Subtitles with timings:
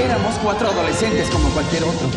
[0.00, 2.08] Éramos cuatro adolescentes como cualquier otro.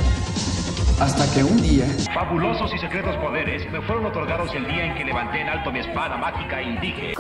[1.02, 1.86] Hasta que un día...
[2.14, 5.80] Fabulosos y secretos poderes me fueron otorgados el día en que levanté en alto mi
[5.80, 7.14] espada mágica y dije...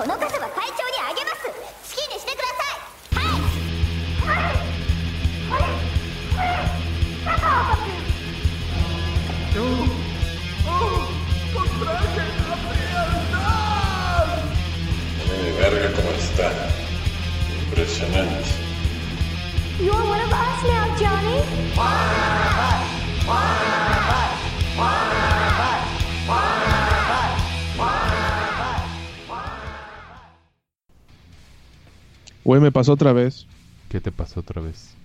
[15.60, 16.52] verga cómo está.
[17.66, 18.64] Impresionante.
[19.82, 20.33] One of
[20.68, 21.44] now, Johnny.
[32.44, 33.48] Güey, me pasó otra vez.
[33.90, 34.96] ¿Qué te pasó otra vez?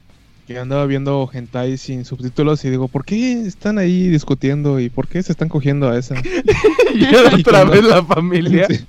[0.47, 5.07] Que andaba viendo hentai sin subtítulos y digo, ¿por qué están ahí discutiendo y por
[5.07, 6.17] qué se están cogiendo a esa?
[6.95, 8.67] y era otra vez la familia.
[8.69, 8.85] Sí.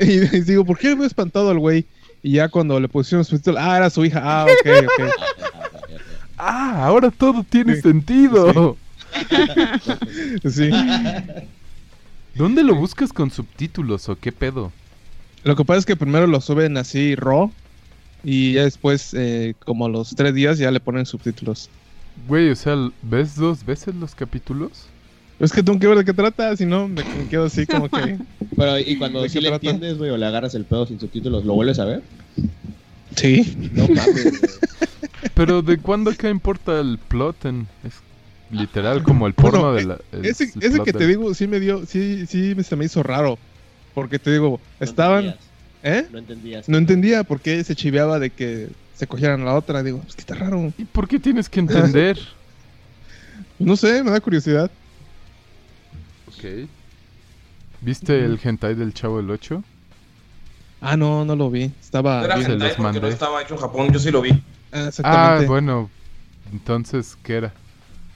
[0.00, 1.86] y, y digo, ¿por qué me he espantado al güey?
[2.22, 5.47] Y ya cuando le pusieron subtítulos, ah, era su hija, ah, ok, ok.
[6.38, 7.82] Ah, ahora todo tiene Sí.
[7.82, 8.76] sentido.
[10.44, 10.70] Sí.
[12.34, 14.72] ¿Dónde lo buscas con subtítulos o qué pedo?
[15.44, 17.50] Lo que pasa es que primero lo suben así raw
[18.22, 21.70] y ya después, eh, como a los tres días, ya le ponen subtítulos.
[22.28, 24.86] Güey, o sea, ¿ves dos veces los capítulos?
[25.38, 27.88] Es que tengo que ver de qué trata, si no me, me quedo así como
[27.88, 28.18] que...
[28.56, 29.70] Pero, y cuando ¿De sí le trata?
[29.70, 32.02] entiendes, güey, o le agarras el pedo sin subtítulos, ¿lo vuelves a ver?
[33.16, 33.70] Sí.
[33.72, 34.32] No mames.
[35.34, 37.44] Pero ¿de cuándo acá importa el plot?
[37.46, 37.94] En, es
[38.50, 39.98] literal como el porno Bueno, de la...
[40.12, 42.84] el- Ese, el que te del- digo, sí me dio, sí, sí me- se me
[42.84, 43.38] hizo raro.
[43.94, 45.26] Porque te digo, estaban...
[45.26, 45.32] No
[45.82, 45.98] ¿Eh?
[45.98, 46.12] entendías.
[46.12, 46.68] No entendías.
[46.68, 49.82] No entendía por qué se chiveaba de que se cogieran la otra.
[49.82, 50.72] Digo, es que está raro.
[50.78, 52.18] ¿Y por qué tienes que entender?
[53.60, 54.70] No sé, me da curiosidad.
[56.28, 56.68] ok.
[57.80, 59.62] ¿Viste el hentai del Chavo del 8?
[60.80, 61.70] Ah, no, no lo vi.
[61.80, 62.52] Estaba Era se bien.
[62.52, 63.08] hentai los porque no mandé.
[63.08, 64.30] estaba hecho en Japón, yo sí lo vi.
[64.30, 64.36] Ah,
[64.72, 65.46] Ah, exactamente.
[65.46, 65.90] bueno.
[66.52, 67.52] Entonces, ¿qué era?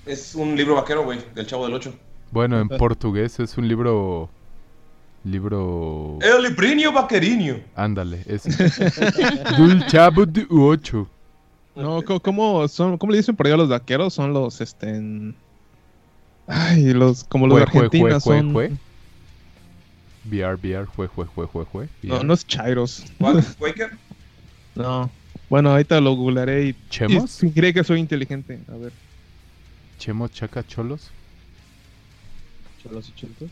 [0.06, 1.94] Es un libro vaquero, güey, del Chavo del Ocho.
[2.30, 4.30] Bueno, en portugués es un libro...
[5.24, 6.18] Libro...
[6.20, 7.56] El librinho vaquerinho.
[7.76, 8.42] Ándale, es...
[9.58, 11.06] Del Chavo del 8.
[11.76, 14.12] No, ¿cómo, son, ¿cómo le dicen por allá los vaqueros?
[14.14, 14.88] Son los, este...
[14.90, 15.36] en-
[16.48, 18.20] Ay, los, como los de Jue, jue, jue, Argentina
[18.52, 18.78] jue, son...
[20.24, 21.88] VR, VR, jue, jue, jue, jue, jue.
[22.02, 22.24] No, VR.
[22.26, 23.04] no es Chairos.
[23.18, 23.44] ¿Cuál?
[23.58, 23.90] ¿Quaker?
[24.74, 25.10] No.
[25.48, 26.68] Bueno, ahorita lo googlearé y...
[26.70, 27.38] y ¿Chemos?
[27.38, 28.58] fingiré que soy inteligente.
[28.68, 28.92] A ver.
[29.98, 31.10] Chemo, chaca, cholos.
[32.82, 33.50] Cholos y chultos.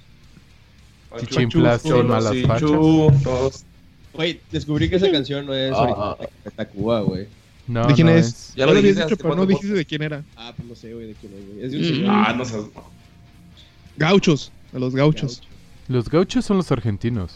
[1.18, 3.64] Chichimplas, Chuchos, y malas chutos.
[4.12, 7.26] Güey, descubrí que esa canción no es Ah, original de Tacuba, güey.
[7.66, 8.54] No, ¿De quién no es?
[8.54, 10.24] Ya Ya lo habías dicho, pero no dijiste de quién era.
[10.36, 11.64] Ah, pues no sé, güey, de quién es, güey.
[11.64, 11.86] Es de un Mm.
[11.88, 12.10] señor.
[12.10, 12.56] Ah, no sé.
[13.96, 14.50] Gauchos.
[14.72, 15.42] De los gauchos.
[15.90, 17.32] Los gauchos son los argentinos.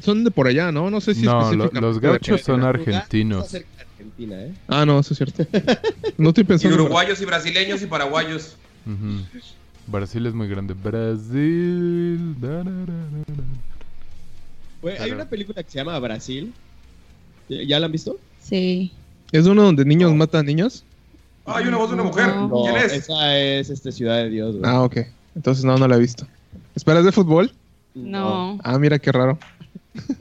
[0.00, 0.88] Son de por allá, ¿no?
[0.90, 3.54] No sé si No, lo- específicamente los gauchos son argentinos.
[3.54, 4.54] Argentina, ¿eh?
[4.68, 5.46] Ah, no, eso es cierto.
[6.18, 6.76] No estoy Y pensando...
[6.76, 8.56] en- uruguayos y brasileños y paraguayos.
[8.86, 9.20] Ujú.
[9.86, 10.72] Brasil es muy grande.
[10.72, 12.34] Brasil.
[12.40, 13.44] da, da, da, da, da.
[14.80, 16.54] Güey, hay una película que se llama Brasil.
[17.50, 18.16] ¿Ya la han visto?
[18.40, 18.92] Sí.
[19.30, 20.84] ¿Es uno donde niños matan niños?
[21.44, 22.28] Ah, hay una voz de una mujer.
[22.28, 22.62] No.
[22.62, 22.92] ¿Quién es?
[22.94, 24.70] Esa es este, Ciudad de Dios, güey.
[24.70, 24.98] Ah, ok.
[25.34, 26.26] Entonces no, no la he visto.
[26.74, 27.52] ¿Esperas de fútbol?
[27.94, 28.58] No.
[28.62, 29.38] Ah, mira qué raro.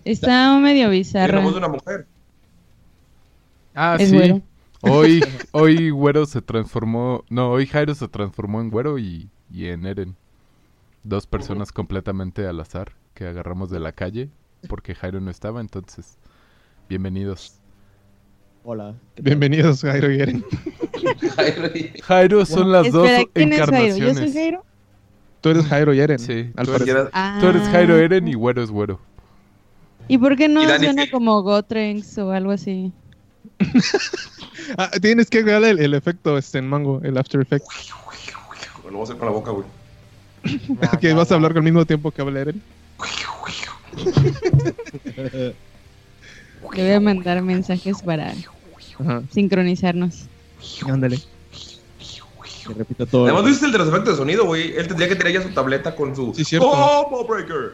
[0.06, 2.06] Está medio voz de una mujer.
[3.74, 4.16] Ah, Es sí.
[4.16, 4.42] güero.
[4.82, 7.24] Hoy, hoy Güero se transformó.
[7.30, 10.16] No, hoy Jairo se transformó en Güero y, y en Eren.
[11.04, 14.30] Dos personas completamente al azar que agarramos de la calle
[14.68, 16.18] porque Jairo no estaba, entonces.
[16.88, 17.56] Bienvenidos.
[18.64, 18.96] Hola.
[19.20, 20.46] Bienvenidos, Jairo y Eren.
[22.04, 23.98] Jairo son las Espera, dos ¿quién es Jairo?
[23.98, 24.18] ¿Yo encarnaciones.
[24.18, 24.66] soy Jairo?
[25.44, 26.20] Tú eres Jairo y Eren.
[26.20, 27.10] Sí, al tú eres-.
[27.12, 27.38] Ah.
[27.42, 28.98] Tú eres Jairo Eren y Güero es Güero.
[30.08, 32.94] ¿Y por qué no suena como Gotrenks o algo así?
[34.78, 37.66] Ah, tienes que darle el, el efecto este, en mango, el After Effect.
[38.86, 39.66] Lo voy a hacer con la boca, güey.
[41.02, 42.62] que vas a hablar al mismo tiempo que habla Eren.
[46.74, 48.34] Le voy a mandar mensajes para
[49.00, 50.28] Ajá, sincronizarnos.
[50.88, 51.20] ándale.
[52.68, 53.26] Que repita todo.
[53.26, 54.76] Además, ¿no viste el de los efectos de sonido, güey?
[54.76, 56.34] Él tendría que tener ya su tableta con su.
[56.34, 56.70] Sí, cierto.
[56.70, 57.74] ¡Combo Breaker!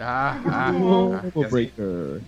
[0.00, 1.20] Ah, Combo.
[1.50, 2.20] Breaker.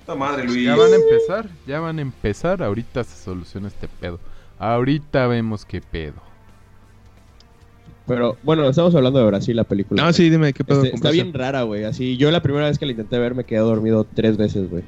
[0.00, 0.64] Puta madre, Luis.
[0.64, 2.62] Ya van a empezar, ya van a empezar.
[2.62, 4.18] Ahorita se soluciona este pedo.
[4.58, 6.14] Ahorita vemos qué pedo.
[8.06, 10.06] Pero bueno, estamos hablando de Brasil, la película.
[10.06, 10.82] Ah, sí, dime qué pedo.
[10.82, 11.84] Este, está bien rara, güey.
[11.84, 14.82] Así, yo la primera vez que la intenté ver me quedé dormido tres veces, güey.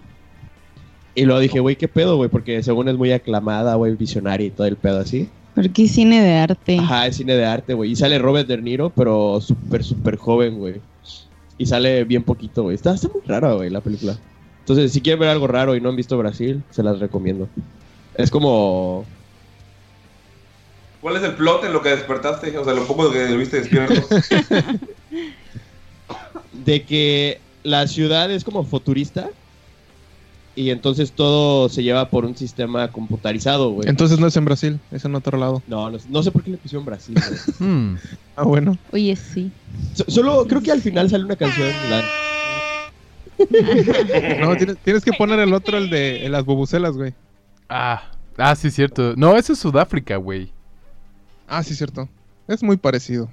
[1.14, 2.28] Y luego dije, güey, ¿qué pedo, güey?
[2.28, 5.28] Porque según es muy aclamada, güey, visionaria y todo el pedo así.
[5.55, 6.78] Porque es cine de arte.
[6.78, 7.93] Ajá, es cine de arte, güey.
[7.93, 10.81] Y sale Robert De Niro, pero súper, súper joven, güey.
[11.56, 12.75] Y sale bien poquito, güey.
[12.75, 14.19] Está, está muy rara, güey, la película.
[14.61, 17.49] Entonces, si quieren ver algo raro y no han visto Brasil, se las recomiendo.
[18.17, 19.05] Es como...
[21.00, 22.56] ¿Cuál es el plot en lo que despertaste?
[22.58, 23.94] O sea, lo poco que viste despierto.
[26.64, 29.28] de que la ciudad es como futurista
[30.56, 33.89] y entonces todo se lleva por un sistema computarizado, güey.
[33.89, 35.62] Entonces no es en Brasil, es en otro lado.
[35.67, 37.15] No, no, no sé por qué le pusieron Brasil.
[37.15, 37.41] güey.
[37.71, 37.97] Hmm.
[38.37, 38.77] Ah, bueno.
[38.93, 39.51] Oye, sí.
[39.95, 41.69] So- solo creo que al final sale una canción.
[41.91, 42.03] la-
[44.41, 47.15] No, tienes, tienes que poner el otro, el de las bubucelas, güey.
[47.69, 49.15] Ah, ah, sí, cierto.
[49.17, 50.53] No, eso es Sudáfrica, güey.
[51.49, 52.09] Ah, sí, cierto.
[52.49, 53.29] Es muy parecido.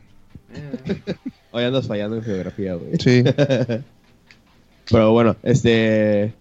[1.52, 2.98] Hoy andas fallando en geografía, güey.
[3.00, 3.24] Sí.
[4.90, 6.34] Pero bueno, este.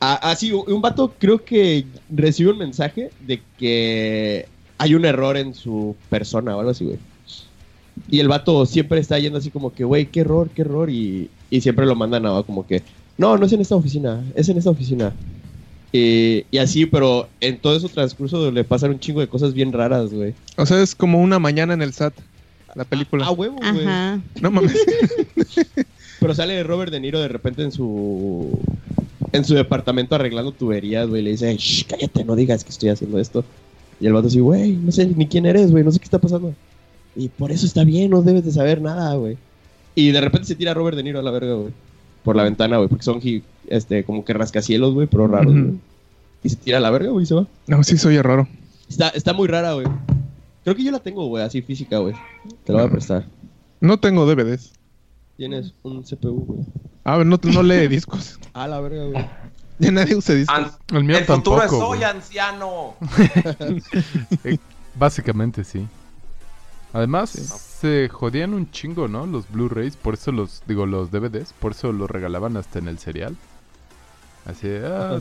[0.00, 4.46] Ah, ah, sí, un vato creo que recibe un mensaje de que
[4.78, 6.98] hay un error en su persona o algo así, güey.
[8.08, 10.88] Y el vato siempre está yendo así como que, güey, qué error, qué error.
[10.88, 12.82] Y, y siempre lo mandan a como que,
[13.16, 15.12] no, no es en esta oficina, es en esta oficina.
[15.92, 19.72] Y, y así, pero en todo ese transcurso le pasan un chingo de cosas bien
[19.72, 20.34] raras, güey.
[20.56, 22.14] O sea, es como una mañana en el SAT,
[22.76, 23.26] la película.
[23.26, 23.84] A huevo, güey.
[23.84, 24.20] Ajá.
[24.40, 24.76] No mames.
[26.20, 28.58] Pero sale Robert De Niro de repente en su
[29.32, 31.22] en su departamento arreglando tuberías, güey.
[31.22, 33.44] Le dice, Shh, cállate, no digas que estoy haciendo esto.
[34.00, 36.18] Y el vato así, güey, no sé ni quién eres, güey, no sé qué está
[36.18, 36.54] pasando.
[37.16, 39.36] Y por eso está bien, no debes de saber nada, güey.
[39.94, 41.72] Y de repente se tira Robert De Niro a la verga, güey.
[42.22, 43.20] Por la ventana, güey, porque son
[43.68, 45.74] este, como que rascacielos, güey, pero raros, güey.
[46.44, 47.46] Y se tira a la verga, güey, y se va.
[47.66, 48.46] No, sí soy raro.
[48.88, 49.86] Está, está muy rara, güey.
[50.62, 52.14] Creo que yo la tengo, güey, así física, güey.
[52.64, 53.26] Te la voy a prestar.
[53.80, 54.72] No tengo DVDs.
[55.38, 56.60] Tienes un CPU, güey.
[57.04, 58.38] A ver, no, no lee discos.
[58.52, 59.26] A la verga, güey.
[59.80, 60.56] Ya nadie usa discos.
[60.58, 62.10] An- El mío el futuro es tampoco, hoy, güey.
[62.10, 62.96] anciano.
[64.44, 64.58] Eh,
[64.96, 65.86] Básicamente sí.
[66.92, 69.26] Además, se jodían un chingo, ¿no?
[69.26, 72.98] Los Blu-rays, por eso los, digo, los DVDs, por eso los regalaban hasta en el
[72.98, 73.36] cereal.
[74.46, 75.20] Así, ah,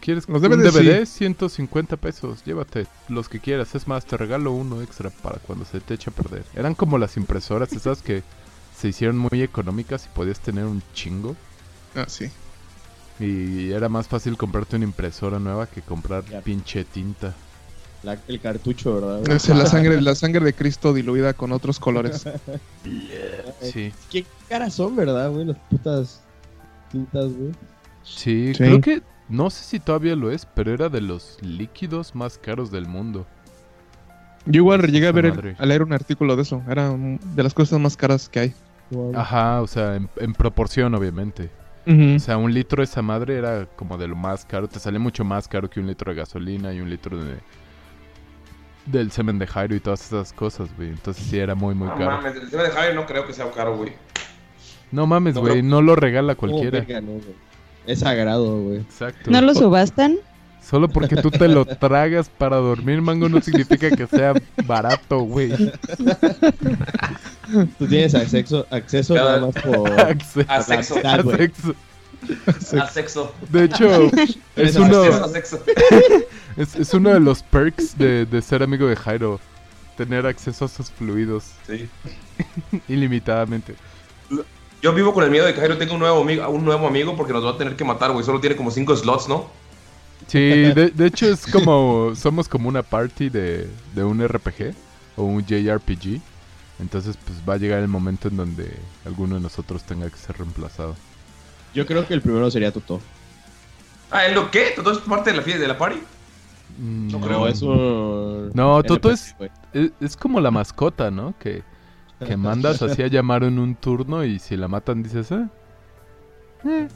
[0.00, 1.06] ¿quieres Los un DVDs DVD?
[1.06, 3.74] 150 pesos, llévate los que quieras.
[3.74, 6.44] Es más, te regalo uno extra para cuando se te eche a perder.
[6.54, 8.22] Eran como las impresoras esas que
[8.82, 11.36] se hicieron muy económicas y podías tener un chingo.
[11.94, 12.28] Ah, sí.
[13.20, 17.32] Y era más fácil comprarte una impresora nueva que comprar pinche tinta.
[18.02, 19.30] La- el cartucho, ¿verdad?
[19.30, 22.24] Es la sangre, la sangre de Cristo diluida con otros colores.
[23.60, 23.92] Sí.
[24.10, 25.44] ¿Qué caras son, verdad, güey?
[25.46, 26.20] Las putas
[26.90, 27.52] tintas, güey.
[28.02, 28.58] Sí, Sí.
[28.64, 32.72] creo que no sé si todavía lo es, pero era de los líquidos más caros
[32.72, 33.24] del mundo.
[34.46, 36.60] Yo igual llegué a ver, el- a leer un artículo de eso.
[36.68, 38.54] Era de las cosas más caras que hay.
[39.14, 41.50] Ajá, o sea, en, en proporción, obviamente.
[41.86, 44.68] O sea, un litro de esa madre era como de lo más caro.
[44.68, 47.36] Te sale mucho más caro que un litro de gasolina y un litro de
[48.86, 50.88] del semen de Jairo y todas esas cosas, güey.
[50.90, 52.10] Entonces sí era muy, muy No caro.
[52.22, 53.92] mames, el tema de Javier no creo que sea caro, güey.
[54.90, 56.80] No mames, No, güey, no lo regala Oh, cualquiera.
[56.80, 57.34] verga, no, güey.
[57.86, 58.78] Es sagrado, güey.
[58.78, 59.30] Exacto.
[59.30, 60.16] ¿No lo subastan?
[60.68, 64.32] Solo porque tú te lo tragas para dormir, mango, no significa que sea
[64.64, 65.52] barato, güey.
[67.78, 69.90] Tú tienes acceso, acceso Cada- nada más por...
[70.08, 70.94] Acce- A sexo.
[71.24, 71.36] Güey.
[71.36, 71.74] sexo.
[72.80, 73.34] A sexo.
[73.50, 74.10] De hecho,
[74.56, 75.62] es uno, Acceso
[76.56, 79.40] es, es uno de los perks de, de ser amigo de Jairo.
[79.96, 81.88] Tener acceso a sus fluidos Sí.
[82.88, 83.74] ilimitadamente.
[84.80, 87.14] Yo vivo con el miedo de que Jairo tenga un nuevo amigo, un nuevo amigo
[87.16, 88.24] porque nos va a tener que matar, güey.
[88.24, 89.46] Solo tiene como 5 slots, ¿no?
[90.32, 90.38] Sí,
[90.74, 94.74] de, de hecho es como, somos como una party de, de un RPG
[95.16, 96.20] o un JRPG.
[96.80, 100.38] Entonces pues va a llegar el momento en donde alguno de nosotros tenga que ser
[100.38, 100.96] reemplazado.
[101.74, 103.00] Yo creo que el primero sería Tuto.
[104.10, 104.72] Ah, ¿en lo qué?
[104.74, 105.98] ¿Todo es parte de la fiesta de la party?
[106.78, 107.46] Mm, No No, creo.
[107.48, 108.50] es un...
[108.54, 109.10] No, Toto.
[109.10, 109.34] Es,
[110.00, 111.34] es como la mascota, ¿no?
[111.38, 111.62] Que,
[112.26, 115.46] que mandas así a llamar en un turno y si la matan dices, eh.
[116.64, 116.88] Eh,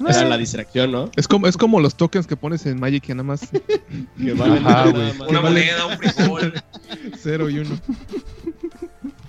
[0.00, 1.10] Era la distracción, ¿no?
[1.16, 3.48] Es como, es como los tokens que pones en Magic que nada más
[4.18, 5.18] Que valen Ajá, nada güey.
[5.18, 5.28] más.
[5.28, 6.52] Una vale- moneda, un frijol.
[7.18, 7.70] 0 y 1.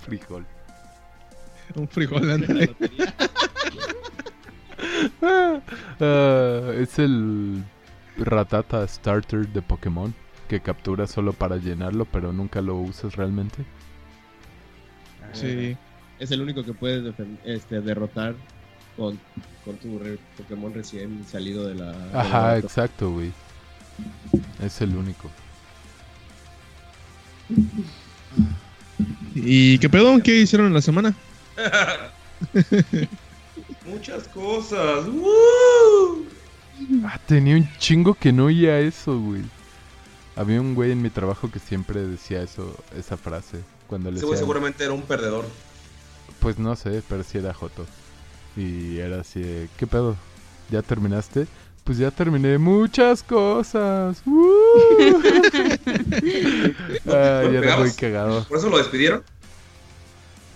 [0.04, 0.46] frijol.
[1.74, 2.70] Un frijol, lotería.
[5.22, 5.60] Ah,
[6.76, 7.62] es el
[8.18, 10.14] ratata starter de Pokémon
[10.48, 13.64] que capturas solo para llenarlo, pero nunca lo usas realmente.
[15.32, 15.76] Sí.
[16.18, 17.12] Es el único que puedes
[17.44, 18.34] este, derrotar
[18.96, 19.18] con,
[19.64, 21.94] con tu re- Pokémon recién salido de la...
[22.14, 23.32] Ajá, exacto, güey.
[24.60, 25.30] Es el único.
[29.34, 30.20] ¿Y qué pedo?
[30.22, 31.14] ¿Qué hicieron en la semana?
[33.86, 35.06] Muchas cosas.
[35.06, 36.26] ¡Woo!
[37.04, 39.42] Ah, tenía un chingo que no oía eso, güey.
[40.34, 43.60] Había un güey en mi trabajo que siempre decía eso, esa frase.
[43.86, 45.46] Cuando le Ese güey seguramente era un perdedor.
[46.40, 47.86] Pues no sé, pero sí era Joto.
[48.56, 50.16] Y era así de, ¿qué pedo?
[50.70, 51.46] ¿Ya terminaste?
[51.84, 54.20] Pues ya terminé muchas cosas.
[54.26, 54.42] ¡Uh!
[57.06, 58.44] Ay, era muy cagado.
[58.44, 59.22] ¿Por eso lo despidieron?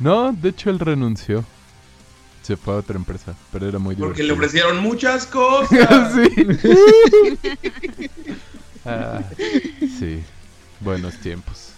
[0.00, 1.44] No, de hecho él renunció.
[2.42, 4.34] Se fue a otra empresa, pero era muy Porque le divertido.
[4.70, 6.14] ofrecieron muchas cosas.
[6.14, 6.30] sí.
[8.86, 9.20] Ah,
[9.98, 10.22] sí.
[10.80, 11.69] Buenos tiempos.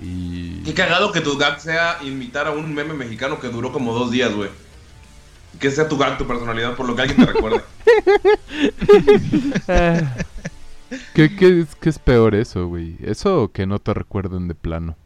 [0.00, 0.62] Y.
[0.62, 4.10] Qué cagado que tu gag sea imitar a un meme mexicano que duró como dos
[4.10, 4.50] días, güey.
[5.58, 7.62] Que sea tu gag, tu personalidad, por lo que alguien te recuerde.
[11.14, 12.96] ¿Qué, qué es, qué es peor eso, güey?
[13.02, 14.96] ¿Eso o que no te recuerden de plano?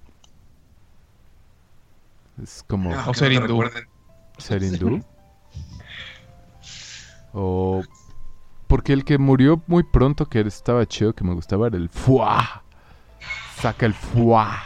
[2.42, 3.62] Es como Ah, O que ser no te hindú.
[3.62, 3.88] recuerden.
[4.38, 5.02] ser hindú.
[7.34, 7.82] O.
[8.66, 12.62] Porque el que murió muy pronto, que estaba chido, que me gustaba, era el fuá.
[13.58, 14.62] Saca el fuá.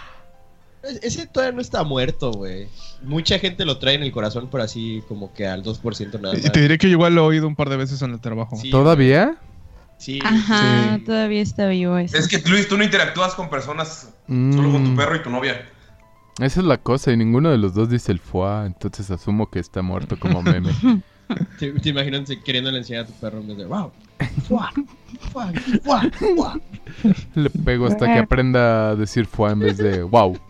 [1.03, 2.69] Ese todavía no está muerto, güey.
[3.03, 6.43] Mucha gente lo trae en el corazón, pero así como que al 2% nada Y
[6.43, 6.53] más.
[6.53, 8.57] te diré que yo igual lo he oído un par de veces en el trabajo.
[8.57, 9.37] Sí, ¿Todavía?
[9.99, 10.19] Sí.
[10.25, 11.05] Ajá, Sí.
[11.05, 12.17] todavía está vivo eso.
[12.17, 15.31] Es que, Luis, tú no interactúas con personas solo con tu Mm, perro y tu
[15.31, 15.67] novia.
[16.39, 19.59] Esa es la cosa, y ninguno de los dos dice el fuá, entonces asumo que
[19.59, 20.71] está muerto como meme.
[21.59, 23.91] ¿Te, te imaginas queriéndole enseñar a tu perro en vez de wow?
[24.47, 24.71] Fuá,
[25.37, 25.53] fuá,
[25.83, 26.61] fuá, fuá.
[27.35, 30.39] Le pego hasta que aprenda a decir fuá en vez de wow.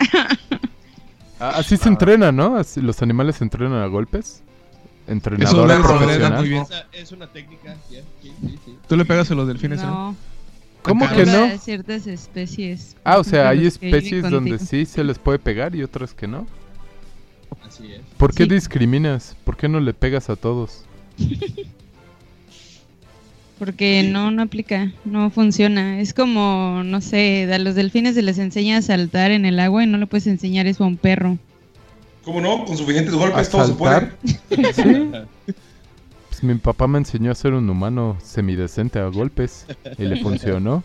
[1.39, 2.57] Ah, Así se entrena, ¿no?
[2.57, 4.43] Así, los animales se entrenan a golpes.
[5.07, 6.39] Entrenador Eso profesional.
[6.41, 6.63] muy bien.
[6.63, 8.79] Esa Es una técnica, ya, sí, sí, sí.
[8.89, 9.83] ¿Tú le pegas a los delfines?
[9.83, 10.17] No,
[10.83, 11.45] ¿Cómo que no?
[11.45, 12.97] a ciertas especies.
[13.05, 16.47] Ah, o sea, hay especies donde sí se les puede pegar y otras que no.
[17.69, 18.01] Así es.
[18.17, 18.51] ¿Por qué Sí.
[18.51, 19.37] discriminas?
[19.45, 20.85] ¿Por qué no le pegas a todos?
[23.59, 25.99] Porque no, no aplica, no funciona.
[26.01, 29.83] Es como, no sé, a los delfines se les enseña a saltar en el agua
[29.83, 31.39] y no le puedes enseñar eso a un perro.
[32.23, 32.65] ¿Cómo no?
[32.65, 34.11] Con suficientes golpes ¿A todo se puede.
[34.75, 35.11] Sí.
[36.29, 39.65] Pues mi papá me enseñó a ser un humano semidecente a golpes
[39.97, 40.83] y le funcionó.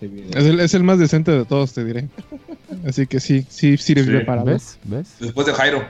[0.00, 2.08] Es el, es el más decente de todos, te diré.
[2.86, 4.78] Así que sí, sí sirve Sí, para ¿Ves?
[4.84, 5.16] ¿Ves?
[5.18, 5.84] Después de Jairo.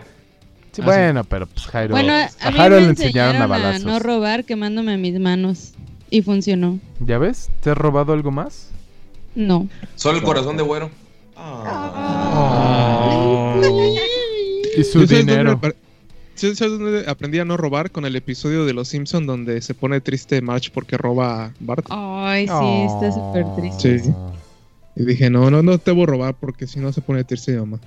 [0.73, 1.91] Sí, Ah, bueno, pero pues Jairo.
[1.93, 3.85] bueno, a a mí Jairo me le enseñaron a enseñaron a balazos.
[3.85, 5.73] no robar quemándome mis manos
[6.11, 6.79] y funcionó.
[7.01, 7.51] ¿Ya ves?
[7.63, 8.71] ¿Te has robado algo más?
[9.35, 9.69] No.
[9.97, 10.91] Solo el corazón de güero.
[14.77, 15.53] Y su Yo sabes dónde dinero.
[15.61, 15.77] apar-
[16.35, 17.91] ¿Sí ¿Sabes dónde aprendí a no robar?
[17.91, 21.87] Con el episodio de Los Simpson donde se pone triste March porque roba a Bart.
[21.91, 23.99] Ay, sí, está súper triste.
[23.99, 24.11] Sí.
[24.97, 27.53] Y dije, no, no, no te voy a robar porque si no se pone triste
[27.53, 27.79] mi mamá.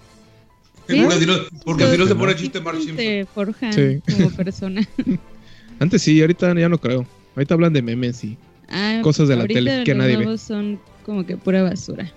[0.87, 1.01] ¿Sí?
[1.01, 1.33] Porque si no,
[1.65, 2.37] porque si no se pone ¿no?
[2.37, 2.97] chiste Mark Simpson.
[2.97, 4.01] Te forjan Sí.
[4.13, 4.87] como persona.
[5.79, 7.05] Antes sí, ahorita ya no creo.
[7.35, 8.37] Ahorita hablan de memes y...
[8.69, 10.37] Ah, Cosas de la tele que los nadie ve.
[10.37, 12.11] son como que pura basura.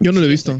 [0.00, 0.58] Yo no lo he visto.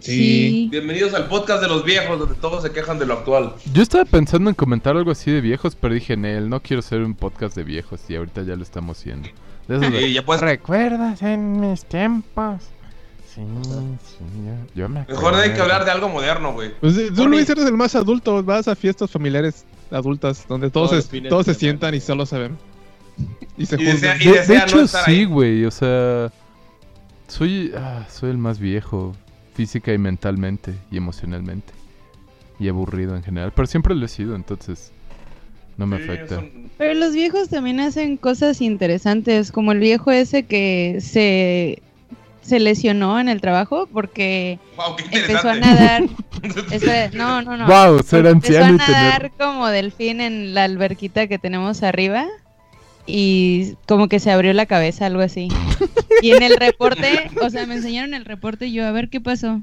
[0.00, 0.68] Sí.
[0.70, 3.54] Bienvenidos al podcast de los viejos, donde todos se quejan de lo actual.
[3.72, 7.02] Yo estaba pensando en comentar algo así de viejos, pero dije, Nel, no quiero ser
[7.02, 9.28] un podcast de viejos y ahorita ya lo estamos haciendo.
[9.68, 10.42] Y ya puedes.
[10.42, 12.62] ¿Recuerdas en mis tiempos?
[13.34, 16.72] Sí, sí, yo, yo me Mejor hay que hablar de algo moderno, güey.
[16.80, 17.26] Pues eh, tú.
[17.26, 19.64] Luis eres el más adulto, vas a fiestas familiares
[19.94, 22.58] adultas donde todos, Todos se, todos sientan y solo se ven.
[23.56, 26.30] Y se Y desea- y De, de no hecho, estar sí, güey, o sea...
[27.28, 29.14] Soy, ah, soy el más viejo,
[29.54, 31.72] física y mentalmente y emocionalmente.
[32.58, 34.92] Y aburrido en general, pero siempre lo he sido, entonces
[35.76, 36.34] no me Sí, afecta.
[36.36, 41.82] son- Pero los viejos también hacen cosas interesantes, como el viejo ese que se,
[42.44, 46.02] se lesionó en el trabajo porque Wow, qué empezó a nadar.
[47.14, 47.66] No, no, no.
[47.66, 49.02] Wow, ser Empezó a anciano y tener...
[49.02, 52.26] nadar como delfín en la alberquita que tenemos arriba
[53.06, 55.48] y como que se abrió la cabeza, algo así.
[56.22, 59.20] Y en el reporte, o sea, me enseñaron el reporte y yo, a ver qué
[59.20, 59.62] pasó.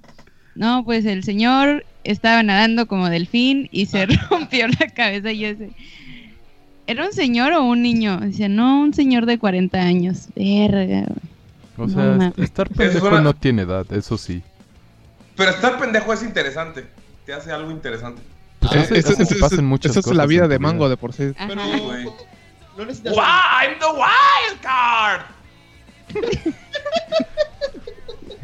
[0.56, 5.50] No, pues el señor estaba nadando como delfín y se rompió la cabeza y yo
[5.56, 5.72] sé.
[6.88, 8.20] ¿Era un señor o un niño?
[8.22, 10.28] Dice, no, un señor de 40 años.
[10.36, 11.06] Verga.
[11.78, 14.44] O No sea, estar pendejo una- no tiene edad, eso sí.
[15.36, 16.86] Pero estar pendejo es interesante.
[17.25, 18.22] Te hace algo interesante.
[18.60, 21.34] Pues hace que esa- pasen muchas esa es la vida de mango de por sí.
[21.38, 21.48] Ajá.
[21.48, 22.06] Pero güey.
[22.78, 23.13] no necesitas.
[23.13, 23.22] ¡Wow!
[23.24, 25.22] I'm the wild card.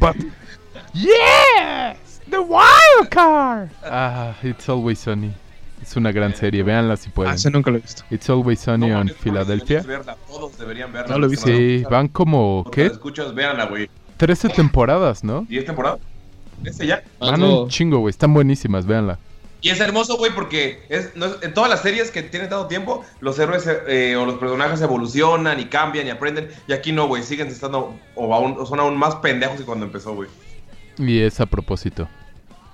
[0.00, 0.16] But
[0.94, 3.70] yes, the wild card.
[3.84, 5.34] Ah, It's Always Sunny.
[5.88, 7.32] Es una gran serie, véanla si Ah, pueden.
[7.32, 8.02] ese nunca lo he visto.
[8.10, 11.12] It's Always Sunny No deberían verla, Todos deberían verla.
[11.14, 11.46] No lo he visto.
[11.46, 12.86] Sí, van como, ¿qué?
[12.86, 13.88] escuchas, véanla, güey.
[14.18, 15.46] 13 temporadas, ¿no?
[15.46, 16.00] ¿10 temporadas?
[16.62, 17.02] ¿Este ya?
[17.18, 18.10] Van un chingo, güey.
[18.10, 19.18] Están buenísimas, véanla.
[19.62, 22.66] Y es hermoso, güey, porque es, no es- en todas las series que tienen tanto
[22.66, 26.48] tiempo, los héroes eh, o los personajes evolucionan y cambian y aprenden.
[26.68, 29.86] Y aquí no, güey, siguen estando o, aún, o son aún más pendejos que cuando
[29.86, 30.28] empezó, güey.
[30.98, 32.06] Y es a propósito.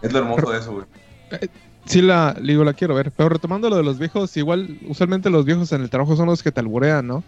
[0.02, 0.86] Es lo hermoso de eso, güey.
[1.86, 3.10] Sí, la, digo, la quiero ver.
[3.12, 6.42] Pero retomando lo de los viejos, igual, usualmente los viejos en el trabajo son los
[6.42, 7.22] que te alburean, ¿no?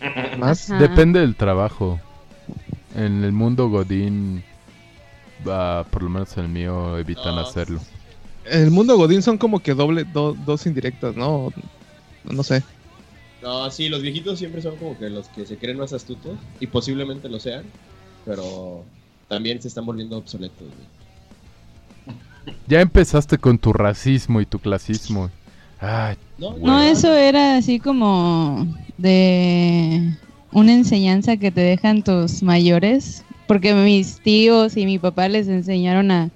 [0.38, 0.70] Más.
[0.70, 0.80] Ajá.
[0.80, 2.00] Depende del trabajo.
[2.94, 4.42] En el mundo Godín,
[5.46, 7.80] ah, por lo menos en el mío, evitan hacerlo.
[8.44, 11.52] En el mundo Godín son como que doble, do- dos indirectas, ¿no?
[12.24, 12.62] No sé.
[13.42, 16.66] No, sí, los viejitos siempre son como que los que se creen más astutos y
[16.66, 17.64] posiblemente lo sean,
[18.24, 18.84] pero
[19.28, 20.58] también se están volviendo obsoletos.
[20.66, 20.97] güey.
[22.66, 25.30] Ya empezaste con tu racismo y tu clasismo.
[25.80, 26.66] Ay, No, Bueno.
[26.66, 30.16] No, eso era así como de
[30.52, 36.10] una enseñanza que te dejan tus mayores, porque mis tíos y mi papá les enseñaron
[36.10, 36.30] a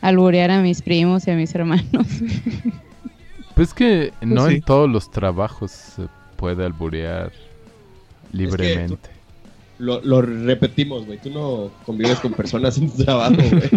[0.00, 2.06] alburear a mis primos y a mis hermanos.
[3.54, 4.56] pues que no sí.
[4.56, 6.06] en todos los trabajos se
[6.36, 7.32] puede alburear
[8.32, 9.15] libremente.
[9.78, 11.18] Lo, lo repetimos, güey.
[11.18, 13.68] Tú no convives con personas en tu trabajo, güey.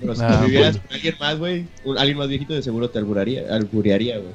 [0.00, 0.86] Pero si Ah, convivieras bueno.
[0.86, 4.30] con alguien más, güey, un- alguien más viejito de seguro te alburaría, alburearía, güey.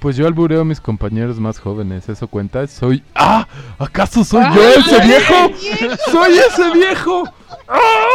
[0.00, 2.66] Pues yo albureo a mis compañeros más jóvenes, ¿eso cuenta?
[2.66, 3.02] Soy...
[3.14, 3.46] ¡Ah!
[3.78, 5.34] ¿Acaso soy yo ese viejo?
[6.10, 7.24] ¡Soy ese viejo!
[7.68, 8.06] ¡Ah!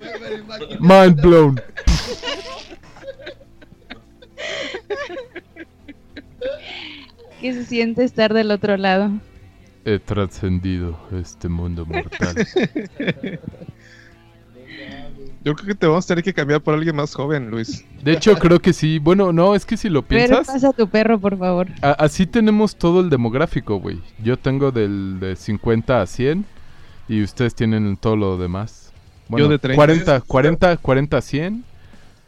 [0.80, 1.60] Mind blown.
[7.40, 9.10] ¿Qué se siente estar del otro lado?
[9.84, 12.34] He trascendido este mundo mortal.
[15.44, 17.84] Yo creo que te vamos a tener que cambiar por alguien más joven, Luis.
[18.02, 18.98] De hecho, creo que sí.
[18.98, 21.68] Bueno, no, es que si lo Pero piensas, pasa a tu perro, por favor.
[21.80, 24.00] a- así tenemos todo el demográfico, güey.
[24.22, 26.44] Yo tengo del de 50 a 100
[27.08, 28.92] y ustedes tienen todo lo demás.
[29.28, 29.76] Bueno, de 30.
[29.76, 31.64] 40, 40, 40 a 100.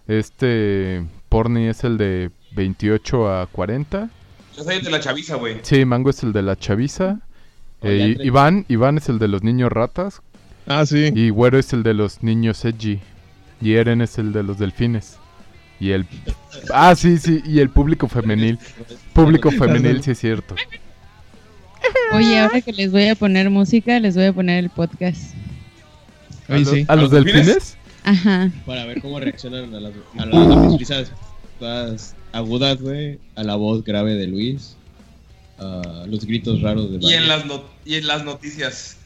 [0.07, 4.09] Este Porni es el de 28 a 40.
[4.61, 5.57] Yo soy el de la chaviza, güey.
[5.63, 7.21] Sí, Mango es el de la chaviza.
[7.81, 8.27] Eh, y-.
[8.27, 10.21] Iván, Iván es el de los niños ratas.
[10.67, 11.11] Ah, sí.
[11.15, 13.01] Y Güero es el de los niños edgy.
[13.63, 15.17] Y Eren es el de los delfines.
[15.81, 16.07] Y el...
[16.75, 17.41] Ah, sí, sí.
[17.47, 18.59] Y el público femenil.
[19.15, 20.55] Público femenil, sí es cierto.
[22.13, 25.35] Oye, ahora que les voy a poner música, les voy a poner el podcast.
[26.67, 26.85] Sí.
[26.87, 27.79] ¿A los delfines?
[28.05, 28.51] Ajá.
[28.67, 31.05] Para ver cómo reaccionan a las, a las, a
[31.59, 34.77] todas agudas, güey, a la voz grave de Luis,
[35.59, 38.97] a los gritos raros de Y en las, no- y en las noticias.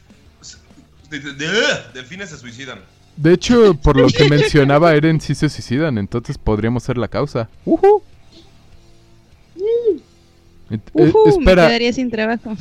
[1.09, 1.61] de- de- de-
[1.93, 2.79] Delfines se suicidan.
[3.15, 5.97] De hecho, por lo que mencionaba Eren, sí se suicidan.
[5.97, 7.49] Entonces podríamos ser la causa.
[7.65, 8.01] Ujú.
[10.69, 11.67] Et- eh, Ujú, me espera.
[11.67, 12.55] quedaría sin trabajo.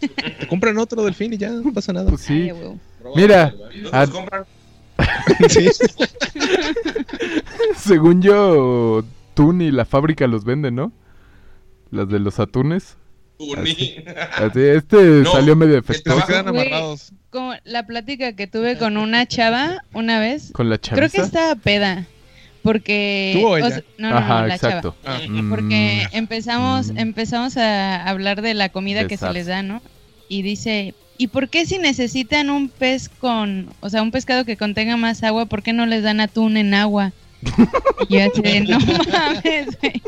[0.00, 2.08] Te compran otro delfín y ya, no pasa nada.
[2.10, 2.50] Pues sí.
[2.50, 2.78] Ay.
[3.16, 3.54] Mira.
[3.74, 4.44] ¿Y dónde Ah, los compran?
[5.48, 5.68] Sí.
[7.76, 9.04] Según yo,
[9.38, 10.92] Tun y la fábrica los venden, ¿no?
[11.90, 12.96] Las de los atunes.
[13.38, 13.96] Uni.
[14.36, 16.02] Así, este No, salió medio Güey.
[16.46, 17.12] amarrados.
[17.30, 21.54] Como la plática que tuve con una chava una vez, Con la creo que estaba
[21.54, 22.06] peda.
[22.62, 23.34] Porque.
[23.40, 23.70] ¿Tú o o ella?
[23.70, 24.96] sea, no, no, Ajá, no, la exacto.
[25.04, 25.20] chava.
[25.28, 26.98] Mm, Porque empezamos, Mm.
[26.98, 29.80] empezamos a hablar de la comida que se les da, ¿no?
[30.28, 34.56] Y dice, ¿y por qué si necesitan un pez con, o sea, un pescado que
[34.56, 37.12] contenga más agua, por qué no les dan atún en agua?
[38.08, 38.78] Y yo así de, no
[39.12, 40.02] mames, güey.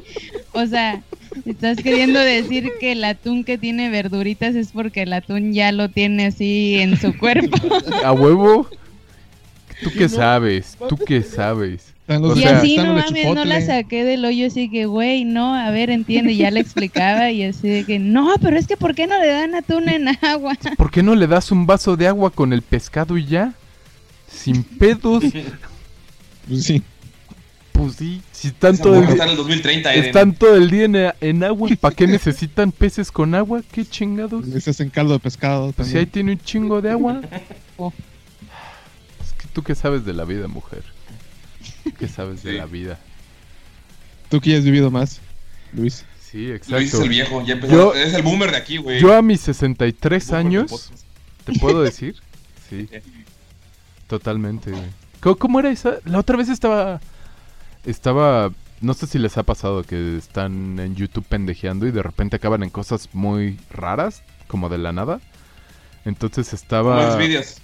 [0.53, 1.03] O sea,
[1.47, 5.89] estás queriendo decir que el atún que tiene verduritas es porque el atún ya lo
[5.89, 7.57] tiene así en su cuerpo.
[8.05, 8.69] ¿A huevo?
[9.83, 10.77] ¿Tú qué sabes?
[10.89, 11.95] ¿Tú qué sabes?
[12.19, 15.55] O y sea, así, no mames, no la saqué del hoyo, así que, güey, no,
[15.55, 18.97] a ver, entiende, ya le explicaba, y así de que, no, pero es que, ¿por
[18.97, 20.57] qué no le dan atún en agua?
[20.77, 23.53] ¿Por qué no le das un vaso de agua con el pescado y ya?
[24.29, 25.25] Sin pedos.
[26.49, 26.83] Pues sí.
[27.85, 28.23] Pues sí.
[28.33, 30.05] Si todo el morra día, está en el 2030, Eren.
[30.05, 31.71] están todo el día en, en agua.
[31.81, 33.63] ¿Para qué necesitan peces con agua?
[33.73, 34.45] ¿Qué chingados?
[34.67, 35.73] Hacen caldo de pescado.
[35.73, 36.11] Pues si ahí también.
[36.13, 37.21] tiene un chingo de agua.
[39.23, 40.83] Es que tú qué sabes de la vida, mujer.
[41.99, 42.99] ¿Qué sabes de la vida?
[44.29, 45.21] Tú que ya has vivido más,
[45.73, 46.05] Luis.
[46.21, 47.03] Sí, Luis es exacto.
[47.03, 47.73] el viejo, ya empezó.
[47.73, 49.01] Yo- es el boomer de aquí, güey.
[49.01, 50.93] Yo a mis 63 Boomer de años.
[51.45, 52.17] ¿te puedo decir?
[52.71, 52.89] Sí.
[54.07, 54.85] Totalmente, güey.
[55.21, 55.99] ¿Cómo, cómo era esa?
[56.05, 57.01] La otra vez estaba...
[57.85, 58.51] Estaba...
[58.81, 62.63] No sé si les ha pasado que están en YouTube pendejeando y de repente acaban
[62.63, 65.21] en cosas muy raras, como de la nada.
[66.05, 67.07] Entonces Como estaba...
[67.07, 67.57] los vídeos.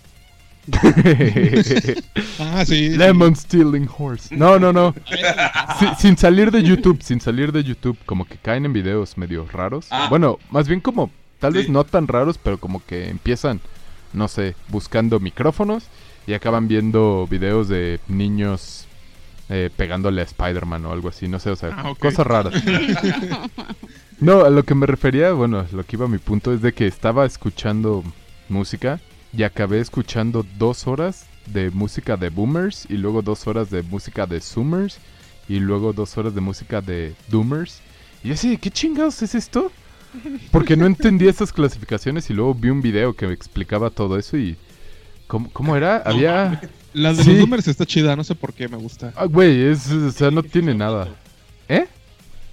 [2.39, 2.91] Ah, sí.
[2.91, 2.97] sí.
[2.97, 4.35] Lemon Stealing Horse.
[4.35, 4.95] No, no, no.
[5.79, 9.47] Sí, sin salir de YouTube, sin salir de YouTube, como que caen en videos medio
[9.47, 9.87] raros.
[9.91, 10.07] Ah.
[10.09, 13.61] Bueno, más bien como, tal vez no tan raros, pero como que empiezan,
[14.13, 15.85] no sé, buscando micrófonos
[16.27, 18.87] y acaban viendo videos de niños
[19.49, 22.55] eh, pegándole a Spider-Man o algo así, no sé, o sea, Ah, cosas raras.
[24.21, 26.73] no, a lo que me refería, bueno, lo que iba a mi punto es de
[26.73, 28.03] que estaba escuchando
[28.49, 29.01] música
[29.33, 34.27] y acabé escuchando dos horas de música de boomers y luego dos horas de música
[34.27, 34.99] de zoomers
[35.49, 37.81] y luego dos horas de música de doomers.
[38.25, 39.71] Y yo así, ¿qué chingados es esto?
[40.51, 44.37] Porque no entendía esas clasificaciones y luego vi un video que me explicaba todo eso
[44.37, 44.57] y...
[45.27, 45.99] ¿Cómo, cómo era?
[45.99, 46.61] Había...
[46.97, 47.31] La de Sí.
[47.31, 49.13] los Boomers está chida, no sé por qué me gusta.
[49.17, 51.09] Ah, güey, es, o sea, no tiene nada.
[51.69, 51.87] ¿Eh?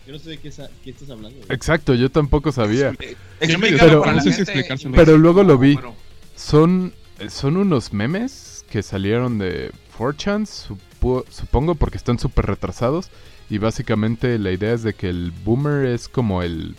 [0.05, 0.69] Yo no sé de qué, estás
[1.09, 1.29] hablando.
[1.37, 1.45] güey.
[1.49, 2.93] Exacto, yo tampoco sabía.
[3.39, 4.95] Pero- para no la sé si gente explicárselo.
[4.95, 5.75] Pero luego lo vi.
[5.75, 5.95] Bueno,
[6.35, 6.93] Son,
[7.29, 13.09] son unos memes que salieron de 4chan, supo- supongo, porque están súper retrasados.
[13.49, 16.75] Y básicamente la idea es de que el boomer es como el,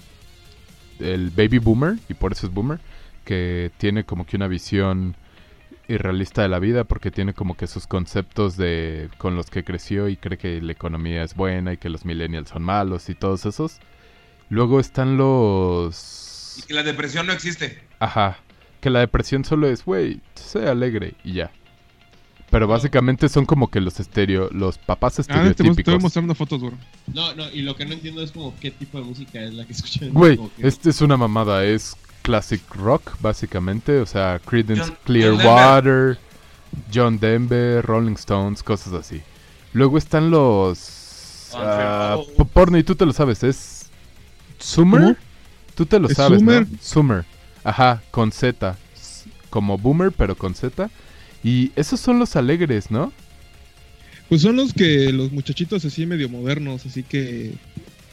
[0.98, 2.80] el baby boomer, y por eso es boomer,
[3.24, 5.14] que tiene como que una visión
[5.88, 10.08] irrealista de la vida porque tiene como que sus conceptos de con los que creció
[10.08, 13.44] y cree que la economía es buena y que los millennials son malos y todos
[13.46, 13.78] esos.
[14.48, 17.82] Luego están los Y que la depresión no existe.
[17.98, 18.38] Ajá.
[18.80, 21.50] Que la depresión solo es, güey, sé alegre y ya.
[22.50, 26.00] Pero básicamente son como que los estereo, los papás Ah, te estereotípicos.
[26.00, 26.74] mostrando fotos, güey.
[27.12, 29.64] No, no, y lo que no entiendo es como qué tipo de música es la
[29.64, 30.10] que escuchan.
[30.12, 34.00] Güey, que- este es una mamada, es classic rock, básicamente.
[34.00, 36.18] O sea, Creedence John- Clearwater,
[36.92, 39.22] John Denver, Rolling Stones, cosas así.
[39.72, 41.50] Luego están los...
[41.56, 42.26] Oh.
[42.36, 43.86] po- porno, y tú te lo sabes, es...
[44.58, 45.00] Summer.
[45.00, 45.16] ¿Cómo?
[45.76, 46.66] Tú te lo ¿Es sabes, Summer?
[46.68, 46.78] ¿no?
[46.80, 47.24] Summer.
[47.62, 48.76] Ajá, con Z.
[49.50, 50.90] Como boomer, pero con Z.
[51.44, 53.12] Y esos son los alegres, ¿no?
[54.28, 57.52] Pues son los que los muchachitos así medio modernos, así que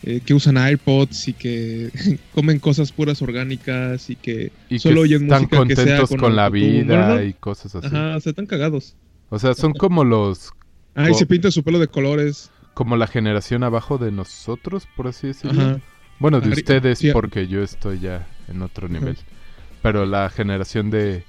[0.04, 1.90] eh, que usan AirPods y que
[2.34, 6.10] comen cosas puras orgánicas y que Y solo que oyen están música que sea contentos
[6.10, 7.88] con, con, la vida y cosas así.
[7.88, 8.96] Ajá, o sea, están cagados.
[9.30, 10.52] O sea, son como los
[10.94, 12.52] Ah, y se pinta su pelo de colores.
[12.74, 15.62] como la generación abajo de nosotros, por así decirlo.
[15.62, 15.80] Ajá.
[16.20, 17.12] Bueno, de Arri- ustedes, sí.
[17.14, 18.94] porque yo estoy ya en otro Ajá.
[19.00, 19.18] nivel.
[19.82, 21.24] Pero la generación de...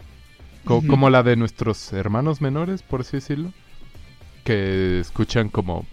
[0.65, 0.83] co-.
[0.87, 3.53] Como la de nuestros hermanos menores, por así decirlo.
[4.45, 5.87] Que escuchan como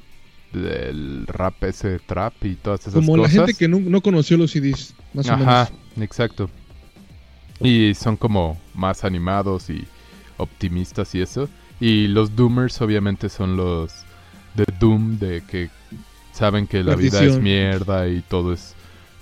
[0.54, 3.34] el rap ese trap y todas esas Como cosas.
[3.36, 6.10] la gente que no, no conoció los CDs, más o Ajá, menos.
[6.10, 6.50] exacto.
[7.62, 9.86] Y son como más animados y
[10.38, 11.50] optimistas y eso.
[11.80, 13.92] Y los doomers obviamente son los
[14.56, 15.70] de doom, de que
[16.34, 18.76] saben que la vida es mierda y todo es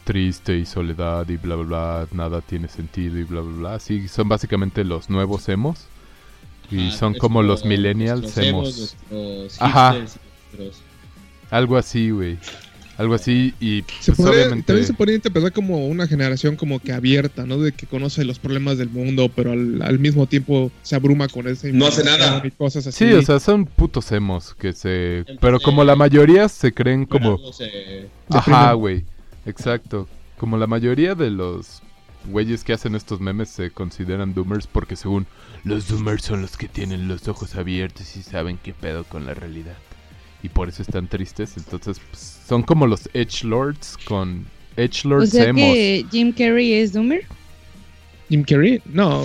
[0.03, 3.79] triste y soledad y bla bla bla, nada tiene sentido y bla bla bla.
[3.79, 5.87] Sí, son básicamente los nuevos emos.
[6.69, 8.95] Y Ah, son como los millennials emos,
[9.59, 9.93] Ajá.
[9.93, 10.81] nuestros-
[11.49, 12.37] Algo así, güey.
[12.97, 14.65] Algo así y Se pues podría- obviamente...
[14.67, 17.59] También se podría interpretar como una generación como que abierta, ¿no?
[17.59, 21.47] De que conoce los problemas del mundo, pero al, al mismo tiempo se abruma con
[21.47, 22.41] esa No hace nada.
[22.43, 23.05] y cosas así.
[23.07, 25.19] Sí, o sea, son putos emos que se...
[25.19, 27.39] Entonces, Pero como la mayoría se creen como...
[28.29, 29.05] Ajá, güey.
[29.45, 30.07] Exacto.
[30.39, 31.83] Como la mayoría de los
[32.29, 35.27] güeyes que hacen estos memes se consideran doomers porque según
[35.63, 39.33] los doomers son los que tienen los ojos abiertos y saben qué pedo con la
[39.35, 39.77] realidad.
[40.47, 41.57] Y por eso están tristes.
[41.57, 44.45] Entonces pues, son como los Edge Lords con
[44.77, 45.61] Edge O Lords sea emos.
[45.61, 47.25] que Jim Carrey es Doomer.
[48.29, 49.23] Jim Carrey, no,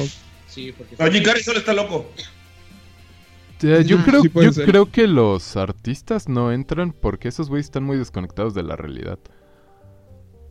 [0.49, 2.11] Sí, porque No, Jim Carrey solo está loco.
[3.63, 4.05] Eh, yo Ajá.
[4.07, 4.67] creo, Sí yo ser.
[4.67, 9.21] creo que los artistas no entran porque esos güeyes están muy desconectados de la realidad.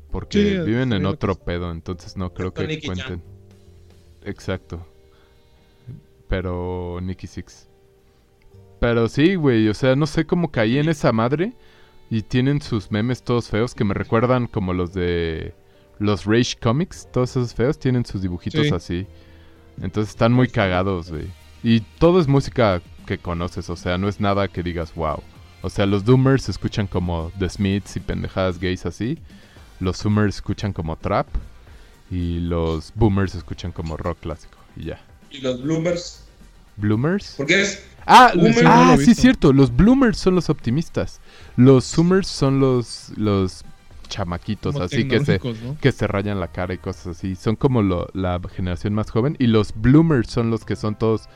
[0.10, 3.24] Porque Sí, viven sí, en otro que- pedo, entonces no creo Excepto que Nicky cuenten.
[4.24, 4.88] Exacto.
[6.30, 7.68] Pero Nicky Six.
[8.82, 11.54] Pero sí, güey, o sea, no sé cómo caí en esa madre
[12.10, 15.54] y tienen sus memes todos feos que me recuerdan como los de
[16.00, 18.74] los Rage Comics, todos esos feos tienen sus dibujitos Sí.
[18.74, 19.08] así.
[19.84, 21.28] Entonces están muy cagados, güey.
[21.64, 25.22] Y todo es música que conoces, o sea, no es nada que digas wow.
[25.62, 29.20] O sea, los Doomers escuchan como The Smiths y pendejadas gays así.
[29.80, 31.28] Los Zoomers escuchan como trap.
[32.10, 34.58] Y los Boomers escuchan como rock clásico.
[34.76, 35.00] Y ya.
[35.30, 36.26] Y los bloomers.
[36.78, 37.36] ¿Bloomers?
[37.38, 37.86] ¿Por qué es?
[38.06, 38.32] Ah.
[38.34, 39.22] Sí, ah, sí, visto.
[39.22, 39.54] cierto.
[39.54, 41.22] Los Bloomers son los optimistas.
[41.56, 43.64] Los Zoomers son los, los
[44.10, 45.40] chamaquitos, como así que se,
[45.80, 47.36] que se rayan la cara y cosas así.
[47.36, 49.36] Son como lo- la generación más joven.
[49.40, 51.30] Y los bloomers son los que son todos.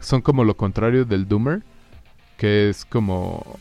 [0.00, 1.62] Son como lo contrario del doomer.
[2.36, 3.56] Que es como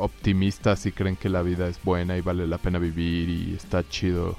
[0.00, 3.88] optimistas y creen que la vida es buena y vale la pena vivir y está
[3.88, 4.36] chido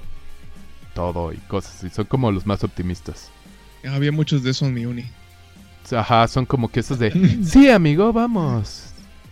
[0.94, 1.90] todo y cosas así.
[1.90, 3.32] Son como los más optimistas.
[3.90, 5.06] Había muchos de esos en mi uni.
[5.94, 7.12] Ajá, son como que esos de.
[7.44, 8.86] Sí, amigo, vamos.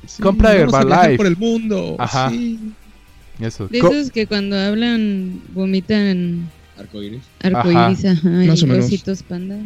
[0.05, 1.17] Sí, Compra vamos a viajar Herbalife.
[1.17, 1.95] por el mundo.
[1.99, 2.29] Ajá.
[2.29, 2.73] sí.
[3.39, 3.67] Eso.
[3.67, 7.21] De esos que cuando hablan vomitan arcoíris.
[7.43, 9.23] arcoíris, ajá, Más y o menos.
[9.27, 9.57] panda.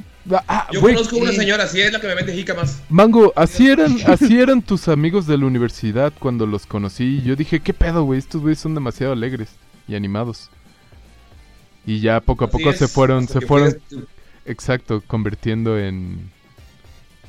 [0.48, 1.36] Ah, Yo conozco una eh.
[1.36, 2.82] señora, así es la que me vende jícamas.
[2.90, 7.20] Mango, así eran, así eran tus amigos de la universidad cuando los conocí.
[7.20, 8.20] Y Yo dije, ¿qué pedo, güey?
[8.20, 9.50] Estos güeyes son demasiado alegres
[9.88, 10.50] y animados.
[11.86, 13.76] Y ya poco a Así poco se es, fueron, se fueron,
[14.46, 16.30] exacto, convirtiendo en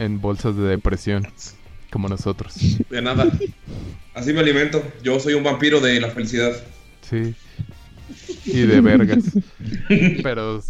[0.04, 1.26] en bolsas de depresión,
[1.90, 2.54] como nosotros.
[2.90, 3.26] De nada.
[4.14, 4.82] Así me alimento.
[5.02, 6.52] Yo soy un vampiro de la felicidad.
[7.08, 7.34] Sí.
[8.44, 9.24] Y de vergas.
[10.22, 10.62] Pero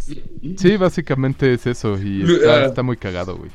[0.57, 1.97] sí, básicamente es eso.
[2.01, 2.65] Y está, Ah.
[2.65, 3.51] está muy cagado, güey.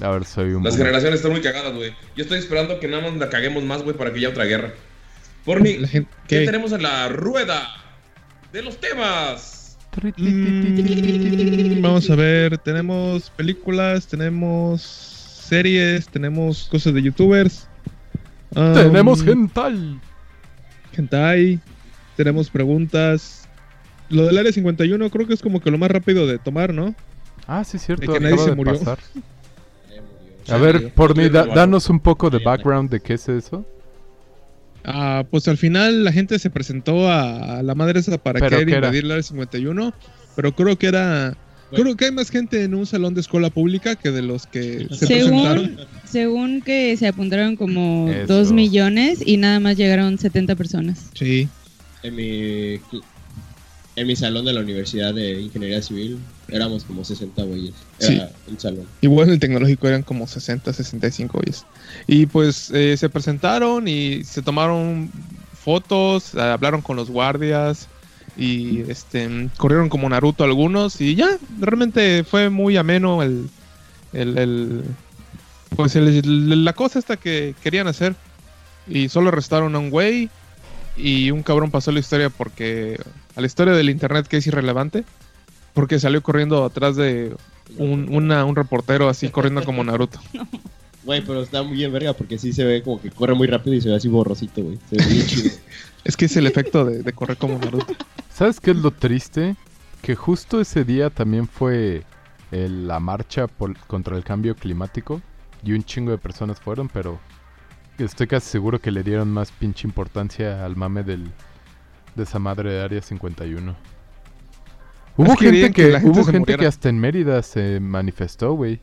[0.00, 0.62] A ver, soy un...
[0.64, 0.86] Las boomer.
[0.86, 1.90] generaciones están muy cagadas, güey.
[2.16, 4.72] Yo estoy esperando que nada más la caguemos más, güey, para que haya otra guerra.
[5.44, 6.46] Porni, gente- ¿qué ¿qué?
[6.46, 7.68] tenemos en la rueda
[8.52, 9.59] de los temas?
[10.16, 17.66] Mm, vamos a ver, tenemos películas, tenemos series, tenemos cosas de youtubers.
[18.54, 19.98] um, Tenemos hentai.
[20.96, 21.58] hentai,
[22.16, 23.48] tenemos preguntas.
[24.08, 26.94] Lo del área 51 creo que es como que lo más rápido de tomar, ¿no?
[27.46, 28.12] Ah, sí, cierto.
[28.12, 28.78] De que nadie se de murió.
[28.78, 28.98] pasar.
[30.48, 33.64] A ver, Porni, da- danos un poco de background de qué es eso.
[34.84, 38.58] Ah, pues al final la gente se presentó a, a la madre esa para ¿Pero
[38.58, 39.94] querer invadir el área 51,
[40.36, 41.36] pero creo que era...
[41.72, 44.88] Creo que hay más gente en un salón de escuela pública que de los que
[44.90, 45.66] se presentaron.
[45.66, 48.26] Según, según que se apuntaron como Eso.
[48.26, 51.10] 2 millones y nada más llegaron 70 personas.
[51.14, 51.48] Sí.
[52.02, 52.80] En mi,
[53.94, 56.18] en mi salón de la Universidad de Ingeniería Civil
[56.52, 57.74] éramos como 60 güeyes.
[58.00, 58.84] Era un salón.
[59.00, 61.64] Igual en el tecnológico eran como 60, 65 oyes.
[62.06, 65.10] Y pues eh, se presentaron y se tomaron
[65.54, 67.88] fotos, eh, hablaron con los guardias
[68.36, 73.50] y este corrieron como Naruto algunos y ya, realmente fue muy ameno el,
[74.12, 74.84] el, el-
[75.76, 78.14] pues el- la cosa esta que querían hacer.
[78.88, 80.30] Y solo arrestaron a un güey
[80.96, 82.98] y un cabrón pasó la historia porque
[83.36, 85.04] a la historia del internet que es irrelevante
[85.74, 87.34] porque salió corriendo atrás de
[87.78, 90.18] un, una- un reportero así corriendo como Naruto.
[91.02, 93.74] Güey, pero está muy bien verga porque sí se ve como que corre muy rápido
[93.74, 94.78] y se ve así borrosito, güey.
[94.90, 95.50] Se ve bien chido.
[96.04, 97.94] Es que es el efecto de, de correr como Naruto.
[98.32, 99.56] ¿Sabes qué es lo triste?
[100.02, 102.04] Que justo ese día también fue
[102.50, 105.22] el- la marcha por- contra el cambio climático
[105.64, 107.18] y un chingo de personas fueron, pero
[107.98, 111.30] estoy casi seguro que le dieron más pinche importancia al mame del,
[112.14, 113.74] de esa madre de Área 51.
[115.16, 116.60] Hubo Es que gente que, que la gente hubo gente muriera.
[116.60, 118.80] que hasta en Mérida se manifestó, güey.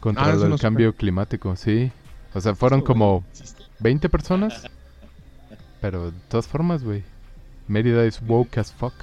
[0.00, 1.92] Contra Ah, el no cambio climático, sí.
[2.34, 3.22] O sea, fueron como
[3.80, 4.64] 20 personas.
[5.80, 7.02] Pero de todas formas, güey.
[7.68, 8.94] Mérida es woke as fuck.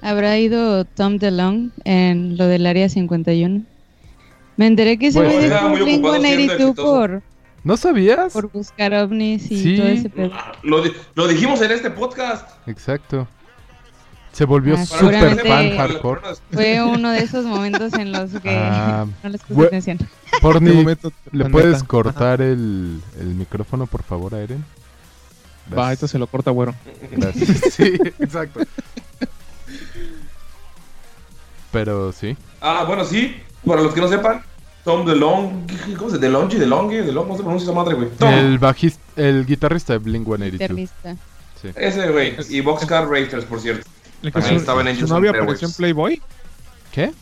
[0.00, 3.62] ¿Habrá ido Tom DeLong en lo del área 51?
[4.56, 6.74] Me enteré que ese Bueno, dejó muy un Blink-182 exitoso.
[6.82, 7.22] por,
[7.64, 8.32] ¿No sabías?
[8.32, 9.76] por buscar ovnis y Sí.
[9.76, 10.32] todo ese pedo.
[10.62, 10.82] Lo,
[11.14, 12.48] lo dijimos en este podcast.
[12.66, 13.26] Exacto.
[14.32, 16.20] Se volvió Ah, super seguramente- fan hardcore.
[16.52, 19.98] Fue uno de esos momentos en los que Ah, no les puse atención.
[20.40, 21.86] Porni, momento, ¿le puedes neta.
[21.86, 24.64] cortar el, el micrófono, por favor, a Eren?
[25.76, 26.74] Va, esto se lo corta, güero.
[27.10, 27.74] Gracias.
[27.74, 28.60] sí, exacto.
[31.70, 32.36] Pero sí.
[32.60, 33.36] Ah, bueno, sí.
[33.66, 34.42] Para los que no sepan,
[34.84, 35.66] Tom DeLong.
[35.96, 36.58] ¿Cómo se DeLonge?
[36.58, 37.02] DeLonge?
[37.02, 38.08] DeLong, ¿cómo se pronuncia esa madre, güey?
[38.18, 38.28] Tom.
[38.32, 40.58] El bajista, el guitarrista de Blink 182.
[40.60, 41.16] Guitarrista.
[41.60, 41.68] Sí.
[41.76, 42.34] Ese, güey.
[42.50, 43.88] Y Boxcar Racers, por cierto.
[44.22, 45.74] El que También su- estaba en su Angels novia and apareció en.
[45.74, 46.22] Playboy.
[46.92, 47.12] ¿Qué?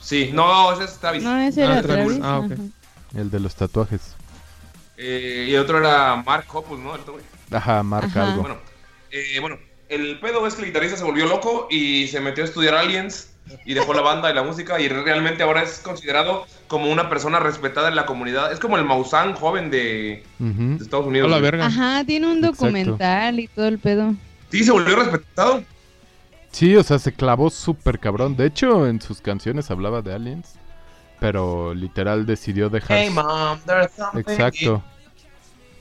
[0.00, 1.22] Sí, no, ese es Travis.
[1.22, 2.18] No, ese era Ah, Travis.
[2.18, 2.20] Travis.
[2.22, 3.16] Ah, ok.
[3.18, 4.14] El de los tatuajes.
[4.96, 6.94] Eh, y el otro era Mark Hoppus, ¿no?
[6.94, 7.02] El.
[7.52, 8.30] Ajá, marca Ajá.
[8.32, 8.42] algo.
[8.42, 8.58] Bueno,
[9.10, 9.56] eh, bueno,
[9.88, 13.30] el pedo es que el guitarrista se volvió loco y se metió a estudiar aliens
[13.64, 17.38] y dejó la banda y la música y realmente ahora es considerado como una persona
[17.40, 18.52] respetada en la comunidad.
[18.52, 20.24] Es como el Maussan joven de,
[20.80, 21.30] Estados A Unidos.
[21.30, 21.50] la güey.
[21.50, 21.66] verga.
[21.66, 22.64] Ajá, tiene un Exacto.
[22.64, 24.14] documental y todo el pedo.
[24.50, 25.62] Sí, se volvió respetado.
[26.50, 28.36] Sí, o sea, se clavó súper cabrón.
[28.36, 30.54] De hecho, en sus canciones hablaba de aliens.
[31.20, 32.98] Pero literal decidió dejar...
[32.98, 33.58] Hey mom.
[34.14, 34.82] Exacto.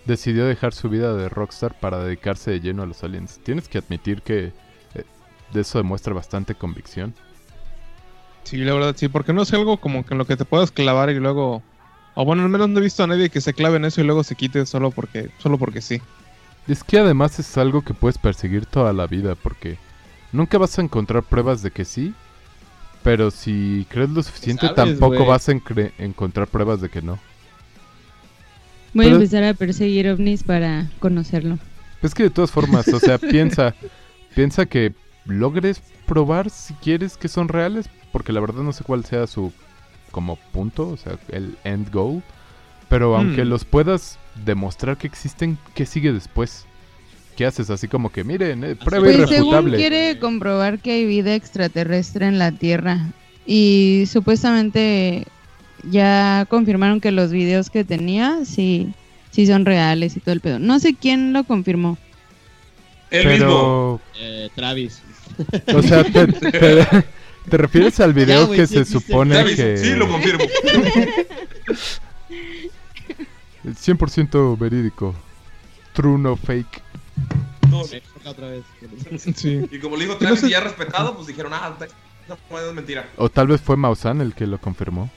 [0.06, 3.40] Decidió dejar su vida de rockstar para dedicarse de lleno a los aliens.
[3.44, 4.54] Tienes que admitir que
[4.96, 5.04] eh,
[5.54, 7.14] de eso demuestra bastante convicción.
[8.44, 10.72] Sí, la verdad, sí, porque no es algo como que en lo que te puedas
[10.72, 11.62] clavar y luego.
[12.16, 14.06] O bueno, al menos no he visto a nadie que se clave en eso y
[14.06, 16.02] luego se quite solo porque, solo porque sí.
[16.68, 19.78] Es que además es algo que puedes perseguir toda la vida porque
[20.32, 22.14] nunca vas a encontrar pruebas de que sí.
[23.04, 25.54] Pero si crees lo suficiente, Sabes, tampoco vas a
[26.00, 27.20] encontrar pruebas de que no.
[28.94, 31.58] Voy Pero- a empezar a perseguir ovnis para conocerlo.
[32.02, 33.76] Es que de todas formas, o sea, piensa,
[34.36, 34.94] piensa que
[35.26, 39.52] logres probar si quieres que son reales, porque la verdad no sé cuál sea su
[40.12, 42.24] como punto, o sea, el end goal,
[42.90, 43.50] pero aunque Hmm.
[43.50, 46.66] los puedas demostrar que existen, ¿qué sigue después?
[47.38, 47.70] ¿Qué haces?
[47.70, 49.78] Así como que, miren, eh, prueba Pues según irrefutable.
[49.78, 53.00] quiere comprobar que hay vida extraterrestre en la Tierra.
[53.46, 55.24] Y supuestamente
[55.90, 58.92] ya confirmaron que los videos que tenía sí,
[59.32, 60.58] sí son reales y todo el pedo.
[60.60, 61.98] No sé quién lo confirmó.
[63.12, 63.46] El mismo.
[63.46, 65.02] Pero, Eh, Travis.
[65.74, 67.06] o sea, te, te-
[67.50, 70.44] ¿Te refieres al video que sí se supone que Sí, lo confirmo.
[73.64, 75.16] es 100% verídico?
[75.94, 76.82] True no fake.
[77.70, 77.82] No,
[78.26, 78.64] Otra vez.
[79.36, 79.66] Sí.
[79.72, 81.76] Y como le dijo no Travis sé- y ya respetado, pues dijeron, ah,
[82.30, 83.08] no, no es mentira.
[83.18, 85.10] O tal vez fue Mausan el que lo confirmó.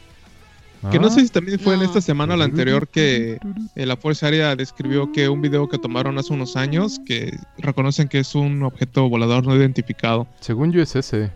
[0.90, 1.10] Que no Ah.
[1.10, 3.38] sé si también fue en esta semana o la anterior que
[3.76, 8.08] eh, la Fuerza Aérea describió que un video que tomaron hace unos años que reconocen
[8.08, 10.26] que es un objeto volador no identificado.
[10.40, 11.32] Según yo es ese.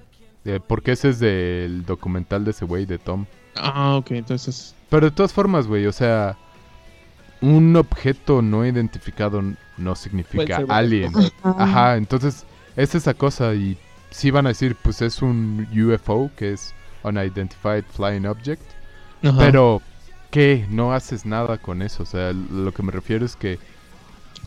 [0.46, 3.26] eh, porque ese es del documental de ese güey, de Tom.
[3.56, 4.74] Ah, ok, entonces.
[4.90, 6.36] Pero de todas formas, güey, o sea,
[7.44, 9.42] un objeto no identificado
[9.76, 11.12] no significa alien.
[11.42, 12.44] Ajá, entonces
[12.76, 13.76] es esa cosa y
[14.10, 18.62] sí van a decir, pues es un UFO, que es Unidentified Flying Object.
[19.22, 19.38] Ajá.
[19.38, 19.82] Pero,
[20.30, 20.66] ¿qué?
[20.70, 22.02] No haces nada con eso.
[22.02, 23.58] O sea, lo que me refiero es que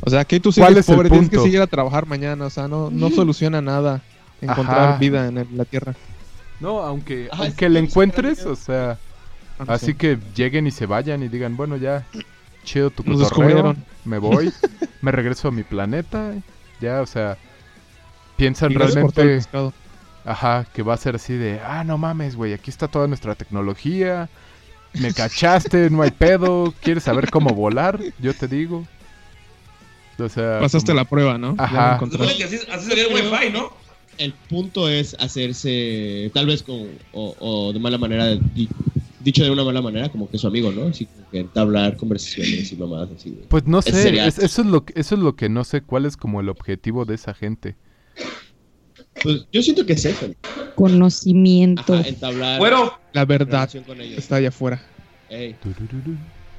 [0.02, 2.46] O sea, que tú ¿Cuál sigues pobre, tienes que seguir a trabajar mañana.
[2.46, 4.02] O sea, no, no soluciona nada
[4.42, 4.98] encontrar Ajá.
[4.98, 5.96] vida en el- la Tierra.
[6.60, 8.98] No, aunque, Ajá, aunque sí, le sí, encuentres, o sea,
[9.60, 12.06] Ah, así que lleguen y se vayan y digan, bueno, ya,
[12.68, 13.76] chido tu Nos cotorreo,
[14.06, 14.52] me voy,
[15.02, 16.34] me regreso a mi planeta,
[16.82, 17.38] ya, o sea,
[18.36, 19.42] piensan realmente,
[20.26, 23.36] ajá, que va a ser así de, ah, no mames, güey, aquí está toda nuestra
[23.36, 24.30] tecnología,
[24.94, 28.00] me cachaste, no hay pedo, ¿quieres saber cómo volar?
[28.20, 28.86] Yo te digo.
[30.20, 31.56] O sea, Pasaste como- la prueba, ¿no?
[31.58, 32.00] Ajá.
[32.00, 33.72] que así, así sería el Wi-Fi, ¿no?
[34.18, 38.26] El punto es hacerse, tal vez con, o, o de mala manera,
[39.20, 40.88] dicho de una mala manera, como que su amigo, ¿no?
[40.88, 43.32] Así como que entablar conversaciones y mamadas así.
[43.32, 43.46] güey.
[43.48, 45.82] Pues no sé, sería- es- eso, es lo, que- eso es lo que no sé
[45.82, 47.76] cuál es como el objetivo de esa gente.
[49.24, 50.28] Pues yo siento que es eso.
[50.28, 50.34] ¿no?
[50.76, 51.94] Conocimiento.
[51.96, 54.20] Ajá, entablar Güero, La verdad con ellos.
[54.20, 54.82] está allá afuera.
[55.30, 55.56] Ey,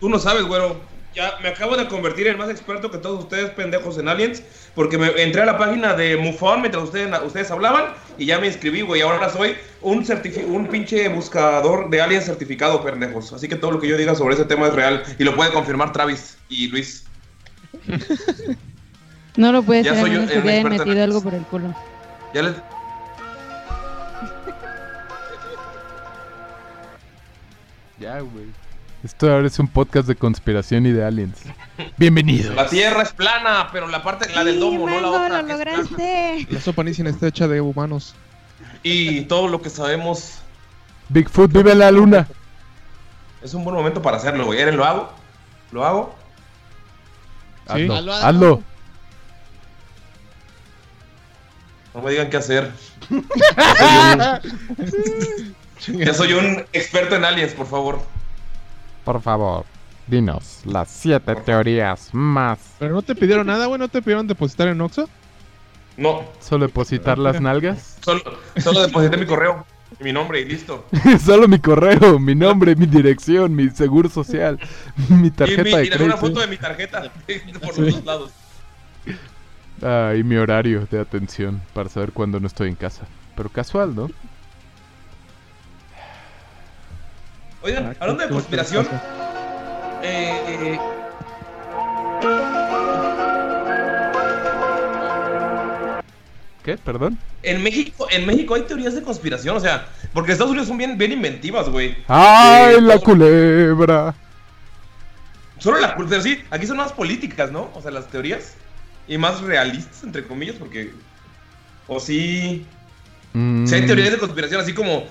[0.00, 0.80] tú no sabes, güero.
[1.14, 4.42] Ya me acabo de convertir en el más experto que todos ustedes pendejos en aliens.
[4.74, 7.86] Porque me entré a la página de MUFON mientras ustedes, ustedes hablaban
[8.18, 9.00] y ya me inscribí, güey.
[9.00, 13.32] Ahora soy un, certifi- un pinche buscador de aliens certificado, pendejos.
[13.32, 15.02] Así que todo lo que yo diga sobre ese tema es real.
[15.18, 17.04] Y lo puede confirmar Travis y Luis.
[19.36, 21.74] No lo puede Ya ser soy yo que hayan en metido algo por el culo.
[22.34, 22.54] Ya les...
[27.98, 28.46] Ya, güey.
[29.04, 31.38] Esto ahora es un podcast de conspiración y de aliens.
[31.96, 32.52] Bienvenido.
[32.54, 35.28] La Tierra es plana, pero la parte, la del domo, no la otra.
[35.28, 36.46] lo es lograste!
[36.50, 38.16] La sopa Nissin está hecha de humanos.
[38.82, 40.38] Y todo lo que sabemos
[41.10, 42.26] Bigfoot vive en la luna.
[43.40, 44.60] es un buen momento para hacerlo, güey.
[44.60, 45.12] ¿Eres lo hago?
[45.70, 46.16] ¿Lo hago?
[47.72, 47.88] Sí.
[47.88, 47.94] Hazlo.
[47.94, 48.62] Hazlo, Hazlo.
[51.94, 52.72] No me digan qué hacer.
[55.86, 58.02] Ya soy un experto en aliens, por favor.
[59.08, 59.64] Por favor,
[60.06, 62.58] dinos las siete teorías más.
[62.78, 63.78] Pero no te pidieron nada, güey.
[63.78, 65.08] No te pidieron depositar en Oxxo.
[65.96, 67.96] No, Solo depositar las nalgas.
[68.04, 68.20] solo,
[68.58, 69.64] solo deposité mi correo
[69.98, 70.84] y mi nombre y listo.
[71.24, 74.60] Solo mi correo, mi nombre, mi dirección, mi seguro social,
[75.08, 77.10] mi Y, tarjeta mi, de y dejé una foto crédito de mi tarjeta
[77.62, 78.30] por los dos lados.
[79.80, 83.06] Ah, y mi horario de atención para saber cuándo no estoy en casa.
[83.34, 84.10] Pero casual, ¿no?
[87.62, 88.86] Oigan, hablando de conspiración,
[90.02, 90.78] eh, eh,
[96.64, 96.76] ¿Qué?
[96.76, 97.18] ¿Perdón?
[97.42, 100.98] en México, en México hay teorías de conspiración, o sea, porque Estados Unidos son bien,
[100.98, 101.96] bien inventivas, güey.
[102.08, 104.14] ¡Ay, Eh, la culebra!
[105.58, 107.70] Solo la cultura, sí, aquí son más políticas, ¿no?
[107.74, 108.54] O sea, las teorías.
[109.08, 110.92] Y más realistas, entre comillas, porque.
[111.86, 112.66] O sí.
[113.32, 115.04] Mm, Sí hay teorías de conspiración así como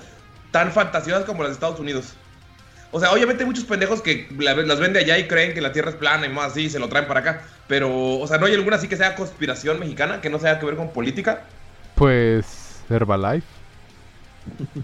[0.52, 2.14] tan fantasiosas como las de Estados Unidos.
[2.90, 5.60] O sea, obviamente hay muchos pendejos que la- las ven de allá y creen que
[5.60, 7.42] la Tierra es plana y más así, y se lo traen para acá.
[7.66, 10.64] Pero, o sea, ¿no hay alguna así que sea conspiración mexicana, que no tenga que
[10.66, 11.42] ver con política?
[11.94, 13.46] Pues Herbalife.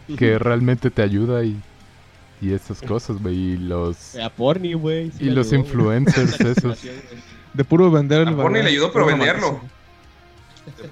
[0.19, 1.57] que realmente te ayuda y,
[2.43, 3.35] y esas cosas, güey.
[3.35, 5.11] Y los, sea porni, güey.
[5.12, 6.79] sí y los ayudó, influencers esos.
[7.55, 9.62] De puro vender el A Porni le ayudó, pero venderlo.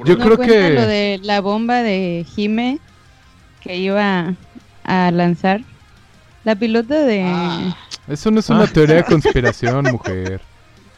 [0.05, 2.79] Yo ¿No creo que- lo de la bomba de Jime
[3.61, 4.35] que iba
[4.85, 5.61] a lanzar?
[6.45, 7.23] La pilota de...
[7.25, 7.77] Ah,
[8.09, 10.41] Eso no es una teoría de conspiración, mujer.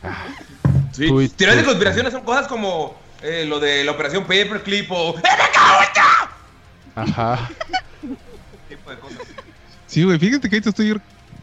[0.92, 1.10] Sí.
[1.10, 5.16] Uy, Teorías de conspiración son cosas como eh, lo de la operación Paperclip o.
[6.94, 7.50] Ajá.
[8.68, 9.18] tipo de cosas.
[9.86, 11.00] Sí, güey, fíjate que ahorita estoy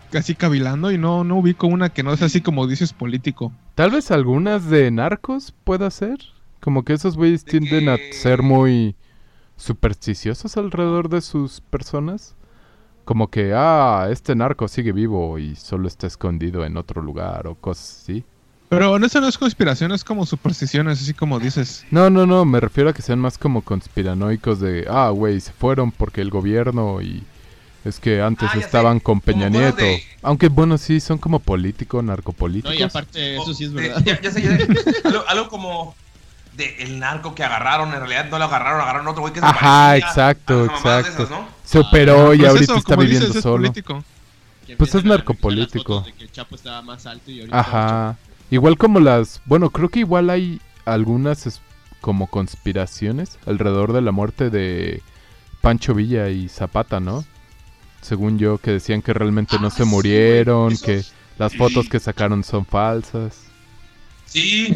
[0.09, 3.51] casi cavilando y no, no ubico una que no sea así como dices político.
[3.75, 6.19] Tal vez algunas de narcos pueda ser.
[6.59, 8.95] Como que esos güeyes De tienden a ser muy
[9.57, 12.35] supersticiosos alrededor de sus personas.
[13.05, 17.55] Como que, ah, este narco sigue vivo y solo está escondido en otro lugar o
[17.55, 18.23] cosas así.
[18.69, 21.83] Pero no, eso no es conspiración, es como supersticiones, así como dices.
[21.91, 25.51] No, no, no, me refiero a que sean más como conspiranoicos de, ah, güey, se
[25.51, 27.21] fueron porque el gobierno y
[27.83, 29.75] es que antes Ah, sé, estaban con Peña Nieto.
[29.83, 32.73] de- Aunque bueno, sí, son como político, narcopolíticos.
[32.73, 33.97] No, y aparte, eso sí es Oh, verdad.
[33.97, 34.67] de- ya, ya sé, ya sé.
[35.03, 35.95] algo, algo como
[36.55, 39.39] de el narco que agarraron, en realidad no lo agarraron, agarraron a otro güey que
[39.41, 40.07] se Ajá, parecía.
[40.07, 41.09] exacto, de exacto.
[41.09, 41.45] esas, ¿no?
[41.71, 43.55] Se operó y Pues ahorita eso, está como viviendo dices, es solo.
[43.57, 44.03] político.
[44.67, 45.73] Que Pues es narcopolítico.
[45.73, 48.17] revisar las fotos de que el Chapo estaba más alto y ahorita Ajá.
[48.49, 51.61] Igual como las, bueno, creo que igual hay algunas es-
[52.01, 55.01] como conspiraciones alrededor de la muerte de
[55.61, 57.23] Pancho Villa y Zapata, ¿no?
[58.01, 61.03] Según yo, que decían que realmente no Ah, se sí, murieron, que
[61.37, 61.57] las sí.
[61.59, 63.37] fotos que sacaron son falsas.
[64.25, 64.75] Sí,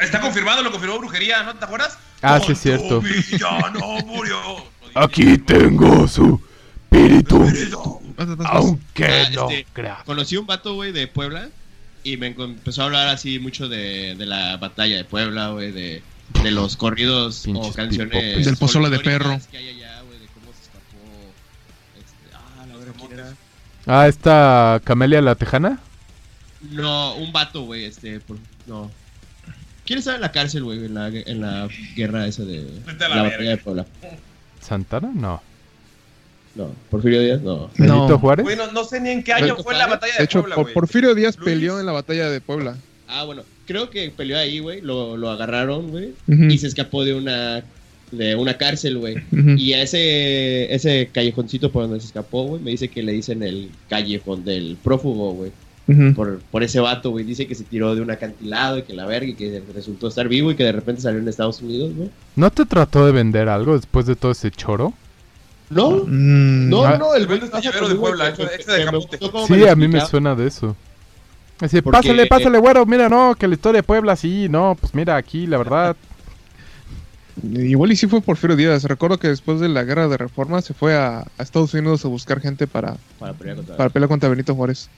[0.00, 1.96] está confirmado, lo confirmó Brujería, ¿no te acuerdas?
[2.22, 3.00] Ah, sí, es cierto.
[3.00, 4.38] Villa no murió.
[4.96, 6.40] Aquí tengo su
[6.90, 7.44] espíritu,
[8.46, 10.02] aunque Ah, no este, crea.
[10.06, 11.48] Conocí un vato, güey, de Puebla
[12.02, 16.02] y me empezó a hablar así mucho de, de la batalla de Puebla, güey, de,
[16.42, 18.44] de los corridos Pinches o canciones.
[18.46, 19.38] Del pozole de perro.
[19.50, 21.04] que hay allá, güey, de cómo se escapó.
[21.98, 23.26] Este,
[23.86, 24.00] ah.
[24.02, 25.78] Ah, esta Camelia la Tejana.
[26.70, 28.90] No, un vato, güey, este, por- no.
[29.84, 33.08] ¿Quién estaba en la cárcel, güey, en la, en la guerra esa de Vete a
[33.08, 33.86] la la batalla de Puebla?
[34.66, 35.10] ¿Santana?
[35.14, 35.40] No.
[36.54, 37.70] No, Porfirio Díaz, no.
[37.76, 38.18] ¿Benito No.
[38.18, 38.44] Juárez?
[38.44, 39.94] Güey, no, sé ni en qué año Benito fue la Juárez.
[40.00, 40.74] batalla de, De hecho, Puebla, por- güey.
[40.74, 41.44] Porfirio Díaz Luis.
[41.50, 42.76] peleó en la batalla de Puebla.
[43.08, 47.14] Ah, bueno, creo que peleó ahí, güey, lo, lo agarraron, güey, y se escapó de
[47.14, 47.62] una
[48.10, 49.16] de una cárcel, güey.
[49.58, 53.42] Y a ese ese callejoncito por donde se escapó, güey, me dice que le dicen
[53.42, 55.52] el callejón del prófugo, güey.
[56.16, 57.24] Por, por ese vato, güey.
[57.24, 60.26] Dice que se tiró de un acantilado y que la verga y que resultó estar
[60.28, 62.10] vivo y que de repente salió en Estados Unidos, güey.
[62.34, 64.92] ¿No te trató de vender algo después de todo ese choro?
[65.70, 66.96] No, Mm, no, Ah.
[66.98, 69.18] no, el Vende güey pasa llavero de Puebla, que- que- de camote.
[69.46, 70.74] Sí, a mí me suena de eso.
[71.60, 74.94] Así, Porque- pásale, pásale, güero, mira, no, que la historia de Puebla, sí, no, pues
[74.94, 75.96] mira, aquí, la verdad,
[77.52, 78.84] Igual y sí fue Porfirio Díaz.
[78.84, 82.08] Recuerdo que después de la guerra de reforma se fue a, a Estados Unidos a
[82.08, 84.88] buscar gente para, Para pelear contra para pelear contra Benito Juárez.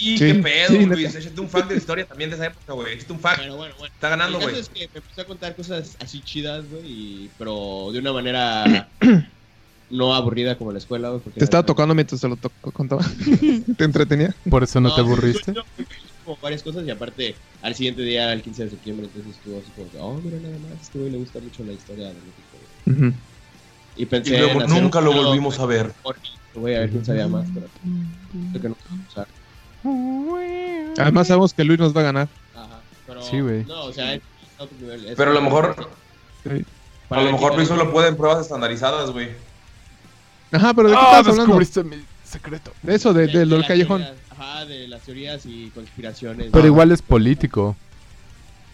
[0.00, 1.14] Y Sí, qué pedo, sí, Luis.
[1.14, 2.94] Échate un fact de la historia también de esa época, güey.
[2.94, 3.40] Échate un fact.
[3.40, 3.92] Pero bueno, bueno.
[3.92, 4.58] Está ganando, güey.
[4.58, 8.90] es que me empezó a contar cosas así chidas, güey, y- pero de una manera
[9.90, 11.22] no aburrida como la escuela, güey.
[11.34, 13.02] Te estaba era- tocando mientras te lo to- contaba.
[13.76, 14.34] ¿Te entretenía?
[14.48, 15.52] por eso no, te yo- aburriste.
[15.52, 15.84] yo- yo-
[16.24, 19.70] como varias cosas y aparte al siguiente día, el 15 de septiembre, entonces estuvo así
[19.72, 22.58] como que, oh, mira nada más, este güey le gusta mucho la historia de México.
[22.86, 23.08] güey".
[23.08, 23.16] Ujú.
[23.96, 25.92] Y pensé Y luego nunca un lo volvimos a ver.
[26.54, 27.66] Güey, a ver quién sabía más, pero
[28.50, 29.28] creo que no vamos a usar.
[30.98, 32.28] Además sabemos que Luis nos va a ganar.
[32.54, 33.64] Ajá, pero Sí, güey.
[33.64, 34.22] No, o sea, es
[34.58, 35.88] otro nivel, es- Pero a lo mejor,
[36.44, 36.64] Sí.
[37.10, 39.28] a lo mejor Luis solo puede en pruebas estandarizadas, güey.
[40.52, 41.42] Ajá, pero ¿de qué Ah, estabas hablando?
[41.58, 42.72] descubriste mi secreto.
[42.82, 44.02] De eso, de, de lo del las callejón.
[44.02, 46.48] teorías, Ajá, de las teorías y conspiraciones.
[46.50, 46.66] Pero ¿no?
[46.66, 47.76] igual es político.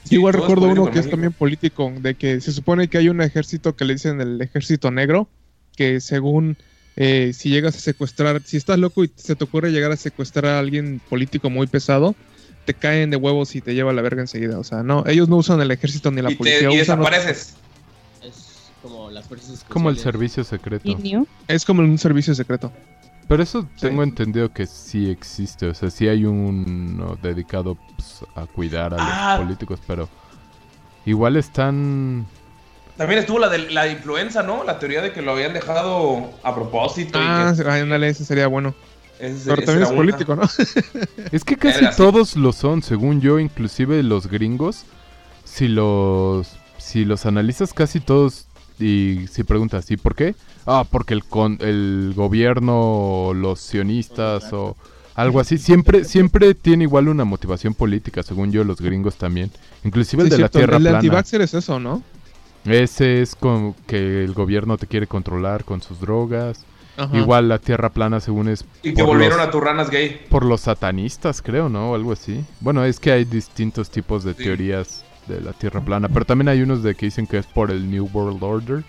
[0.04, 3.20] Sí, igual recuerdo uno que es también político, de que se supone que hay un
[3.20, 5.28] ejército que le dicen el ejército negro,
[5.76, 6.56] que según
[6.96, 10.46] eh, si llegas a secuestrar, si estás loco y se te ocurre llegar a secuestrar
[10.46, 12.14] a alguien político muy pesado,
[12.64, 14.58] te caen de huevos y te lleva a la verga enseguida.
[14.58, 16.68] O sea, no, ellos no usan el ejército ni la Y, policía.
[16.68, 17.54] te, y usan otro- desapareces.
[18.22, 20.88] Es como las fuerzas Como el servicio secreto.
[21.48, 22.72] Es como un servicio secreto.
[23.28, 23.86] Pero eso Sí.
[23.88, 25.66] tengo entendido que sí existe.
[25.66, 29.36] O sea, sí hay uno dedicado pues, a cuidar a los Ah.
[29.42, 30.08] políticos, pero
[31.04, 32.26] igual están...
[32.96, 34.64] También estuvo la de la influenza, ¿no?
[34.64, 37.18] La teoría de que lo habían dejado a propósito.
[37.20, 38.74] Ah, y que ay, ándale, ese sería bueno.
[39.18, 39.96] ese- Pero ese también es una.
[39.96, 40.42] político, ¿no?
[41.32, 44.84] Es que casi todos lo son, según yo, inclusive los gringos.
[45.44, 48.46] Si los, si los analizas casi todos
[48.80, 50.34] y si preguntas, ¿y por qué?
[50.66, 54.76] Ah, porque el, con, el gobierno, los sionistas o
[55.14, 59.50] algo así, siempre, siempre tiene igual una motivación política, según yo, los gringos también.
[59.84, 60.98] Inclusive el Sí, de la Tierra el plana.
[60.98, 62.02] antivaxxer es eso, ¿no?
[62.66, 66.64] Ese es con que el gobierno te quiere controlar con sus drogas.
[66.96, 67.14] Ajá.
[67.16, 70.22] Igual la Tierra plana, según es Y que por volvieron los- a turranas gay.
[70.30, 71.92] por los satanistas, creo, ¿no?
[71.92, 72.42] O algo así.
[72.60, 74.44] Bueno, es que hay distintos tipos de Sí.
[74.44, 77.70] teorías de la Tierra plana, pero también hay unos de que dicen que es por
[77.70, 78.84] el New World Order,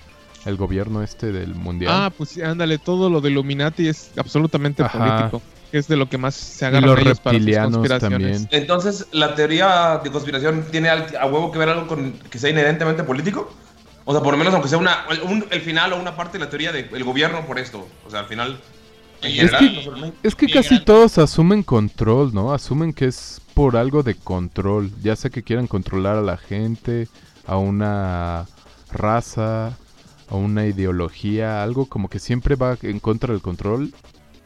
[0.45, 1.91] el gobierno este del mundial.
[1.93, 4.99] Ah, pues sí, ándale, todo lo de Illuminati es absolutamente Ajá.
[4.99, 5.41] político.
[5.73, 8.31] Es de lo que más se agarran los ellos para sus reptilianos conspiraciones.
[8.43, 8.47] también.
[8.61, 12.49] Entonces, ¿la teoría de conspiración tiene al- a huevo que ver algo con que sea
[12.49, 13.51] inherentemente político?
[14.09, 16.45] O sea, por lo menos aunque sea una, un- el final o una parte de
[16.45, 17.85] la teoría del gobierno por esto.
[18.05, 18.57] O sea, al final,
[19.21, 20.13] en Es general, que- no.
[20.23, 20.85] Es que casi grande.
[20.85, 22.53] todos asumen control, ¿no?
[22.53, 27.09] Asumen que es por algo de control, ya sea que quieran controlar a la gente,
[27.45, 28.45] a una
[28.93, 29.77] raza,
[30.29, 33.93] a una ideología, algo como que siempre va en contra del control,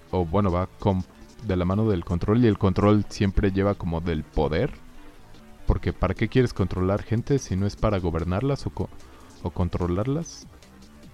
[0.09, 1.05] o bueno, va con
[1.45, 4.72] de la mano del control y el control siempre lleva como del poder.
[5.68, 8.89] Porque ¿para qué quieres controlar gente si no es para gobernarlas o, co-
[9.43, 10.45] o controlarlas?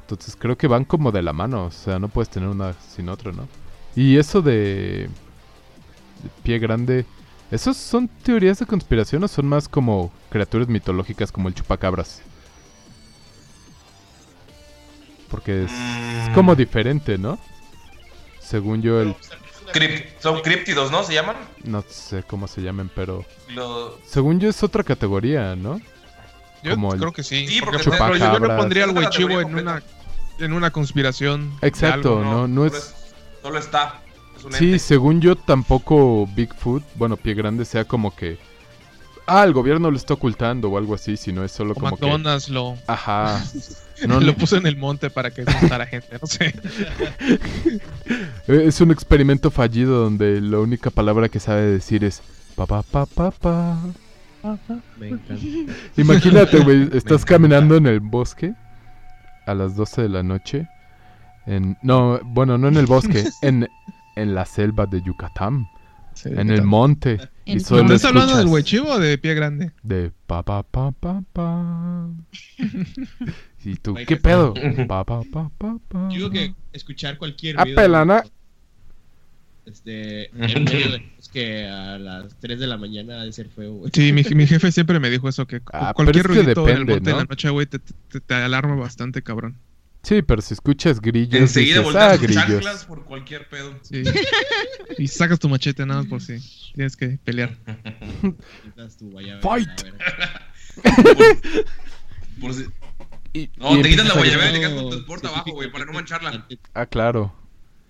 [0.02, 3.10] Entonces creo que van como de la mano, o sea, no puedes tener una sin
[3.10, 3.48] otra, ¿no?
[3.96, 5.10] Y eso de,
[6.24, 7.06] de pie grande,
[7.52, 12.22] ¿esos son teorías de conspiración o son más como criaturas mitológicas como el chupacabras?
[15.30, 15.72] Porque es,
[16.34, 17.38] como diferente, ¿no?
[18.40, 19.14] Según yo, el,
[20.20, 21.04] son críptidos, ¿no?
[21.04, 21.36] ¿Se llaman?
[21.66, 25.82] no sé cómo se llamen, pero Lo- según yo es otra categoría, ¿no?
[26.64, 27.48] Yo Como el- creo que sí.
[27.48, 29.82] Sí, porque, porque por ejemplo, yo no pondría al güey chivo en una,
[30.40, 31.54] en una conspiración.
[31.62, 32.24] Exacto, algo.
[32.24, 32.94] no, no solo es...
[33.42, 34.02] Solo está.
[34.38, 34.80] Es un Sí, ente.
[34.80, 38.38] según yo tampoco Bigfoot, bueno, Pie Grande sea como que...
[39.30, 42.06] Ah, el gobierno lo está ocultando o algo así, sino es solo O como que...
[42.06, 43.44] McDonald's lo, Ajá.
[44.08, 46.54] No, lo no, puso en el monte para que asustara gente, no sé.
[48.48, 52.22] es un experimento fallido donde la única palabra que sabe decir es...
[52.56, 53.78] Pa, pa, pa, pa, pa.
[54.98, 55.36] Me encanta.
[55.98, 58.54] Imagínate, güey, estás caminando en el bosque
[59.46, 60.68] a las 12 de la noche.
[61.46, 63.68] En, no, bueno, no en el bosque, en,
[64.16, 65.68] en la selva de Yucatán,
[66.26, 67.20] en el monte.
[67.46, 69.72] Y solo ¿Estás hablando del escuchas güey chivo o de pie grande?
[69.84, 72.10] De pa pa pa pa pa.
[73.64, 74.54] ¿Y tú qué pedo?
[74.88, 76.10] Pa pa pa pa pa.
[76.10, 78.24] Yo digo que escuchar cualquier Ah, ruido, pelana.
[79.68, 83.74] Este, en medio de que a las 3 de la mañana ha de ser feo,
[83.74, 83.92] güey.
[83.94, 86.78] Sí, mi, mi jefe siempre me dijo eso, que Ah, cualquier es que ruidito en
[86.78, 87.18] el en ¿no?
[87.18, 89.58] la noche, güey, te, te, te alarma bastante, cabrón.
[90.04, 92.44] Sí, pero si escuchas grillos, Enseguida volteas ah, tus grillos.
[92.46, 93.78] chanclas por cualquier pedo.
[93.82, 94.04] Sí.
[94.98, 96.38] y sacas tu machete nada más por si
[96.74, 97.58] tienes que pelear.
[98.64, 99.12] Quitas tu
[99.42, 99.70] Fight.
[102.40, 102.66] Por si-
[103.34, 105.28] Y- No, y te quitas la guayabera y le No, quedas con tu sport sí,
[105.28, 106.48] abajo, güey, para no mancharla.
[106.74, 107.34] Ah, claro.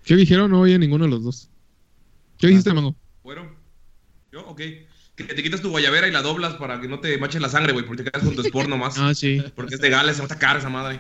[0.06, 0.50] ¿Qué dijeron?
[0.52, 1.50] No oye ninguno de los dos.
[2.38, 2.96] ¿Qué dijiste, Mango?
[3.24, 3.50] ¿Fueron?
[4.32, 4.46] ¿Yo?
[4.48, 4.62] Ok.
[5.16, 7.74] Que te quitas tu guayabera y la doblas para que no te manche la sangre,
[7.74, 8.98] güey, porque te quedas con tu sport nomás.
[9.00, 9.42] Ah, sí.
[9.56, 11.00] Porque es de Gales, se va a sacar esa madre.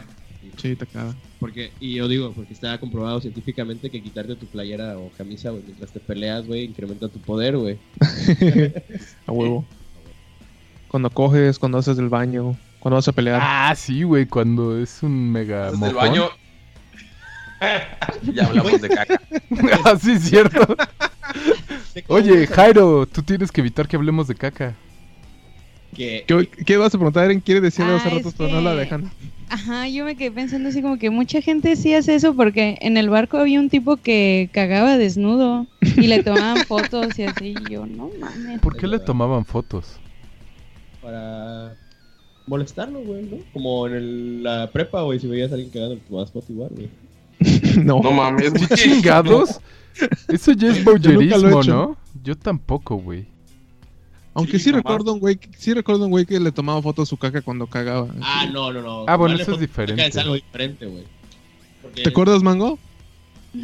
[0.57, 1.13] Sí, te acaba.
[1.39, 5.61] Porque, y yo digo, porque está comprobado científicamente que quitarte tu playera o camisa, güey,
[5.63, 7.77] mientras te peleas, güey, incrementa tu poder, güey.
[9.27, 9.63] A huevo.
[10.87, 13.39] Cuando coges, cuando haces el baño, cuando vas a pelear.
[13.43, 15.95] Ah, sí, güey, cuando es un mega Desde el mojón.
[15.95, 16.29] baño.
[18.33, 19.21] ya hablamos de caca.
[19.85, 20.75] ah, sí, es cierto.
[22.07, 24.75] Oye, Jairo, tú tienes que evitar que hablemos de caca.
[25.95, 26.25] ¿Qué,
[26.65, 27.25] qué vas a preguntar?
[27.25, 29.09] Eren quiere decirlo Ah, hace rato, es pero no la dejan.
[29.49, 32.97] Ajá, yo me quedé pensando así como que mucha gente sí hace eso porque en
[32.97, 37.55] el barco había un tipo que cagaba desnudo y le tomaban fotos y así.
[37.67, 38.59] y Yo, no mames.
[38.59, 39.99] ¿Por qué le tomaban fotos?
[41.01, 41.73] para
[42.47, 43.37] molestarlo, güey, ¿no?
[43.53, 46.69] Como en el- la prepa, güey, si veías a alguien cagando, le tomabas foto igual,
[46.75, 46.89] güey.
[47.85, 48.01] no.
[48.01, 48.67] No mames, ¿Qué güey.
[48.75, 49.59] chingados?
[50.27, 50.81] Eso ya es he
[51.61, 51.63] hecho.
[51.65, 51.97] ¿no?
[52.23, 53.25] Yo tampoco, güey.
[54.33, 57.17] Aunque Sí, recuerdo un güey, sí recuerdo un güey que le tomaba fotos a su
[57.17, 58.07] caca cuando cagaba.
[58.21, 59.05] Ah, no, no, no.
[59.07, 60.05] Ah, bueno, eso es diferente.
[60.05, 61.05] Es algo diferente, güey.
[61.81, 62.77] Porque- ¿Te acuerdas, Mango?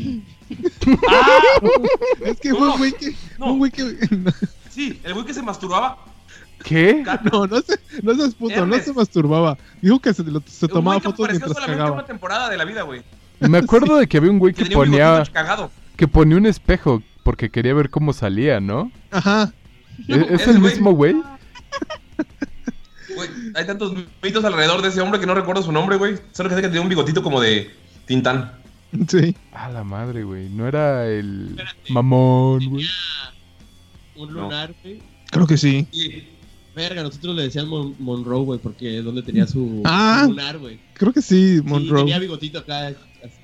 [2.26, 3.14] es que fue un güey que.
[3.38, 3.53] No.
[3.53, 3.84] Un güey que.
[4.70, 5.99] Sí, el güey que se masturbaba.
[6.64, 7.03] ¿Qué?
[7.32, 9.57] No, no se, no seas puto, no se masturbaba.
[9.82, 11.91] Dijo que se, lo- se Un tomaba güey que fotos apareció mientras solamente cagaba.
[11.97, 13.03] una temporada de la vida, güey.
[13.39, 15.23] Me acuerdo de que había un güey Que ponía
[15.95, 18.91] que ponía un espejo porque quería ver cómo salía, ¿no?
[19.11, 19.53] Ajá.
[20.07, 20.71] ¿Es, es el güey.
[20.73, 21.15] mismo güey?
[23.15, 26.17] Güey, hay tantos mitos alrededor de ese hombre que no recuerdo su nombre, güey.
[26.31, 27.71] Solo que sé que tenía un bigotito como de
[28.05, 28.53] Tintán.
[29.07, 29.36] Sí.
[29.53, 30.49] A la madre, güey.
[30.49, 31.93] No era el Espérate.
[31.93, 32.86] mamón, güey.
[34.15, 35.01] Un lunar, güey.
[35.31, 35.88] Creo que sí.
[35.91, 36.23] Y
[36.76, 40.26] Verga, nosotros le decíamos Mon- Monroe, güey, porque es donde tenía su, Ah.
[40.28, 40.80] lunar, güey.
[40.93, 41.99] Creo que sí, Sí, Monroe.
[42.01, 42.97] tenía bigotito acá, así,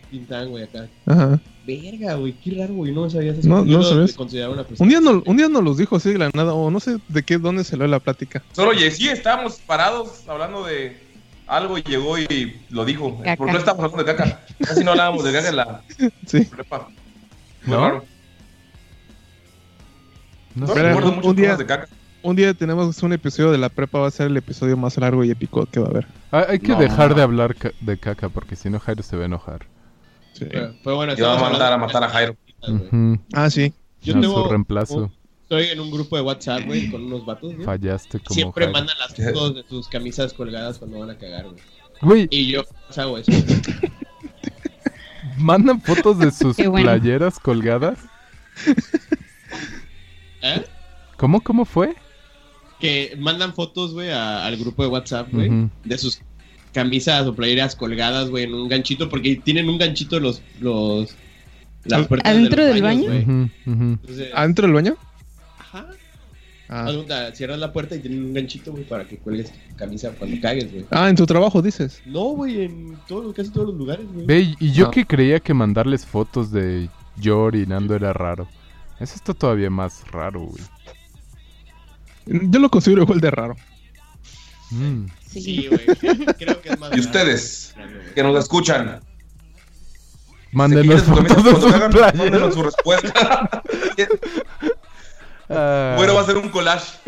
[0.09, 0.87] tintán, güey, acá.
[1.05, 1.39] Ajá.
[1.67, 3.47] Verga, güey, qué raro, güey, no sabías eso.
[3.47, 4.13] No, Yo no sabías.
[4.13, 4.83] consideraba una persona.
[4.85, 6.97] Un día, no, un día nos los dijo así de la nada, o no sé
[7.07, 8.41] de qué, dónde se lo la plática.
[8.53, 10.97] solo oye, sí, estábamos parados hablando de
[11.45, 13.15] algo y llegó y lo dijo.
[13.19, 13.35] Caca.
[13.35, 14.45] ¿Por qué no estábamos hablando de caca?
[14.65, 15.81] Casi no hablábamos de caca en la
[16.25, 16.41] Sí.
[16.45, 16.87] prepa.
[17.65, 17.81] Muy ¿No?
[17.81, 18.05] raro.
[20.55, 21.87] No No recuerdo un- muchas un día- cosas de caca.
[22.21, 25.23] Un día tenemos un episodio de la prepa, va a ser el episodio más largo
[25.23, 26.07] y épico que va a haber.
[26.31, 26.79] Ah, hay que No.
[26.79, 29.65] dejar de hablar ca- de caca porque si no Jairo se va a enojar.
[30.33, 30.45] Sí.
[30.51, 32.35] Pero, pero bueno, Y a mandar a matar a Jairo.
[33.33, 33.73] Ah, sí.
[34.01, 35.11] Yo A tengo su reemplazo.
[35.43, 37.65] Estoy en un grupo de WhatsApp, güey, con unos vatos, güey.
[37.65, 38.77] Fallaste como Siempre Jairo.
[38.79, 41.55] mandan las fotos de sus camisas colgadas cuando van a cagar, güey.
[42.01, 42.63] Güey, Y yo
[42.97, 43.31] hago eso.
[45.37, 46.83] mandan fotos de sus bueno.
[46.83, 47.97] playeras colgadas.
[50.41, 50.63] ¿Eh?
[51.17, 51.95] ¿Cómo, cómo fue?
[52.79, 55.49] Que mandan fotos, güey, al grupo de WhatsApp, güey,
[55.83, 56.21] de sus
[56.73, 61.15] camisas o playeras colgadas, güey, en un ganchito, porque tienen un ganchito los, los,
[61.83, 63.49] las puertas ¿Adentro de los del baños, baño?
[63.65, 64.97] Entonces, ¿Adentro del baño?
[65.57, 65.87] ajá.
[66.71, 66.83] Ah.
[66.85, 70.39] Cuenta, Cierras la puerta y tienen un ganchito, güey, para que cuelgues tu camisa cuando
[70.39, 70.85] cagues, güey.
[70.91, 71.99] Ah, en tu trabajo dices.
[72.05, 74.25] No, güey, en todos, casi todos los lugares, güey.
[74.27, 74.91] Ve, y yo Ah.
[74.91, 78.47] que creía que mandarles fotos de yo orinando era raro.
[78.99, 80.63] Eso está todavía más raro, güey.
[82.29, 83.55] Yo lo considero igual de raro.
[84.71, 85.05] Mm.
[85.27, 85.67] Sí.
[85.67, 85.85] Güey.
[86.37, 87.75] Creo que es más Y ustedes,
[88.15, 89.01] que nos escuchan.
[90.51, 92.01] Mándenos ¿Se quitan su cuando.
[92.15, 93.61] Mándenos respuesta.
[95.51, 96.99] Ah, bueno, va a ser un collage.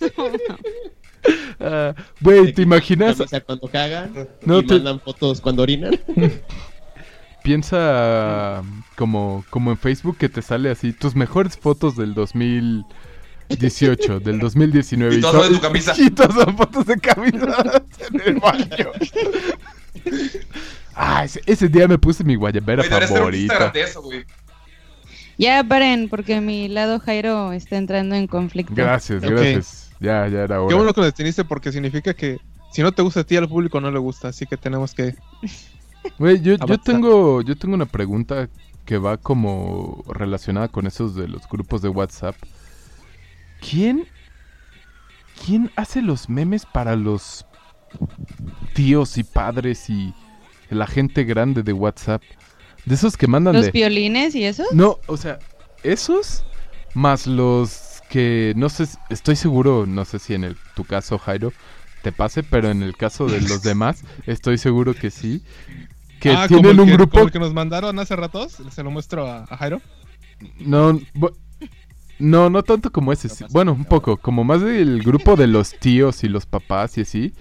[1.60, 3.18] ah, Güey, ¿te imaginas?
[3.18, 6.00] Camisa cuando cagan No y te- mandan fotos cuando orinan.
[7.42, 8.62] Piensa
[8.96, 12.14] como, como en Facebook que te sale así tus mejores fotos del
[13.50, 15.16] 2018, del 2019.
[15.16, 15.92] Y todas son- son de tu camisa.
[15.98, 17.82] Y son fotos de camisas
[18.12, 18.66] en el baño.
[20.94, 23.70] Ah, ese, ese día me puse mi guayabera favorita.
[23.70, 24.24] de eso, güey.
[25.38, 28.74] Ya paren, porque mi lado Jairo está entrando en conflicto.
[28.74, 29.90] Gracias, gracias.
[29.98, 30.68] Ya, ya era hora.
[30.68, 32.38] Qué bueno que lo deteniste porque significa que
[32.72, 34.28] si no te gusta a ti, al público no le gusta.
[34.28, 35.14] Así que tenemos que.
[36.18, 38.50] Güey, yo, yo tengo, yo tengo una pregunta
[38.84, 42.36] que va como relacionada con esos de los grupos de WhatsApp.
[43.60, 44.06] ¿Quién,
[45.44, 47.44] quién hace los memes para los
[48.74, 50.14] tíos y padres y
[50.70, 52.22] la gente grande de WhatsApp?
[52.84, 53.70] De esos que mandan ¿Los de...
[53.72, 54.64] violines y eso?
[54.72, 55.38] No, o sea,
[55.82, 56.44] esos
[56.94, 61.52] más los que no sé, estoy seguro, no sé si en el, tu caso Jairo
[62.02, 65.44] te pase, pero en el caso de los demás estoy seguro que sí.
[66.18, 68.58] Que Ah, como tienen el un que- grupo como el que nos mandaron hace ratos.
[68.70, 69.80] Se lo muestro a, a Jairo.
[70.58, 70.98] no
[72.20, 75.78] no no tanto como ese, sí, bueno, un poco, como más del grupo de los
[75.78, 77.32] tíos y los papás y así.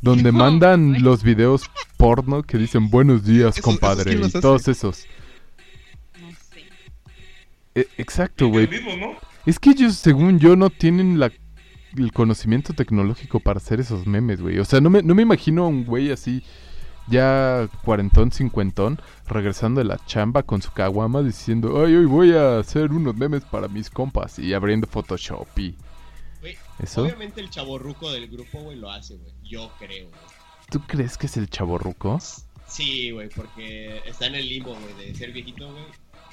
[0.00, 1.62] Donde mandan los videos
[1.96, 4.40] porno que dicen buenos días, Esos- compadre, esos y hace?
[4.40, 5.04] todos esos.
[6.20, 6.64] No sé.
[7.74, 8.68] E- exacto, güey.
[9.46, 11.30] Es que ellos, según yo, no tienen la,
[11.96, 14.58] el conocimiento tecnológico para hacer esos memes, güey.
[14.58, 16.42] O sea, no me, no me imagino a un güey así,
[17.08, 22.58] ya cuarentón, cincuentón, regresando de la chamba con su caguama diciendo, ay, hoy voy a
[22.58, 25.74] hacer unos memes para mis compas y abriendo Photoshop y...
[26.78, 27.02] ¿Eso?
[27.02, 29.32] Obviamente el chaborruco del grupo, güey, lo hace, güey.
[29.44, 30.20] Yo creo, güey.
[30.70, 32.18] ¿Tú crees que es el chaborruco?
[32.66, 35.84] Sí, güey, porque está en el limbo, güey, de ser viejito, güey,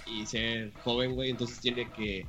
[0.08, 1.32] y ser joven, güey.
[1.32, 2.26] Entonces tiene que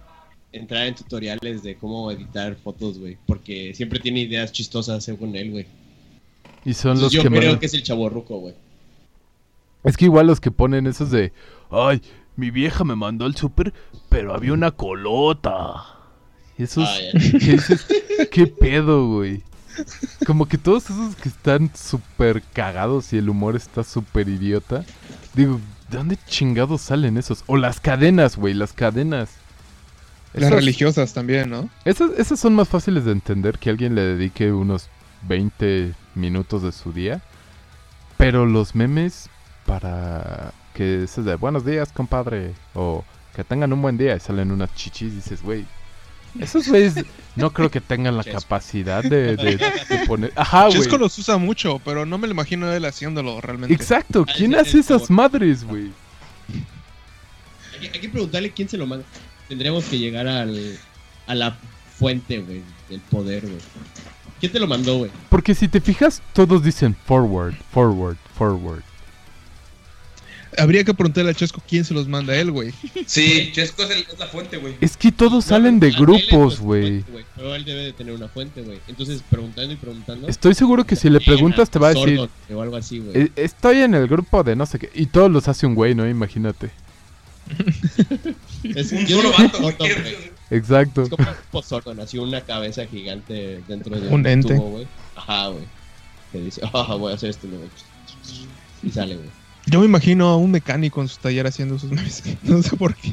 [0.53, 3.17] entrar en tutoriales de cómo editar fotos, güey.
[3.27, 5.67] Porque siempre tiene ideas chistosas según él, güey.
[6.65, 8.55] Y son Entonces los yo que creo mandan- que es el chaborruco, güey.
[9.83, 11.33] Es que igual los que ponen esos de,
[11.71, 12.03] ay,
[12.37, 13.73] mi vieja me mandó al súper,
[14.11, 15.87] pero había una colota.
[16.59, 16.99] Y esos Ah,
[17.41, 17.87] dices,
[18.31, 19.43] ¿qué pedo, güey?
[20.27, 24.85] Como que todos esos que están súper cagados y el humor está súper idiota.
[25.33, 25.59] Digo,
[25.91, 27.45] ¿de dónde chingados salen esos?
[27.47, 29.31] O las cadenas, güey, las cadenas.
[30.35, 31.71] Las religiosas también, ¿no?
[31.87, 34.89] Esas, esas son más fáciles de entender que alguien le dedique unos
[35.23, 37.21] 20 minutos de su día.
[38.17, 39.29] Pero los memes
[39.67, 42.55] para que es de buenos días, compadre.
[42.75, 43.05] O
[43.35, 45.65] que tengan un buen día y salen unas chichis y dices, güey.
[46.39, 46.95] Esos güeyes
[47.35, 48.41] no creo que tengan la Chesco.
[48.41, 50.33] capacidad de, de- de poner...
[50.37, 50.79] Ajá, güey.
[50.79, 53.75] Chesco los usa mucho, pero no me lo imagino él haciéndolo realmente.
[53.75, 54.25] Exacto.
[54.37, 55.91] ¿Quién hace es esas madres, güey?
[57.73, 59.05] Hay, que- hay que preguntarle quién se lo manda.
[59.49, 60.79] Tendríamos que llegar al,
[61.27, 61.57] a la
[61.99, 63.59] fuente, güey, del poder, güey.
[64.41, 65.11] ¿Quién te lo mandó, güey?
[65.29, 68.83] Porque si te fijas, todos dicen forward, forward, forward.
[70.59, 72.73] Habría que preguntarle a Chesco quién se los manda a él, güey.
[73.07, 74.75] Sí, Chesco es, el- es la fuente, güey.
[74.81, 77.05] Es que todos salen de grupos, güey.
[77.37, 78.81] Pero él debe de tener una fuente, güey.
[78.89, 80.27] Entonces, preguntando y preguntando.
[80.27, 82.19] Estoy seguro que si le preguntas te va a decir,
[82.53, 83.17] O algo así, güey.
[83.17, 84.91] "E- estoy en el grupo de no sé qué.
[84.93, 86.09] Y todos los hace un güey, ¿no?
[86.09, 86.71] Imagínate.
[88.65, 89.75] Es Un yo solo vato, güey.
[90.51, 91.03] Exacto.
[91.03, 94.57] Es como un tipo Sordon, así una cabeza gigante dentro de Un ente.
[94.57, 94.89] tubo, güey.
[95.17, 95.65] Ajá, güey.
[96.33, 97.69] Que dice, ah, voy a hacer esto, güey.
[98.83, 99.29] Y sale, güey.
[99.67, 102.23] Yo me imagino a un mecánico en su taller haciendo sus memes.
[102.43, 103.13] No sé por qué.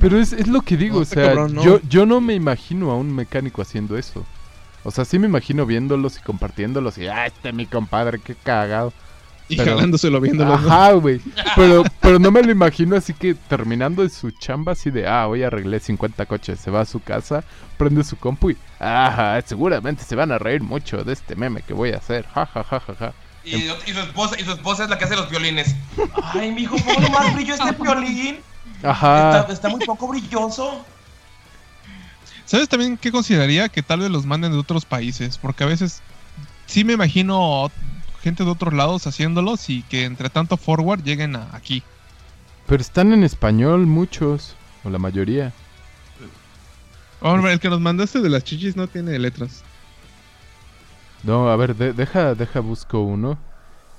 [0.00, 1.64] Pero es, es lo que digo, No, o sea, cabrón, no.
[1.64, 4.24] yo, yo no me imagino a un mecánico haciendo eso.
[4.84, 8.92] O sea, sí me imagino viéndolos y compartiéndolos y, ah, este mi compadre, qué cagado.
[9.52, 10.54] Y Pero- jalándoselo viéndolo.
[10.54, 11.20] Ajá, güey.
[11.56, 15.26] Pero, pero no me lo imagino así que terminando de su chamba así de, ah,
[15.28, 17.44] hoy arreglé 50 coches, se va a su casa,
[17.76, 21.74] prende su compu y, ah, seguramente se van a reír mucho de este meme que
[21.74, 23.12] voy a hacer, ja, ja, ja, ja, ja.
[23.44, 25.74] Y, y su esposa, y su esposa es la que hace los violines.
[26.32, 28.38] Ay, mijo, ¿cómo más brillo este violín?
[28.82, 29.40] Ajá.
[29.40, 30.84] Está, está muy poco brilloso.
[32.44, 33.68] ¿Sabes también qué consideraría?
[33.68, 35.38] Que tal vez los manden de otros países.
[35.38, 36.02] Porque a veces
[36.66, 37.70] sí me imagino
[38.22, 41.82] gente de otros lados haciéndolos y que entre tanto forward lleguen a aquí.
[42.66, 44.54] Pero están en español muchos,
[44.84, 45.52] o la mayoría.
[47.20, 49.62] Hombre, el que nos mandaste de las chichis no tiene letras.
[51.22, 53.38] No, a ver, de- deja, deja busco uno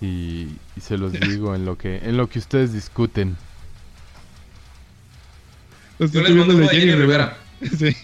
[0.01, 3.37] y, y se los digo en lo que en lo que ustedes discuten.
[5.99, 7.37] Yo estoy les viendo mando de Jenny Rivera.
[7.77, 7.95] Sí.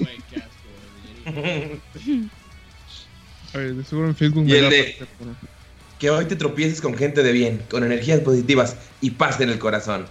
[3.54, 5.08] A ver, de seguro en Facebook Y me el de-
[6.00, 9.60] Que hoy te tropieces con gente de bien, con energías positivas y paz en el
[9.60, 10.06] corazón.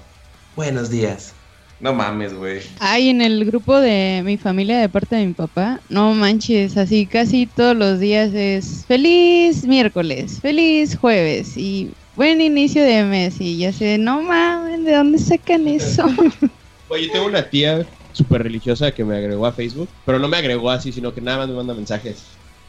[0.55, 1.32] Buenos días.
[1.80, 2.61] No mames, güey.
[2.78, 7.07] Ay, en el grupo de mi familia de parte de mi papá, no manches, así
[7.07, 13.57] casi todos los días es feliz miércoles, feliz jueves y buen inicio de mes y
[13.57, 16.05] ya sé, no mames, ¿de dónde sacan eso?
[16.89, 20.36] Oye, yo tengo una tía súper religiosa que me agregó a Facebook, pero no me
[20.36, 22.24] agregó así, sino que nada más me manda mensajes.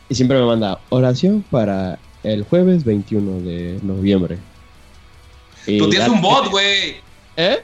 [0.08, 4.38] Y siempre me manda oración para el jueves 21 de noviembre.
[5.68, 6.96] Y Tu tía es ya- un bot, güey.
[7.38, 7.58] ¿Eh?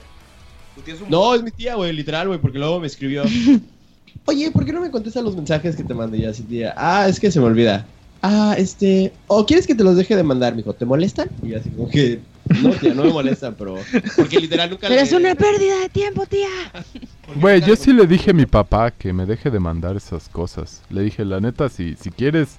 [0.75, 3.23] Tu tía es un No, es mi tía, güey, literal, güey, porque luego me escribió.
[4.25, 6.73] Oye, ¿por qué no me contestas los mensajes que te mandé ya así, tía?
[6.77, 7.85] Ah, es que se me olvida.
[8.21, 9.13] Ah, este.
[9.27, 10.73] ¿O quieres que te los deje de mandar, mijo?
[10.73, 11.29] ¿Te molestan?
[11.43, 12.19] Y así como que.
[12.61, 13.75] No, tía, no me molestan, pero.
[14.15, 16.47] Porque literal nunca Pero le- es una pérdida de tiempo, tía.
[17.41, 20.81] Güey, yo sí le dije a mi papá que me deje de mandar esas cosas.
[20.89, 22.57] Le dije, la neta, si, si quieres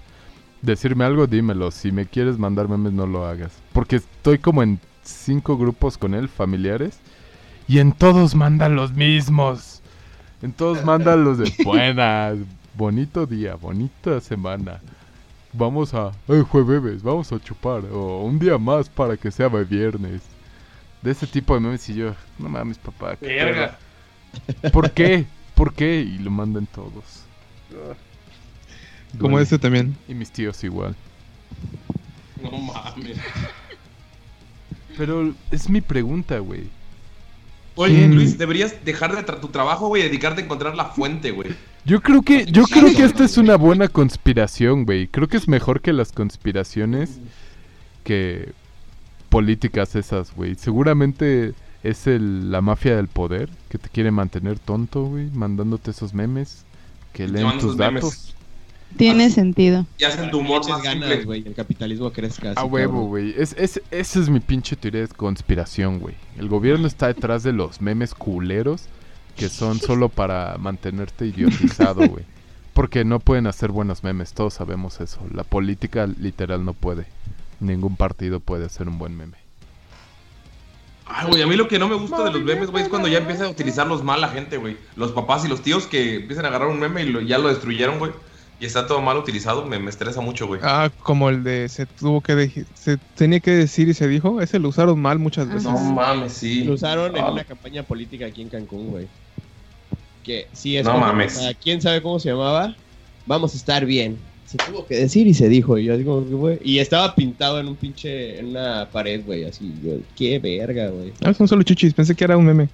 [0.67, 1.71] decirme algo, dímelo.
[1.71, 3.53] Si me quieres mandar memes, no lo hagas.
[3.73, 6.99] Porque estoy como en cinco grupos con él, familiares.
[7.69, 9.81] Y en todos mandan los mismos.
[10.43, 12.37] En todos mandan los de buenas.
[12.75, 14.81] Bonito día, bonita semana.
[15.53, 16.13] Vamos a...
[16.29, 17.03] ¡Eh, jueves!
[17.03, 17.85] Vamos a chupar.
[17.87, 20.21] O un día más para que sea viernes.
[21.01, 22.15] De ese tipo de memes y yo...
[22.39, 23.17] No mames, papá.
[23.17, 23.79] qué Verga.
[24.61, 24.73] pedo".
[24.73, 25.27] ¿Por qué?
[25.55, 26.01] ¿Por qué?
[26.01, 27.25] Y lo mandan todos.
[29.19, 29.97] Como este también.
[30.09, 30.95] Y mis tíos igual.
[32.43, 33.19] No mames.
[34.97, 36.65] Pero es mi pregunta, güey.
[37.75, 38.15] Oye, Mm.
[38.15, 41.51] Luis, deberías dejar de tra- tu trabajo, güey, y dedicarte a encontrar la fuente, güey.
[41.85, 45.07] Yo creo que, yo creo que esta es una buena conspiración, güey.
[45.09, 47.19] Creo que es mejor que las conspiraciones
[48.03, 48.53] que
[49.29, 50.55] políticas esas, güey.
[50.55, 51.53] Seguramente
[51.83, 56.65] es el, la mafia del poder que te quiere mantener tonto, güey, mandándote esos memes
[57.13, 58.35] que leen tus memes.
[58.97, 59.87] Tiene sentido.
[59.99, 62.51] Y hacen tu humor más ganas, güey, el capitalismo crezca.
[62.53, 63.35] así, A huevo, güey.
[63.37, 66.15] Es, es, esa es mi pinche teoría de conspiración, güey.
[66.39, 68.85] El gobierno está detrás de los memes culeros
[69.37, 72.25] que son solo para mantenerte idiotizado, güey.
[72.73, 75.21] Porque no pueden hacer buenos memes, todos sabemos eso.
[75.33, 77.07] La política literal no puede.
[77.61, 79.37] Ningún partido puede hacer un buen meme.
[81.09, 83.07] Ay, güey, a mí lo que no me gusta de los memes, güey, es cuando
[83.09, 84.77] ya empieza a utilizarlos mal la gente, güey.
[84.97, 87.49] Los papás y los tíos que empiezan a agarrar un meme y lo- ya lo
[87.49, 88.11] destruyeron, güey.
[88.59, 90.61] Y está todo mal utilizado, me, me estresa mucho, güey.
[90.65, 94.41] Ah, como el de se tuvo que de- se tenía que decir y se dijo,
[94.41, 95.65] ese lo usaron mal muchas veces.
[95.65, 96.65] No mames, sí.
[96.65, 99.07] Lo usaron en una campaña política aquí en Cancún, güey.
[100.25, 100.85] Que sí es.
[100.87, 101.39] No como, mames.
[101.63, 102.75] ¿Quién sabe cómo se llamaba?
[103.27, 104.17] Vamos a estar bien.
[104.47, 105.77] Se tuvo que decir y se dijo.
[105.77, 106.61] Y yo digo, ¿qué fue?
[106.65, 108.39] Y estaba pintado en un pinche.
[108.39, 109.45] En una pared, güey.
[109.45, 109.75] Así.
[109.85, 111.13] Yo, qué verga, güey.
[111.25, 112.69] Ah, son solo chichis, pensé que era un meme.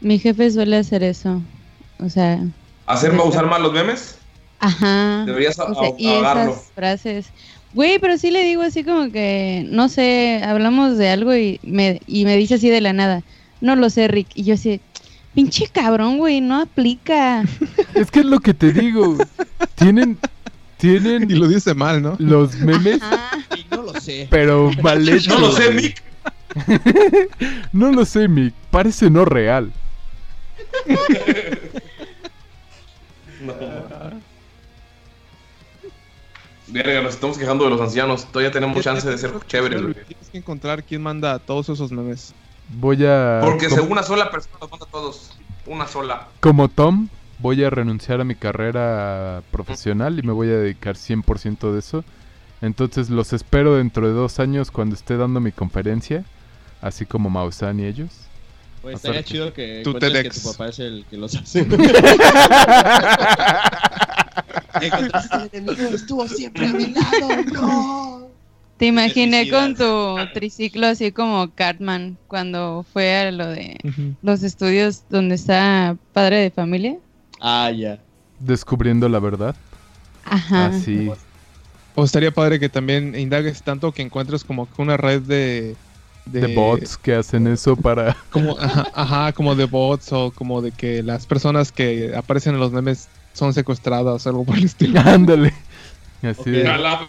[0.00, 1.42] Mi jefe suele hacer eso.
[1.98, 2.40] O sea,
[2.86, 4.18] ¿Hacerme usar mal los memes?
[4.60, 5.24] Ajá.
[5.26, 7.26] Deberías a- O sea, y esas frases.
[7.74, 12.00] Güey, pero sí le digo así como que, no sé, hablamos de algo y me,
[12.06, 13.22] y me dice así de la nada,
[13.60, 14.28] no lo sé, Rick.
[14.36, 14.80] Y yo así,
[15.34, 17.42] pinche cabrón, güey, no aplica.
[17.94, 19.16] Es que es lo que te digo.
[19.74, 20.18] Tienen,
[20.78, 22.14] tienen Y lo dice mal, ¿no?
[22.20, 23.38] los memes, Ajá.
[23.56, 24.28] Y no lo sé.
[24.30, 25.70] pero mal hechos, No lo sé.
[25.72, 26.02] Mick.
[27.72, 28.54] No lo sé, Mick.
[28.70, 29.72] Parece no real.
[33.40, 33.52] No.
[36.74, 38.26] Verga, nos estamos quejando de los ancianos.
[38.32, 39.94] Todavía tenemos chance de ser chéveres, güey.
[39.94, 42.34] Tienes que encontrar quién manda todos esos memes.
[42.68, 43.42] Voy a...
[43.44, 45.38] Porque según una sola persona los manda a todos.
[45.66, 46.26] Una sola.
[46.40, 51.70] Como Tom, voy a renunciar a mi carrera profesional y me voy a dedicar 100%
[51.70, 52.04] de eso.
[52.60, 56.24] Entonces los espero dentro de dos años cuando esté dando mi conferencia,
[56.82, 58.10] así como Maussan y ellos.
[58.82, 61.64] Pues estaría chido que que tu papá es el que los hace.
[64.80, 67.44] Encontraste al enemigo, estuvo siempre a mi lado.
[67.52, 68.28] No.
[68.76, 73.78] Te imaginé con tu triciclo así como Cartman cuando fue a lo de
[74.22, 76.96] los estudios donde está padre de familia.
[77.40, 78.00] Ah, ya.
[78.40, 79.54] Descubriendo la verdad.
[80.24, 80.66] Ajá.
[80.66, 81.10] Así.
[81.94, 85.76] O estaría padre que también indagues tanto que encuentres como que una red de...
[86.26, 88.16] De bots que hacen eso para...
[88.30, 92.60] Como, ajá, ajá, como de bots o como de que las personas que aparecen en
[92.60, 94.98] los memes son secuestradas o algo por el estilo.
[95.04, 95.52] Ándale.
[96.22, 97.06] Así de- la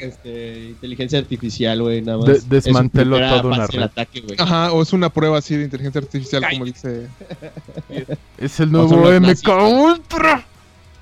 [0.00, 2.26] este, inteligencia artificial, güey, nada más.
[2.26, 3.82] De- Es desmantelo su primera toda una red.
[3.82, 4.24] ataque.
[4.38, 7.08] Ajá, o es una prueba así de inteligencia artificial, como dice.
[8.38, 9.44] Es el nuevo MK nazis.
[9.48, 10.46] Ultra.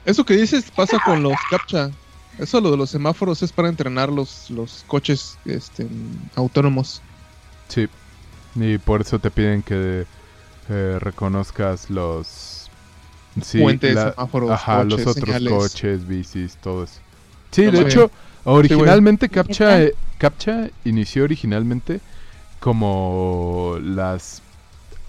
[0.04, 1.90] Eso que dices pasa con los captcha.
[2.38, 5.86] Eso lo de los semáforos es para entrenar los, los coches este,
[6.34, 7.00] autónomos.
[7.68, 7.86] Sí.
[8.56, 10.04] Y por eso te piden que
[10.68, 12.26] eh, reconozcas los
[13.40, 15.52] sí, Puentes, semáforos, ajá, los otros señales.
[15.52, 17.00] coches, bicis, todo eso.
[17.50, 18.10] Sí, No de hecho,
[18.44, 19.28] originalmente.
[19.28, 22.00] Captcha, eh, Captcha inició originalmente
[22.60, 24.42] como las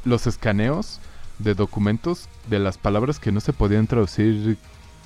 [0.05, 0.99] los escaneos
[1.39, 4.57] de documentos de las palabras que no se podían traducir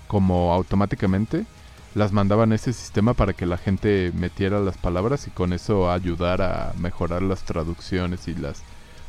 [0.07, 1.45] como automáticamente
[1.93, 5.91] las mandaban a ese sistema para que la gente metiera las palabras y con eso
[5.91, 8.61] ayudar a mejorar las traducciones y las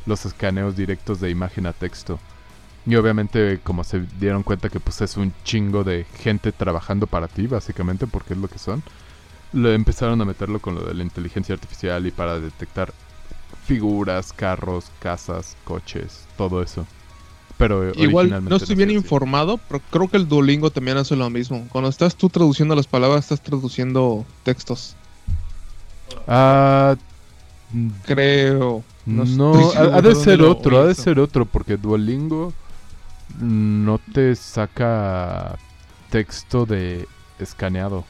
[0.05, 2.19] los escaneos directos de imagen a texto.
[2.89, 7.27] Y obviamente como se dieron cuenta que pues es un chingo de gente trabajando para
[7.27, 8.81] ti básicamente porque es lo que son,
[9.53, 12.91] le empezaron a meterlo con lo de la inteligencia artificial y para detectar
[13.63, 16.87] figuras, carros, casas, coches, todo eso.
[17.57, 18.97] Pero eh, Igual no estoy bien así.
[18.97, 21.67] informado, pero creo que el Duolingo también hace lo mismo.
[21.71, 24.95] Cuando estás tú traduciendo las palabras, estás traduciendo textos.
[26.25, 26.95] Ah,
[27.71, 28.83] mm, Creo.
[29.05, 32.51] No, estoy ha, ha de ser lo otro, ha de ser otro, porque Duolingo
[33.37, 35.61] no te saca
[36.09, 38.09] texto de escaneado.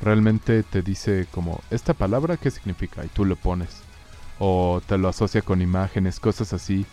[0.00, 3.04] Realmente te dice como, ¿esta palabra qué significa?
[3.04, 3.86] Y tú lo pones.
[4.38, 6.86] O te lo asocia con imágenes, cosas así.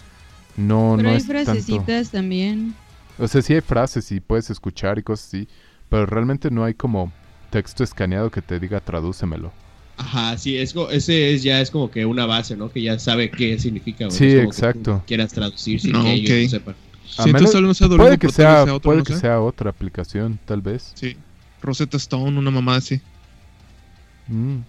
[0.56, 1.64] No, Pero no hay es tanto.
[1.64, 2.82] frasecitas también.
[3.18, 5.50] O sea, sí hay frases y puedes escuchar y cosas así.
[5.90, 7.14] Pero realmente no hay como
[7.50, 9.54] texto escaneado que te diga tradúcemelo.
[9.98, 12.72] Ajá, sí, es, ese es, ya es como que una base, ¿no?
[12.72, 14.24] Que ya sabe qué significa, güey.
[14.24, 15.02] Sí, que exacto.
[15.02, 16.38] tú quieras traducir sin No, que ellos ok.
[16.38, 16.76] lo sepan.
[17.18, 19.04] A vez no sea Duolingo, puede que pero tal vez sea, sea otro, puede no
[19.04, 20.92] que sea otra aplicación, tal vez.
[20.96, 21.18] Sí.
[21.62, 23.02] Rosetta Stone, una mamá así.
[24.28, 24.60] Mm,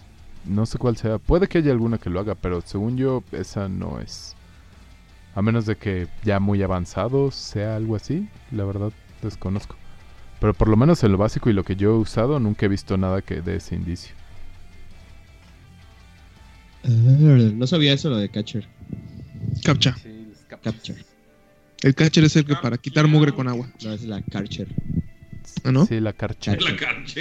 [0.47, 1.19] no sé cuál sea.
[1.19, 4.35] Puede que haya alguna que lo haga, pero según yo, esa no es.
[5.35, 8.29] A menos de que ya muy avanzado sea algo así.
[8.51, 9.77] La verdad, desconozco.
[10.41, 12.69] Pero por lo menos en lo básico y lo que yo he usado, nunca he
[12.69, 14.15] visto nada que dé ese indicio.
[16.83, 18.67] No sabía eso lo de Catcher.
[19.63, 19.95] Captcha.
[20.63, 21.05] Capture.
[21.83, 23.69] El catcher es el que para quitar mugre con agua.
[23.83, 24.69] No, es la Catcher.
[25.65, 25.87] ¿Ah, no?
[25.87, 26.57] Sí, la carcha.
[26.57, 27.21] La cancha.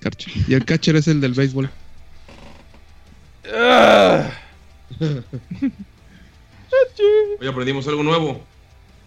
[0.00, 0.32] Catcher.
[0.48, 1.70] Y el catcher es el del béisbol.
[7.40, 8.44] Hoy aprendimos algo nuevo.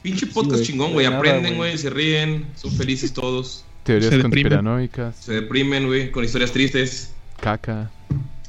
[0.02, 1.06] Pinche podcast chingón, güey.
[1.06, 1.78] Aprenden, güey.
[1.78, 3.66] se ríen, son felices todos.
[3.84, 7.14] Teorías Se conspiranoicas, Se deprimen, güey, con historias tristes.
[7.42, 7.92] caca.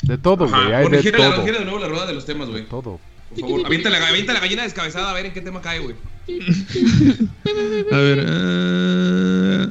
[0.02, 0.72] De todo, güey.
[0.72, 1.44] Hay bueno, de gira, la, todo.
[1.44, 2.64] gira de nuevo la rueda de los temas, güey.
[2.66, 2.98] Todo.
[3.30, 5.94] Por favor, avienta la, avienta la gallina descabezada a ver en qué tema cae, güey.
[7.92, 8.26] A ver.
[8.28, 9.70] ah,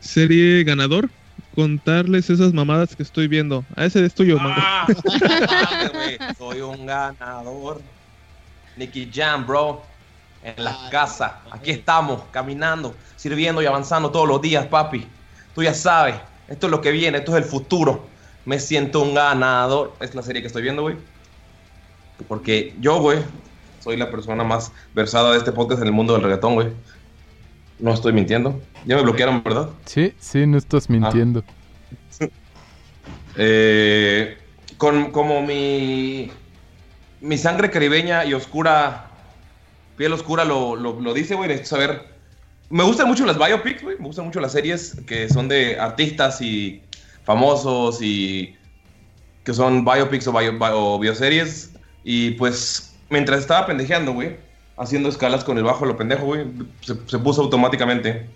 [0.00, 1.10] serie ganador.
[1.54, 3.64] Contarles esas mamadas que estoy viendo.
[3.76, 4.54] A ese es tuyo, mango.
[4.56, 4.86] Ah,
[6.38, 7.82] soy un ganador.
[8.76, 9.82] Nicky Jam, bro.
[10.42, 11.40] En la casa.
[11.50, 15.06] Aquí estamos, caminando, sirviendo y avanzando todos los días, papi.
[15.54, 16.14] Tú ya sabes,
[16.48, 18.06] esto es lo que viene, esto es el futuro.
[18.46, 19.94] Me siento un ganador.
[20.00, 20.96] Es la serie que estoy viendo, güey.
[22.26, 23.18] Porque yo, güey,
[23.80, 26.68] soy la persona más versada de este podcast en el mundo del reggaetón, güey.
[27.78, 28.60] No estoy mintiendo.
[28.86, 29.70] Ya me bloquearon, ¿verdad?
[29.86, 31.42] Sí, sí, no estás mintiendo.
[33.36, 34.36] Eh,
[34.76, 36.30] con, como mi,
[37.20, 39.08] mi sangre caribeña y oscura,
[39.96, 42.02] piel oscura lo, lo, lo dice, güey, necesito saber.
[42.70, 46.40] Me gustan mucho las biopics, güey, me gustan mucho las series que son de artistas
[46.40, 46.82] y
[47.24, 48.54] famosos y
[49.44, 51.70] que son biopics o, bio- o bioseries.
[52.04, 54.36] Y pues, mientras estaba pendejeando, güey,
[54.76, 56.46] haciendo escalas con el bajo lo pendejo, güey,
[56.80, 58.26] se, se puso automáticamente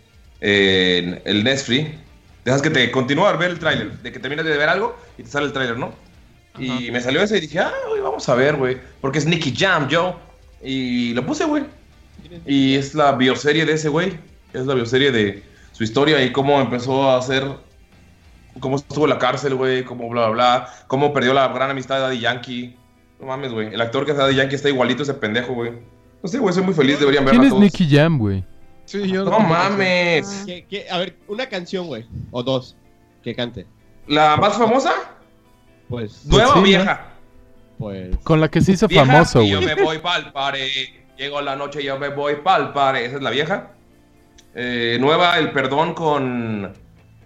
[0.41, 1.91] eh, el Netflix.
[2.45, 5.22] Dejas que te continúe a ver el tráiler, de que terminas de ver algo y
[5.22, 5.93] te sale el tráiler, ¿no?
[6.59, 9.55] Y me salió ese y dije, ah, güey, vamos a ver, güey, porque es Nicky
[9.57, 10.20] Jam, yo.
[10.62, 11.64] Y lo puse, güey.
[12.47, 14.18] Y es la bioserie de ese güey.
[14.53, 17.45] Es la bioserie de su historia y cómo empezó a hacer.
[18.61, 19.85] Cómo estuvo en la cárcel, güey.
[19.85, 20.75] Cómo bla, bla, bla.
[20.87, 22.77] Cómo perdió la gran amistad de Daddy Yankee.
[23.25, 23.72] No mames, güey.
[23.72, 25.72] El actor que hace Daddy Yankee está igualito ese pendejo, güey.
[26.22, 26.53] No sé, güey.
[26.53, 27.01] Soy muy feliz.
[27.01, 27.62] Deberían verla ¿Quién es todos.
[27.62, 28.45] Nicky Jam, güey?
[28.85, 30.43] Sí, yo No mames.
[30.45, 30.87] ¿Qué- qué?
[30.91, 32.05] A ver, una canción, güey.
[32.31, 32.77] O dos.
[33.22, 33.66] Que cante.
[34.07, 34.93] ¿La más famosa?
[35.89, 36.27] Pues.
[36.27, 36.62] ¿Nueva sí, o ¿no?
[36.62, 37.07] vieja?
[37.79, 38.14] Pues.
[38.25, 39.75] Con la que se hizo Vieja, famoso, y yo güey.
[39.75, 40.68] me voy pa'l pare.
[41.16, 43.07] Llegó la noche y yo me voy pa'l pare.
[43.07, 43.70] Esa es la vieja.
[44.55, 46.75] Eh, nueva, el perdón con.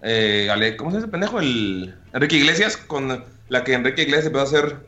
[0.03, 1.41] eh, ¿Cómo se llama ese pendejo?
[1.41, 2.77] El Enrique Iglesias.
[2.77, 4.87] Con la que Enrique Iglesias empezó a ser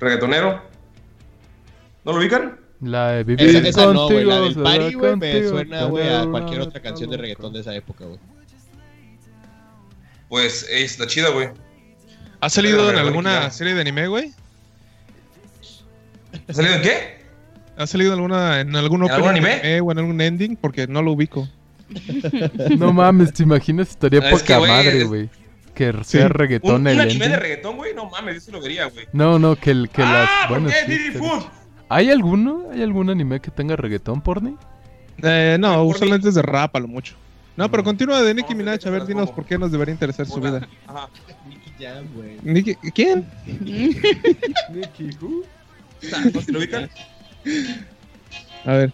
[0.00, 0.62] reggaetonero.
[2.04, 2.58] ¿No lo ubican?
[2.80, 4.24] La de vivir Esa, esa no, güey.
[4.24, 7.52] La del contigo, party, güey, me contigo, suena, güey, a cualquier otra canción de reggaetón
[7.52, 8.18] de esa época, güey.
[10.28, 11.48] pues eh, está chida, güey.
[12.40, 13.50] ¿Has salido en alguna ya.
[13.50, 14.32] serie de anime, güey?
[16.48, 17.20] ¿Ha salido en qué?
[17.76, 19.80] ¿Has salido en alguna en algún ¿En algún de anime?
[19.80, 20.56] o en algún ending?
[20.56, 21.48] Porque no lo ubico.
[22.78, 23.90] No mames, ¿te imaginas?
[23.90, 25.28] Estaría Es que, poca güey, madre, es- güey.
[25.80, 27.40] Que sea Un, reggaetón un el anime de ending.
[27.40, 29.06] reggaetón, güey, no mames, yo sí lo vería, güey.
[29.14, 30.48] No, no, que, el, que ah, las...
[30.50, 31.44] ¿por Bueno, sí, Diddy estaría- Food.
[31.88, 32.64] ¿Hay alguno?
[32.70, 34.56] ¿Hay algún anime que tenga reggaetón, porni?
[35.22, 37.14] Eh, no, Por usualmente es de rap a lo mucho.
[37.56, 38.86] No, pero continúa de Nicki Minaj.
[38.86, 40.68] A ver, dinos por qué nos debería interesar su vida.
[40.86, 41.08] Ajá.
[41.48, 42.36] Nicky Jam, güey.
[42.42, 43.26] Nicki, ¿Quién?
[44.68, 45.44] Nicky, who?
[46.34, 46.90] ¿No se lo ubican?
[48.66, 48.92] A ver.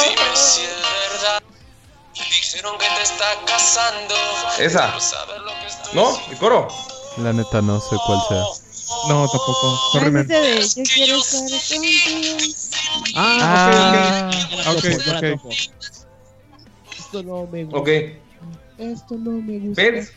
[0.00, 0.62] Dime si.
[2.40, 4.14] Dijeron que te está casando.
[4.58, 4.94] Esa.
[5.92, 6.16] ¿No?
[6.30, 6.68] ¿El coro?
[7.18, 8.42] La neta no sé cuál sea.
[9.08, 9.78] No, tampoco.
[9.94, 12.36] Yo quiero estar contigo.
[13.16, 14.30] Ah,
[14.68, 14.80] ok, ok.
[14.80, 15.24] Topo, Ok, no la ok.
[15.36, 15.48] topo.
[16.98, 17.78] Esto no me gusta.
[17.78, 17.88] Ok.
[18.78, 19.82] Esto no me gusta.
[19.82, 20.12] ¿Ves?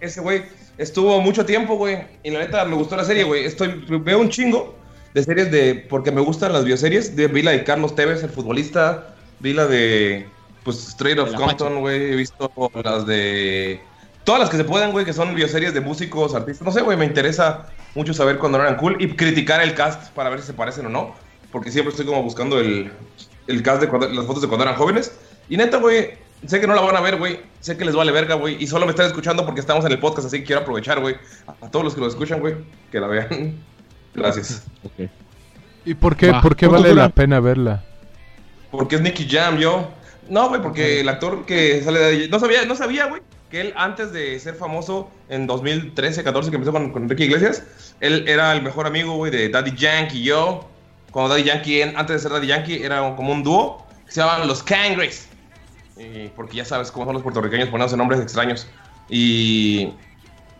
[0.00, 0.44] Ese güey
[0.78, 1.98] estuvo mucho tiempo, güey.
[2.22, 3.44] Y la neta me gustó la serie, güey.
[3.44, 4.74] Estoy, veo un chingo
[5.14, 5.74] de series de.
[5.74, 7.14] Porque me gustan las bioseries.
[7.16, 9.14] De, vi la de Carlos Tevez, el futbolista.
[9.40, 10.28] Vi la de.
[10.68, 12.12] Pues Straight of Compton, güey.
[12.12, 12.52] He visto
[12.84, 13.80] las de.
[14.24, 16.62] Todas las que se puedan, güey, que son bioseries de músicos, artistas.
[16.62, 20.28] No sé, güey, me interesa mucho saber cuándo eran cool y criticar el cast para
[20.28, 21.14] ver si se parecen o no.
[21.50, 22.92] Porque siempre estoy como buscando el,
[23.46, 25.18] el cast de cuando- las fotos de cuando eran jóvenes.
[25.48, 26.10] Y neta, güey,
[26.46, 27.40] sé que no la van a ver, güey.
[27.60, 28.62] Sé que les vale verga, güey.
[28.62, 31.16] Y solo me están escuchando porque estamos en el podcast, así que quiero aprovechar, güey.
[31.62, 32.56] A todos los que lo escuchan, güey,
[32.92, 33.54] que la vean.
[34.14, 34.64] Gracias.
[35.86, 37.84] ¿Y por qué, por qué ¿Cuánto vale la pena verla?
[38.70, 39.88] Porque es Nicky Jam, yo.
[40.28, 42.28] No, güey, porque el actor que sale de.
[42.28, 46.56] No sabía, no sabía, güey, que él antes de ser famoso en 2013, 14, que
[46.56, 47.62] empezó con, con Enrique Iglesias,
[48.00, 50.68] él era el mejor amigo, güey, de Daddy Yankee y yo.
[51.10, 54.46] Cuando Daddy Yankee, antes de ser Daddy Yankee, era como un dúo que se llamaban
[54.46, 55.28] Los Cangres.
[55.96, 58.68] Y porque ya sabes cómo son los puertorriqueños poniéndose nombres extraños.
[59.08, 59.92] Y.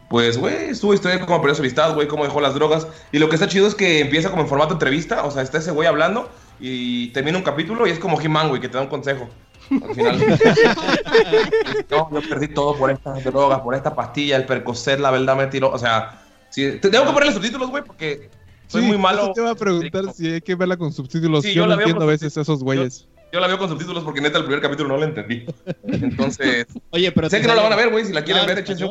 [0.08, 2.86] Pues, güey, estuvo historia como perdió su amistad, güey, cómo dejó las drogas.
[3.12, 5.58] Y lo que está chido es que empieza como en formato entrevista, o sea, está
[5.58, 8.82] ese güey hablando y termina un capítulo y es como He-Man, güey, que te da
[8.82, 9.28] un consejo.
[9.70, 10.18] Al final.
[11.90, 15.46] no, yo perdí todo por estas drogas, por esta pastilla, el Percocet, la verdad me
[15.46, 15.70] tiró.
[15.70, 18.30] O sea, sí, te- tengo que ponerle subtítulos, güey, porque
[18.66, 19.22] soy Sí, muy malo.
[19.24, 21.42] eso te iba a preguntar si hay que verla con subtítulos.
[21.44, 23.06] Sí, yo yo no la veo entiendo a con veces esos güeyes.
[23.30, 25.44] Yo la veo con subtítulos porque neta el primer capítulo no lo entendí.
[25.86, 28.56] Entonces, Oye, pero sé que no la van a ver, güey, si la quieren ver,
[28.58, 28.86] en échense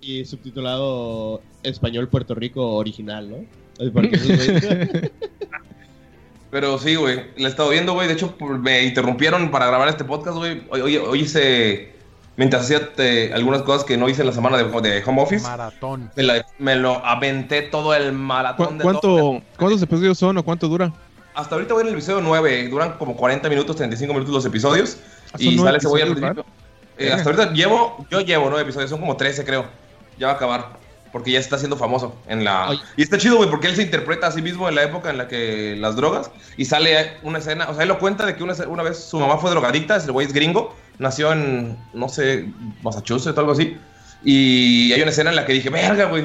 [0.00, 3.44] Y subtitulado español Puerto Rico original, ¿no?
[3.92, 4.16] Porque
[6.54, 8.06] Pero sí, güey, la he estado viendo, güey.
[8.06, 10.62] De hecho, me interrumpieron para grabar este podcast, güey.
[10.70, 11.92] Hoy, hoy, hoy hice,
[12.36, 15.42] mientras hacía eh, algunas cosas que no hice en la semana de, de home office,
[15.42, 16.12] Maratón.
[16.14, 19.00] me, la- me lo aventé todo el ¿Cu- maratón de todo.
[19.00, 20.92] ¿Cuánto, ¿Cuántos episodios son o cuánto dura?
[21.34, 22.68] Hasta ahorita voy en el episodio 9.
[22.68, 24.98] Duran como 40 minutos, 35 minutos los episodios.
[25.32, 26.44] Ah, Y sale ese güey al episodios, principio.
[26.98, 29.64] Eh, hasta ahorita llevo, yo llevo 9 episodios, son como 13 creo.
[30.20, 30.83] Ya va a acabar.
[31.14, 32.70] Porque ya está siendo famoso en la...
[32.70, 32.80] Oye.
[32.96, 35.16] Y está chido, güey, porque él se interpreta a sí mismo en la época en
[35.16, 36.32] la que las drogas.
[36.56, 39.20] Y sale una escena, o sea, él lo cuenta de que una, una vez su
[39.20, 42.48] mamá fue drogadicta, el güey es gringo, nació en, no sé,
[42.82, 43.78] Massachusetts o algo así.
[44.24, 46.24] Y hay una escena en la que dije, verga, güey.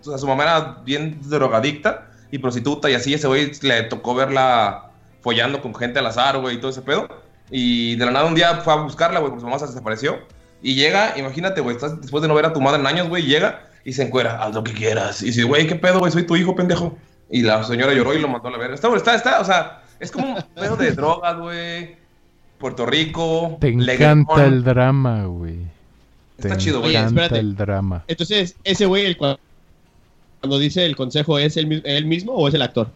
[0.00, 3.14] O sea, su mamá era bien drogadicta y prostituta y así.
[3.14, 7.06] Ese güey le tocó verla follando con gente al azar, güey, y todo ese pedo.
[7.48, 10.18] Y de la nada un día fue a buscarla, güey, porque su mamá se desapareció.
[10.62, 13.22] Y llega, imagínate, güey, estás después de no ver a tu madre en años, güey,
[13.22, 15.22] llega y se encuera, haz lo que quieras.
[15.22, 16.10] Y dice, güey, ¿qué pedo, güey?
[16.12, 16.98] Soy tu hijo, pendejo.
[17.30, 18.74] Y la señora lloró y lo mandó a la verga.
[18.74, 21.96] Está, está, está, o sea, es como un pedo de drogas, güey.
[22.58, 23.56] Puerto Rico.
[23.60, 25.56] Te encanta el drama, güey.
[26.36, 26.90] Te Está chido, güey.
[26.90, 27.40] Oye, encanta espérate.
[27.40, 28.04] el drama.
[28.08, 29.38] Entonces, ese güey, el cua-
[30.40, 32.88] cuando dice el consejo, ¿es el, él mismo o es el actor?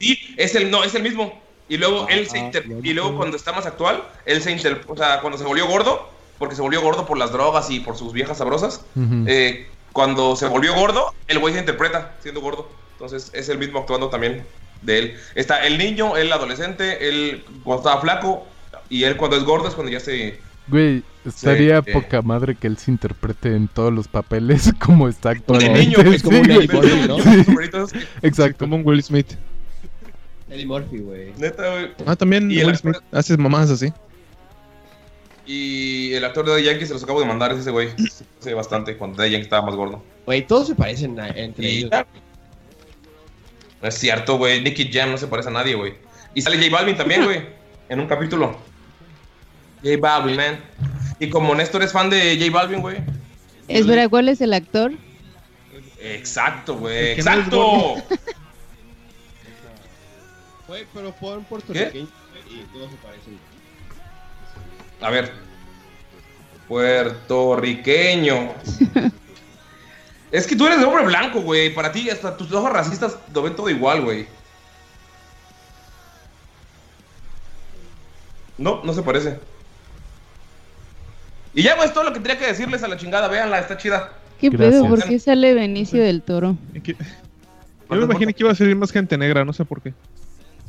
[0.00, 1.32] Sí, es el, no, es el mismo.
[1.68, 4.82] Y luego él se Ah, inter- y luego cuando está más actual, él se inter-
[4.86, 7.96] o sea, cuando se volvió gordo, porque se volvió gordo por las drogas y por
[7.96, 8.84] sus viejas sabrosas,
[9.26, 12.68] eh, cuando se volvió gordo, el güey se interpreta siendo gordo.
[12.92, 14.44] Entonces es el mismo actuando también
[14.82, 15.16] de él.
[15.36, 18.46] Está el niño, el adolescente, él cuando estaba flaco
[18.90, 20.38] y él cuando es gordo es cuando ya se...
[20.66, 21.92] Güey, estaría Sí, eh.
[21.92, 25.78] poca madre que él se interprete en todos los papeles como está De actualmente.
[25.78, 27.86] niño, güey, es como Sí, un Murphy, ¿no?
[28.22, 28.64] Exacto.
[28.64, 29.36] Como un Will Smith.
[30.50, 31.32] Eddie Murphy, güey.
[31.36, 31.90] Neta, güey.
[32.04, 33.92] Ah, también Y Will Smith hace mamadas así.
[35.46, 37.90] Y el actor de Daddy Yankee se los acabo de mandar, es ese güey.
[38.40, 40.02] Hace bastante, cuando Daddy Yankee estaba más gordo.
[40.26, 41.90] Güey, todos se parecen a- entre Y ellos.
[43.82, 44.62] no es cierto, güey.
[44.62, 45.94] Nicky Jam no se parece a nadie, güey.
[46.34, 47.42] Y sale J Balvin también, güey.
[47.88, 48.56] en un capítulo.
[49.82, 50.60] J Balvin, man.
[51.20, 52.96] Y como Néstor es fan de J Balvin, güey.
[53.68, 54.92] Es verdad, ¿cuál es el actor?
[56.00, 57.12] Exacto, güey.
[57.12, 57.94] Exacto.
[60.66, 62.08] Güey, pero fueron puertorriqueños
[62.50, 63.38] y todos se parecen.
[65.04, 65.30] A ver,
[66.66, 68.54] Puertorriqueño.
[70.32, 71.74] es que tú eres de hombre blanco, güey.
[71.74, 74.26] Para ti, hasta tus ojos racistas lo ven todo igual, güey.
[78.56, 79.38] No, no se parece.
[81.52, 83.28] Y ya, güey, es todo lo que tenía que decirles a la chingada.
[83.28, 84.10] Véanla, está chida.
[84.40, 84.80] ¿Qué Gracias.
[84.80, 84.88] pedo?
[84.88, 86.56] ¿Por qué sale Benicio del Toro?
[86.82, 89.92] Yo me imaginé que iba a salir más gente negra, no sé por qué.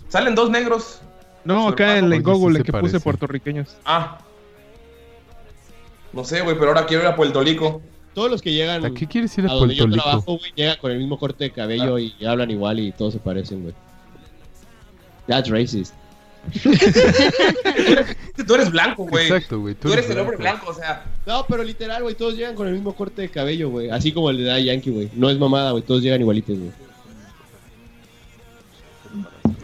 [0.10, 1.02] Salen dos negros.
[1.46, 3.78] No, acá en, Google que puse puertorriqueños.
[3.86, 4.20] Ah.
[6.16, 7.82] No sé, güey, pero ahora quiero ir a Puerto Rico.
[8.14, 10.10] Todos los que llegan ¿A qué quieres ir a a donde yo Puerto Rico?
[10.10, 13.20] trabajo, güey, llegan con el mismo corte de cabello y hablan igual y todos se
[13.20, 13.76] parecen, güey.
[15.28, 15.94] That's racist.
[18.48, 19.28] Tú eres blanco, güey.
[19.28, 19.74] Exacto, güey.
[19.76, 21.04] Tú eres el hombre blanco, o sea.
[21.26, 23.90] No, pero literal, güey, todos llegan con el mismo corte de cabello, güey.
[23.90, 25.10] Así como el de Daddy Yankee, güey.
[25.16, 26.72] No es mamada, güey, todos llegan igualitos, güey.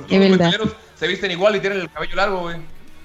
[0.10, 0.52] Los verdad.
[0.96, 2.58] se visten igual y tienen el cabello largo, güey.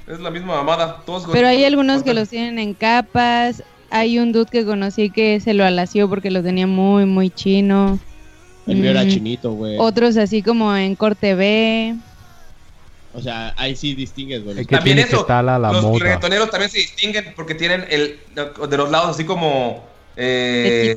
[0.06, 1.02] Es la misma mamada.
[1.04, 3.62] Todos Pero hay algunos que los tienen en capas.
[3.90, 7.98] Hay un dude que conocí que se lo alació porque lo tenía muy, muy chino.
[8.66, 9.08] El mío era Mm.
[9.08, 9.76] chinito, güey.
[9.78, 11.94] Otros así como en corte B.
[13.14, 14.60] O sea, ahí sí distingues, güey.
[14.60, 15.98] Es que También eso, que la los moda.
[16.00, 19.84] reggaetoneros también se distinguen porque tienen el de los lados así como
[20.16, 20.96] eh.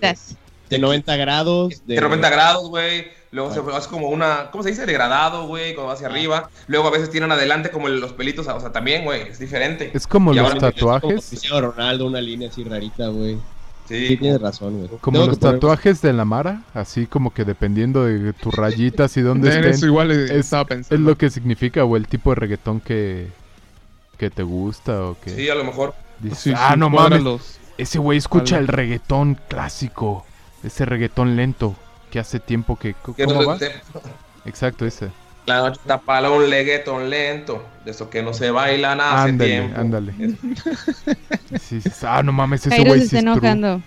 [0.70, 1.82] De 90 grados.
[1.88, 3.07] De, de 90 grados, güey.
[3.32, 4.86] Luego se hace como una, ¿cómo se dice?
[4.88, 6.49] Degradado, güey, cuando va hacia arriba.
[6.67, 9.91] Luego a veces tienen adelante como los pelitos, o sea, también, güey, es diferente.
[9.93, 11.27] Es como Y los ahora- tatuajes.
[11.30, 13.38] Cristiano Ronaldo, una línea así rarita, güey.
[13.88, 14.89] Sí, Sí, tienes razón, güey.
[15.01, 19.21] Como Tengo los tatuajes de la Mara, así como que dependiendo de tus rayitas y
[19.21, 21.09] dónde estén, eso igual eh, es- estaba es pensando.
[21.09, 23.27] lo que significa o el tipo de reggaetón que,
[24.17, 25.93] que te gusta o que sí, a lo mejor.
[26.19, 28.61] dices, Sí, ah, sí, no mames, los- ese güey escucha Vale.
[28.61, 30.23] el reggaetón clásico,
[30.63, 31.75] ese reggaetón lento
[32.10, 32.93] que hace tiempo que...
[32.95, 33.57] ¿Cómo no va?
[34.45, 35.12] Exacto, ese.
[35.45, 39.80] La noche tapala un leguetón lento, de eso que no se bailan hace Ándale, tiempo.
[39.80, 40.14] ándale.
[41.60, 43.82] Sí, ah, no mames, ese güey se está enojando.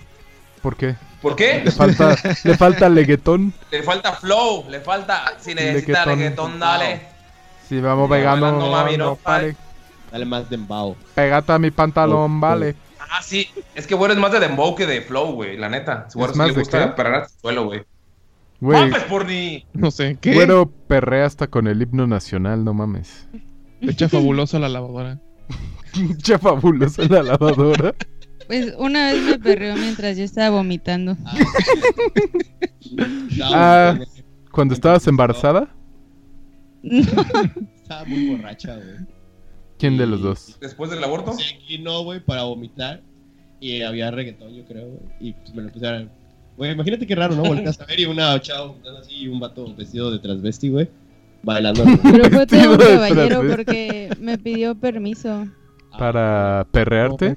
[0.61, 0.97] ¿Por qué?
[1.21, 1.63] ¿Por qué?
[1.65, 3.55] Le falta, le falta leguetón.
[3.71, 5.35] Le falta flow, le falta.
[5.39, 6.07] Si necesita Leguetón.
[6.07, 7.03] reggaetón, dale.
[7.69, 9.57] Si vamos No, pegando, bailando, mami, no no, vale.
[10.11, 10.97] Dale más de embao.
[11.15, 12.77] Pégate a mi pantalón, Oh, vale.
[12.99, 13.49] Ah, sí.
[13.75, 16.07] Es que güey es más de dembow que de flow, güey, la neta.
[16.11, 16.87] Si ¿Es más le de gusta qué?
[16.89, 17.85] perrar al suelo, güey.
[18.63, 19.67] Güey, ¡Mames, porni!
[19.73, 20.35] No sé, ¿qué?
[20.35, 23.27] güero perrea hasta con el himno nacional, no mames.
[23.81, 25.21] Echa fabuloso a la lavadora.
[26.23, 27.93] Che fabuloso la lavadora.
[28.47, 31.17] Pues una vez me perreó mientras yo estaba vomitando.
[33.43, 33.99] Ah,
[34.53, 35.69] Cuando estabas embarazada,
[36.85, 38.97] Estaba muy borracha, güey.
[39.77, 40.57] ¿quién de los dos?
[40.61, 41.33] Después del aborto.
[41.33, 43.03] Se inclinó, güey, para vomitar.
[43.59, 45.03] Y había reggaetón, yo creo, güey.
[45.19, 46.09] Y pues me lo puse a...
[46.63, 47.43] Güey, imagínate qué raro, ¿no?
[47.43, 50.89] Volteas a ver y una chava vomitando así y un vato vestido de transvesti, güey.
[51.43, 51.83] Bailando.
[52.05, 55.49] Pero fue todo un caballero porque me pidió permiso.
[55.99, 57.37] Para perrearte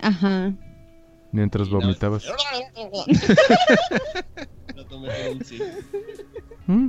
[0.00, 0.52] Ajá.
[1.30, 2.26] mientras vomitabas.
[4.74, 5.10] Lo tomé
[5.44, 5.60] sí.
[6.66, 6.88] ¿Mm?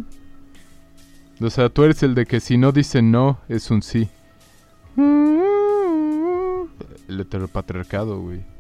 [1.40, 4.10] O sea, tú eres el de que si no dice no, es un sí.
[4.98, 6.68] El
[7.20, 8.53] heteropatriarcado, güey.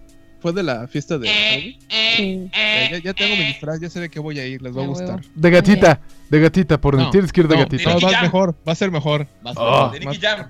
[0.43, 1.79] Fue de la fiesta de Halloween.
[1.89, 2.49] Sí.
[2.53, 4.81] Ya, ya- ya tengo mi disfraz, ya sé de qué voy a ir, les va
[4.81, 5.15] a A gustar.
[5.15, 5.21] huevo.
[5.33, 7.93] De gatita, de gatita, por No, tienes que ir de no, gatita.
[7.95, 9.25] No, va mejor, va a ser mejor.
[9.45, 9.89] Ah.
[9.91, 10.49] De más- Nicky Jam.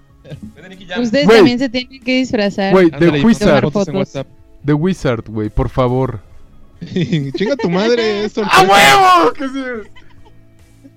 [0.55, 1.01] De Nicky Jam.
[1.03, 2.71] Ustedes también se tienen que disfrazar.
[2.73, 3.71] Güey, de Wizard,
[4.63, 6.21] de Wizard, güey, por favor.
[7.35, 8.61] Chinga tu madre, es ¡A sorpresa.
[8.63, 9.33] huevo!
[9.33, 9.89] Que sí.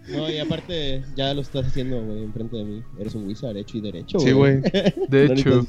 [0.08, 2.82] No, y aparte, ya lo estás haciendo, güey, enfrente de mí.
[2.98, 4.60] Eres un wizard hecho y derecho, Sí, güey.
[4.60, 5.66] De No hecho.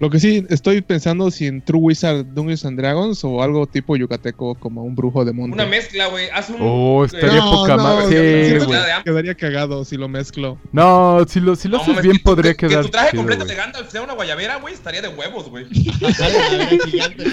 [0.00, 3.96] Lo que sí, estoy pensando si en True Wizard Dungeons and Dragons o algo tipo
[3.96, 5.54] yucateco como un brujo de monte.
[5.54, 6.28] Una mezcla, güey.
[6.32, 6.56] Haz un.
[6.60, 8.06] Oh, estaría eh, poca madre.
[8.44, 8.80] Sí, siento güey.
[8.80, 10.58] que- Quedaría cagado si lo mezclo.
[10.72, 13.20] No, si lo, si lo No, haces bien podría que, quedar Que tu traje chido,
[13.20, 13.54] completo güey.
[13.56, 15.66] de Gandalf sea una guayabera, güey, estaría de huevos, güey.
[16.00, 17.32] Verga gigante, ¿no?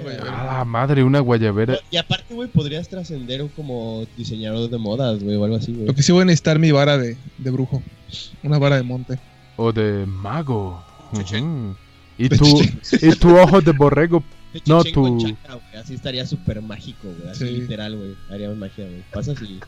[0.00, 0.50] Una Bueno, guayabera pijama.
[0.54, 1.78] A la madre, una guayabera.
[1.90, 5.86] Y aparte, güey, podrías trascender como diseñador de modas, güey, o algo así, güey.
[5.86, 7.82] Lo que sí voy a necesitar mi vara de, de brujo.
[8.42, 9.18] Una vara de monte.
[9.56, 10.82] O de mago.
[12.18, 12.44] Y tu,
[13.00, 14.22] y tu ojo de borrego.
[14.52, 17.30] De No, tu- chakra, güey, Así estaría súper mágico, güey.
[17.30, 17.52] Así Sí.
[17.52, 18.16] literal, güey.
[18.30, 19.04] Haríamos magia, güey.
[19.12, 19.60] Pasas y.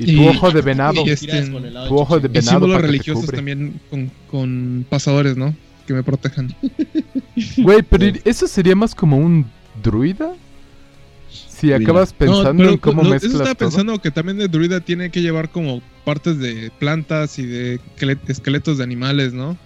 [0.00, 1.02] Y tu Y- ojo de venado.
[1.04, 2.30] y este, tu ojo de Chechen.
[2.30, 5.52] Y venado símbolos religiosos también con, con pasadores, ¿no?
[5.88, 6.54] Que me protejan.
[7.56, 9.46] Güey, pero eso sería más como un
[9.82, 10.34] druida.
[11.30, 13.68] Si acabas pensando No, pero en cómo lo- mezclas Eso estaba todo.
[13.70, 18.18] pensando que también de druida tiene que llevar como partes de plantas y de esquele-
[18.28, 19.56] esqueletos de animales, ¿no?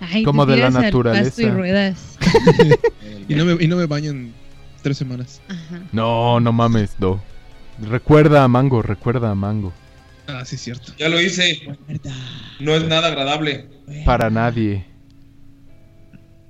[0.00, 1.42] Ay, Como de la naturaleza.
[1.42, 2.18] y ruedas.
[3.28, 4.32] Y no me, y no me baño en
[4.82, 5.40] tres semanas.
[5.48, 5.80] Ajá.
[5.92, 7.20] No, no mames, no.
[7.80, 9.72] Recuerda a Mango, recuerda a Mango.
[10.28, 10.92] Ah, sí, es cierto.
[10.98, 11.62] Ya lo hice.
[12.60, 13.66] No es nada agradable.
[14.04, 14.84] Para nadie.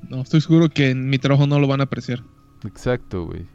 [0.08, 2.22] No, estoy seguro que en mi trabajo no lo van a apreciar.
[2.64, 3.46] Exacto, güey.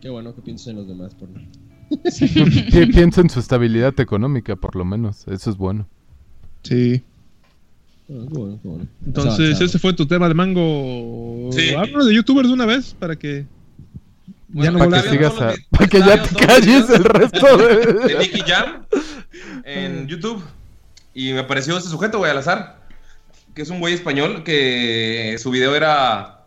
[0.00, 1.28] Qué bueno que pienses en los demás, por.
[1.30, 5.26] Pi- Piensa en su estabilidad económica, por lo menos.
[5.28, 5.88] Eso es bueno.
[6.62, 7.02] Sí.
[8.08, 8.86] Ah, qué bueno, qué bueno.
[9.04, 11.50] Entonces, ese fue tu tema de mango.
[11.52, 11.70] Sí.
[11.74, 13.46] Háblanos de youtubers de una vez para que.
[14.48, 15.54] Bueno, no para vuelvas que sigas a...
[15.70, 18.18] Para que ya te calles videos el resto de de...
[18.18, 18.82] Nicky Jam
[19.64, 20.42] en YouTube.
[21.14, 22.79] Y me apareció este sujeto, güey, al azar.
[23.54, 26.46] Que es un güey español que su video era.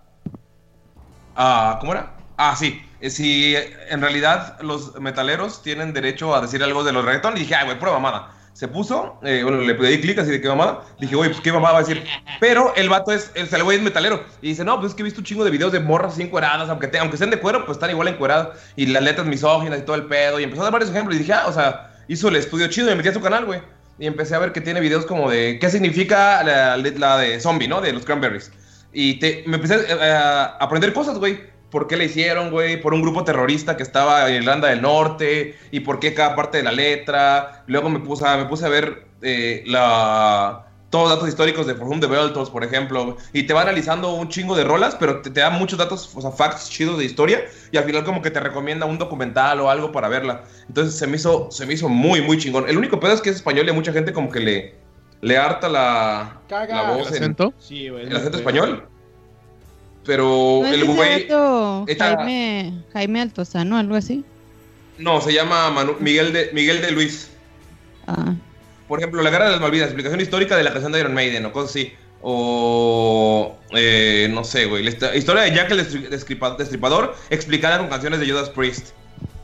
[1.35, 2.13] Ah, ¿Cómo era?
[2.38, 2.81] Ah, sí.
[3.01, 3.55] Eh, Si
[3.89, 7.35] en realidad los metaleros tienen derecho a decir algo de los reggaetón.
[7.38, 8.30] Y dije, ay, güey, pura mamada.
[8.53, 10.84] Se puso, eh, bueno, le pedí clic así de qué mamada.
[10.99, 12.05] Dije, güey, pues qué mamada va a decir.
[12.39, 14.23] Pero el vato es, el, el güey es metalero.
[14.43, 16.21] Y dice, no, pues es que he visto un chingo de videos de morras así
[16.21, 16.69] encueradas.
[16.69, 18.49] Aunque, te- aunque estén de cuero, pues están igual encueradas.
[18.75, 20.39] Y las letras misóginas y todo el pedo.
[20.39, 21.15] Y empezó a dar varios ejemplos.
[21.15, 22.88] Y dije, ah, o sea, hizo el estudio chido.
[22.88, 23.59] Y me metí a su canal, güey.
[23.99, 27.68] Y empecé a ver que tiene videos como de qué significa la, la de zombie,
[27.68, 27.82] ¿no?
[27.82, 28.52] De los cranberries.
[28.94, 31.40] Y me empecé eh, a aprender cosas, güey.
[31.70, 32.80] ¿Por qué le hicieron, güey?
[32.80, 35.56] Por un grupo terrorista que estaba en Irlanda del Norte.
[35.72, 37.64] Y por qué cada parte de la letra.
[37.68, 41.74] Luego me puse a, me puse a ver eh, la, todos los datos históricos de
[41.74, 43.18] For Whom the Bell Tolls, por ejemplo.
[43.34, 46.22] Y te va analizando un chingo de rolas, pero te, te da muchos datos, o
[46.22, 47.45] sea, facts chidos de historia.
[47.72, 50.44] Y al final como que te recomienda un documental o algo para verla.
[50.68, 52.70] Entonces se me hizo, se me hizo muy, muy chingón.
[52.70, 54.76] El único pedo es que es español y a mucha gente como que le,
[55.22, 57.53] le harta la, la ¿El voz en acento?
[57.57, 58.06] Sí, güey.
[58.06, 58.86] el acento español.
[60.06, 61.28] Pero ¿No el güey...
[61.88, 64.24] esta- Jaime, Jaime Altozano, algo así?
[64.99, 67.32] No, se llama Manu- Miguel, de, Miguel de Luis.
[68.06, 68.36] Ah,
[68.94, 71.44] Por ejemplo, La Guerra de las Malvinas, explicación histórica de la canción de Iron Maiden
[71.48, 71.94] o cosas así.
[72.22, 73.56] O.
[73.72, 74.84] eh, no sé, güey.
[74.84, 78.90] La hist- historia de Jack el Destri- Destripa- Destripador explicada con canciones de Judas Priest.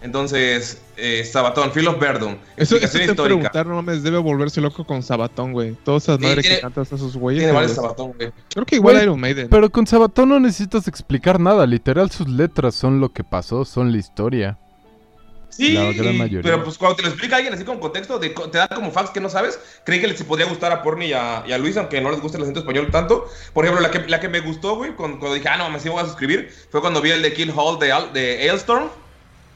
[0.04, 2.34] Entonces, eh, Sabatón, Phil of Verdun.
[2.58, 3.50] Eso, eso Explicación te histórica.
[3.52, 5.76] preguntar, no mames, debe volverse loco con Sabatón, güey.
[5.84, 7.42] Todas esas Sí, madres tiene- que cantan a esos güeyes.
[7.42, 7.74] Tiene varios.
[7.74, 8.32] Sabatón, güey.
[8.54, 9.48] Creo que igual Güey, Iron Maiden.
[9.50, 11.66] Pero con Sabatón no necesitas explicar nada.
[11.66, 14.60] Literal, sus letras son lo que pasó, son la historia.
[15.50, 16.42] Sí, La gran y- mayoría.
[16.42, 19.10] pero pues cuando te lo explica alguien así con contexto, de te da como facts
[19.12, 21.76] que no sabes, creí que les podría gustar a Porni y a, y a Luis,
[21.78, 23.28] aunque no les guste el acento español tanto.
[23.54, 25.80] Por ejemplo, la que, la que me gustó, güey, cuando, cuando dije, ah, no, me
[25.80, 28.88] sí voy a suscribir, fue cuando vi el de Kill Hall de, de Ailstorm,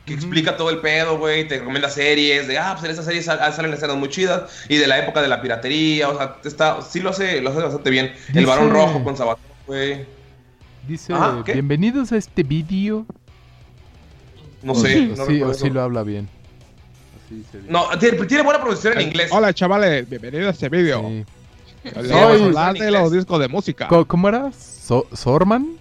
[0.05, 3.23] que explica todo el pedo, güey, te recomienda series, de, ah, pues en esas series
[3.25, 6.81] sal- salen escenas muy chidas, y de la época de la piratería, o sea, está,
[6.81, 8.13] sí lo hace, lo hace bastante bien.
[8.33, 10.05] El varón rojo con Sabatón, güey.
[10.85, 13.05] Dice, Ah, bienvenidos a este vídeo.
[14.63, 15.73] No sé, o no sí, recuerdo o sí eso.
[15.73, 16.29] lo habla bien.
[17.25, 17.71] Así se dice.
[17.71, 19.29] No, tiene, tiene buena producción en inglés.
[19.31, 21.01] Hola, chavales, bienvenidos a este video.
[21.07, 21.25] Sí.
[21.83, 22.11] Sí, sí.
[22.13, 23.87] hablar de los discos de música.
[23.89, 24.51] Co- ¿Cómo era?
[24.53, 25.77] So- ¿Sorman?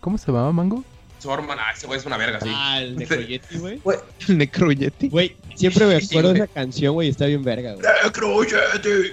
[0.00, 0.84] ¿Cómo se llamaba, Mango?
[1.20, 2.48] Sorman, ah, ese güey es una verga, sí.
[2.52, 3.80] Ah, el de Coyetti, güey.
[4.28, 5.08] El Necroyeti.
[5.08, 7.08] Güey, siempre me Sí, acuerdo de esa canción, güey.
[7.08, 7.86] Está bien verga, güey.
[8.04, 9.12] Necroyeti.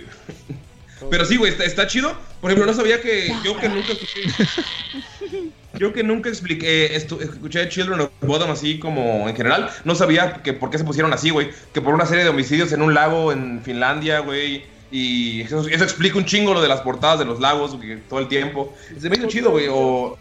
[1.09, 2.11] Pero sí, güey, está, está chido.
[2.41, 4.21] Por ejemplo, no sabía que yo que nunca escuché.
[5.77, 10.41] Yo que nunca expliqué, estu- escuché Children of Bodom así como en general, no sabía
[10.43, 11.51] que por qué se pusieron así, güey.
[11.73, 14.63] Que por una serie de homicidios en un lago en Finlandia, güey.
[14.91, 17.77] Y eso, eso explica un chingo lo de las portadas de los lagos
[18.09, 18.73] todo el tiempo.
[18.99, 19.67] Se me hizo chido, güey.
[19.69, 20.17] O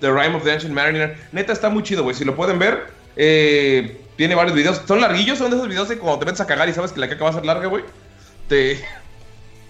[0.00, 1.16] The Rime of the Ancient Mariner.
[1.32, 2.14] Neta, está muy chido, güey.
[2.14, 4.82] Si lo pueden ver, eh, tiene varios videos.
[4.86, 7.00] Son larguillos, son de esos videos de cuando te metes a cagar y sabes que
[7.00, 7.82] la caca va a ser larga, güey.
[8.46, 8.78] Te,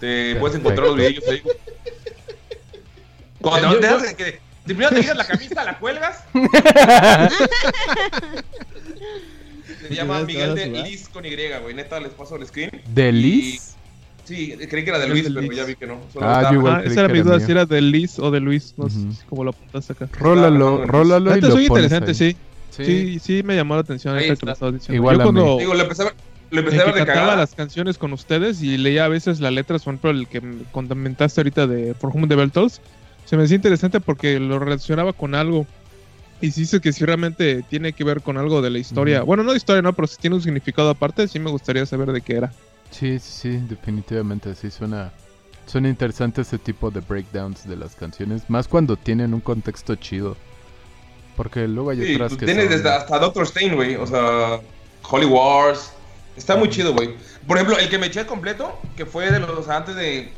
[0.01, 1.39] te puedes encontrar los videos ahí.
[1.39, 1.55] güey.
[3.39, 6.23] Cuando te de que de primero te quitas la camisa, la cuelgas.
[9.87, 11.73] Se llama Miguel de Liz con Y, güey.
[11.73, 12.69] Neta, les paso el screen.
[12.93, 13.75] ¿De Y- Liz?
[14.23, 15.57] Sí, creí que era de Luis, de pero Liz.
[15.57, 15.99] ya vi que no.
[16.13, 18.29] Solo Ah, yo igual Ah, esa era mi era duda si era de Liz o
[18.31, 18.73] de Luis.
[18.77, 19.11] No Ujú.
[19.13, 20.07] sé cómo lo apuntas acá.
[20.17, 22.15] Rólalo, rólalo lo es muy interesante, ahí.
[22.15, 22.37] sí.
[22.69, 24.93] Sí, sí me llamó la atención Ahí que estabas diciendo.
[24.95, 25.31] Igual Yo a mí.
[25.39, 26.13] cuando Digo, lo empecé a ver,
[26.51, 27.35] lo empecé a cantaba cagada.
[27.35, 30.63] las canciones con ustedes y leía a veces las letras, por ejemplo, el que me
[30.71, 32.79] comentaste ahorita de For Whom the Bell Tolls,
[33.31, 35.65] se me hacía interesante porque lo relacionaba con algo.
[36.41, 39.41] Y si dice que si realmente tiene que ver con algo de la historia, bueno,
[39.43, 42.19] no de historia, no, pero si tiene un significado aparte, sí me gustaría saber de
[42.19, 42.51] qué era.
[42.89, 44.53] Sí, sí, sí, definitivamente.
[44.53, 45.13] Sí, suena,
[45.65, 48.49] suena interesante ese tipo de breakdowns de las canciones.
[48.49, 50.35] Más cuando tienen un contexto chido.
[51.37, 53.95] Porque luego hay Sí, otras pues que tienes son- desde hasta Doctor Stein, güey.
[53.95, 54.59] O sea,
[55.09, 55.93] Holy Wars.
[56.35, 57.15] Está muy chido, güey.
[57.47, 60.33] Por ejemplo, el que me eché completo, que fue de los o sea, antes de,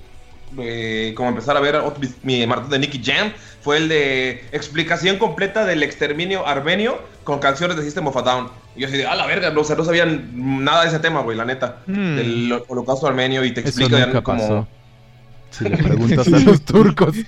[0.55, 3.31] de como empezar a ver otro- mi, maratón de Nicky Jam,
[3.61, 8.49] fue el de explicación completa del exterminio armenio con canciones de System of a Down.
[8.75, 10.99] Y yo así de, a la verga, no, o sea, no sabían nada de ese
[10.99, 11.77] tema, güey, la neta.
[11.87, 12.15] Hmm.
[12.15, 14.39] Del holocausto armenio y te Eso explica nunca como...
[14.41, 14.67] pasó.
[15.51, 17.15] Si le preguntas a los turcos.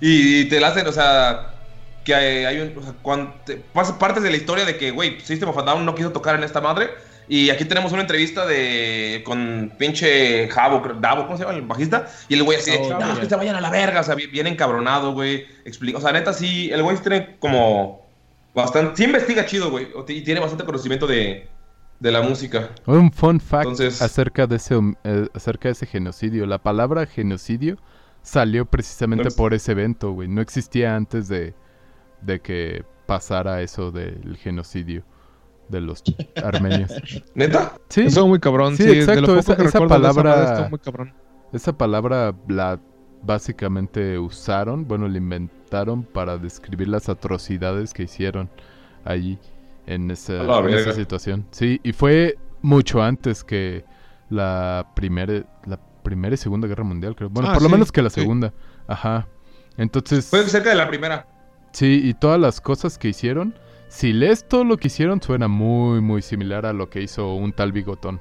[0.00, 1.54] Y te la hacen, o sea,
[2.04, 4.90] que hay, hay un, o sea, cuando te- pasa partes de la historia de que,
[4.90, 6.90] güey, System of a Down no quiso tocar en esta madre
[7.28, 11.56] Y aquí tenemos una entrevista de con pinche Javo, Davo, ¿cómo se llama?
[11.56, 12.06] El bajista.
[12.28, 13.20] Y el güey así no, ya.
[13.20, 14.00] que se vayan a la verga.
[14.00, 15.46] O sea, bien, encabronado, güey.
[15.64, 18.06] Explica, o sea, neta, sí, el güey tiene como
[18.54, 18.96] bastante.
[18.96, 19.88] Sí investiga chido, güey.
[20.08, 21.48] Y tiene bastante conocimiento de,
[21.98, 22.70] de la música.
[22.86, 26.46] Un fun fact Entonces- acerca, de ese, eh, acerca de ese genocidio.
[26.46, 27.76] La palabra genocidio
[28.22, 30.28] salió precisamente No por ese evento, güey.
[30.28, 31.54] No existía antes de,
[32.22, 35.04] de que pasara eso del genocidio
[35.68, 36.02] de los
[36.42, 36.92] armenios.
[37.34, 37.74] ¿Neta?
[37.88, 38.76] Sí, Estuvo muy cabrón.
[38.76, 41.14] Sí, Sí, de exacto, lo poco esa- que esa recuerdo de esa palabra- muy cabrón.
[41.52, 42.80] esa palabra la
[43.22, 48.48] básicamente usaron, bueno, la inventaron para describir las atrocidades que hicieron
[49.04, 49.38] allí
[49.86, 51.46] en esa, en situación.
[51.50, 53.84] Sí, y fue mucho antes que
[54.30, 57.28] la primera, la primera y segunda guerra mundial, creo.
[57.30, 58.20] Bueno, Ah, por lo sí, menos que la sí.
[58.20, 58.52] segunda.
[58.86, 59.26] Ajá.
[59.76, 61.26] Entonces, Fue cerca de la primera.
[61.72, 63.54] sí, y todas las cosas que hicieron,
[63.88, 67.52] si lees todo lo que hicieron, suena muy, muy similar a lo que hizo un
[67.52, 68.20] tal bigotón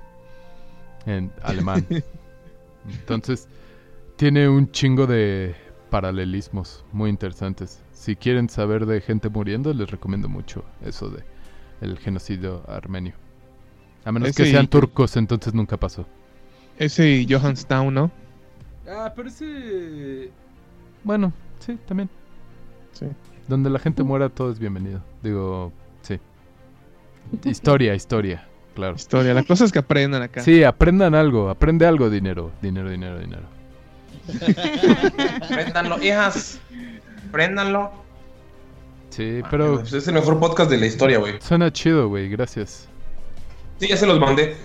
[1.05, 1.85] en alemán.
[2.89, 3.47] Entonces,
[4.15, 5.55] tiene un chingo de
[5.89, 7.81] paralelismos muy interesantes.
[7.93, 11.23] Si quieren saber de gente muriendo, les recomiendo mucho eso de
[11.81, 13.15] el genocidio armenio.
[14.05, 16.05] A menos que y- sean turcos, entonces nunca pasó.
[16.77, 18.11] Ese y Johanstown, ¿no?
[18.87, 20.29] Ah, pero ese...
[21.03, 22.09] Bueno, sí, también.
[22.91, 23.07] Sí.
[23.47, 25.01] Donde la gente muera, todo es bienvenido.
[25.25, 25.73] Digo,
[26.03, 26.19] sí.
[27.45, 28.95] Historia, historia, claro.
[28.95, 29.33] Historia.
[29.33, 30.41] La cosa es que aprendan acá.
[30.41, 33.47] Sí, aprendan algo, aprende algo, dinero, dinero, dinero, dinero.
[35.47, 36.59] Préndanlo, hijas.
[37.31, 37.91] Préndanlo.
[39.09, 41.41] Sí, pero Pues es el mejor podcast de la historia, güey.
[41.41, 42.87] suena chido, güey, gracias.
[43.79, 44.55] Sí, ya se los mandé.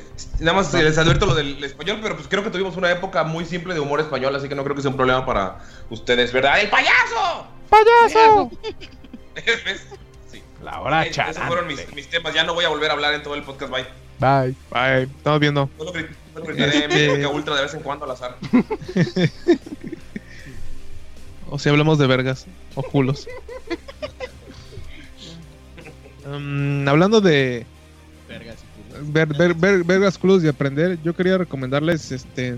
[0.41, 3.47] Nada más les advierto lo del español, pero pues creo que tuvimos una época muy
[3.47, 5.59] simple de humor español, así que no creo que sea un problema para
[5.89, 6.61] ustedes, ¿verdad?
[6.61, 7.47] ¡El payaso!
[7.71, 8.51] ¡Payaso!
[9.65, 9.87] ¿Ves?
[10.63, 12.35] La hora Eh, Esos fueron mis, mis temas.
[12.35, 13.73] Ya no voy a volver a hablar en todo el podcast.
[13.73, 13.85] Bye.
[14.19, 14.55] Bye.
[14.71, 15.03] Bye.
[15.05, 15.71] Estamos viendo.
[15.79, 18.37] Solo grit- solo gritaré Este- mi Coca ultra de vez en cuando al azar.
[21.53, 22.47] O si hablamos de vergas
[22.77, 23.27] o culos.
[26.27, 27.67] Mm, hablando de
[28.29, 29.13] Vergas y culos.
[29.13, 32.53] ver, ver- ver- vergas, culos y aprender, yo quería recomendarles este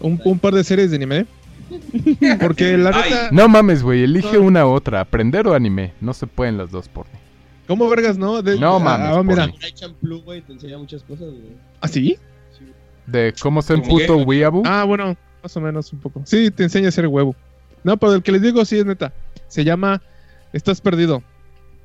[0.00, 1.26] un, un par de series de anime.
[2.40, 3.10] Porque la Ay.
[3.10, 4.42] neta, No mames, güey, elige No.
[4.42, 5.92] una u otra, aprender o anime.
[6.00, 7.18] No se pueden las dos por mí.
[7.72, 8.42] ¿Cómo vergas no?
[8.42, 11.56] De- No ah, mames, ah, mira, por Samurai Champloo, güey, te enseña muchas cosas, güey.
[11.80, 12.18] ¿así?
[12.58, 12.66] Sí.
[13.06, 14.62] De cómo ser un puto weeaboo.
[14.66, 16.22] Ah, bueno, más o menos un poco.
[16.24, 17.34] Sí, te enseña a hacer huevo.
[17.84, 19.12] No, pero el que les digo sí es neta.
[19.48, 20.00] Se llama
[20.52, 21.22] Estás perdido.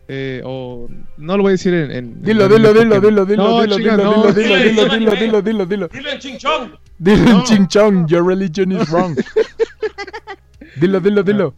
[0.10, 0.88] Eh, o
[1.18, 1.92] no lo voy a decir en.
[1.92, 4.14] en- Dilo, en- dilo, dilo, dilo, dilo, No, dilo, dilo, no.
[4.14, 5.88] dilo, dilo, Dilo, dilo, dilo, dilo, dilo, dilo, dilo.
[5.90, 6.70] ¡Dilo en ching chong!
[6.98, 7.44] Dilo en No.
[7.44, 9.16] ching chong, your religion is wrong.
[10.80, 11.54] Dilo, dilo, dilo.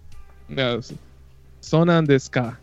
[0.48, 0.80] No,
[1.60, 2.58] Son and the Ska.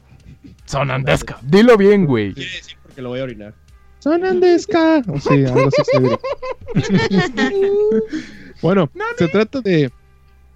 [0.67, 1.39] Sonandesca.
[1.43, 2.35] Dilo bien, güey.
[2.35, 3.55] Quiere decir porque lo voy a orinar.
[4.01, 5.03] Son and the Ska.
[5.09, 6.81] O sí, algo así
[8.63, 9.91] bueno, se trata de,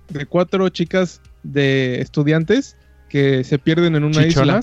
[0.08, 2.76] de cuatro chicas de estudiantes
[3.08, 4.60] que se pierden en una isla.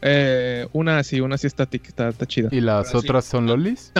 [0.00, 2.48] Eh, una sí, una sí está, tic- está, está chida.
[2.52, 2.96] ¿Y las sí.
[2.96, 3.92] otras son lolis?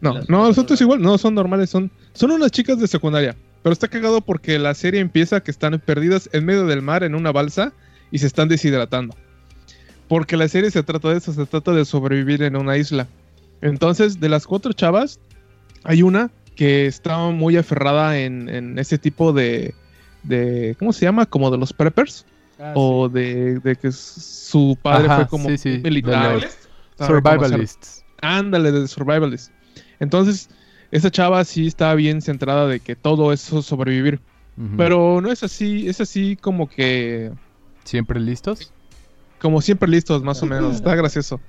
[0.00, 0.80] No, Las no, otras los otros normales.
[0.80, 3.36] igual, no, son normales, son, son unas chicas de secundaria.
[3.62, 7.14] Pero está cagado porque la serie empieza que están perdidas en medio del mar en
[7.14, 7.72] una balsa
[8.10, 9.16] y se están deshidratando.
[10.08, 13.06] Porque la serie se trata de eso, se trata de sobrevivir en una isla.
[13.60, 15.20] Entonces, de las cuatro chavas,
[15.84, 19.74] hay una que está muy aferrada en, en ese tipo de,
[20.22, 21.26] de, ¿cómo se llama?
[21.26, 22.24] Como de los preppers.
[22.74, 26.48] o de, de que su padre Ajá, fue como sí, sí, militar.
[26.98, 28.04] Survivalists.
[28.20, 29.52] Ándale, de Survivalist.
[30.00, 30.48] Entonces,
[30.90, 34.20] esa chava sí está bien centrada de que todo eso es sobrevivir.
[34.76, 37.30] Pero no es así, es así como que,
[37.84, 38.72] ¿Siempre listos?
[39.40, 40.76] Como siempre listos, más o menos.
[40.76, 41.40] Está gracioso.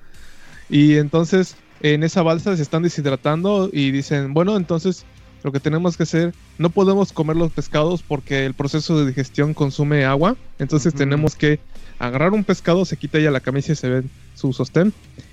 [0.68, 5.04] Y entonces, en esa balsa se están deshidratando y dicen, bueno, entonces
[5.42, 9.54] lo que tenemos que hacer, no podemos comer los pescados porque el proceso de digestión
[9.54, 10.36] consume agua.
[10.58, 10.98] Entonces Ujú.
[10.98, 11.58] tenemos que
[11.98, 14.02] agarrar un pescado, se quita ya la camisa y se ve
[14.34, 14.92] su sostén.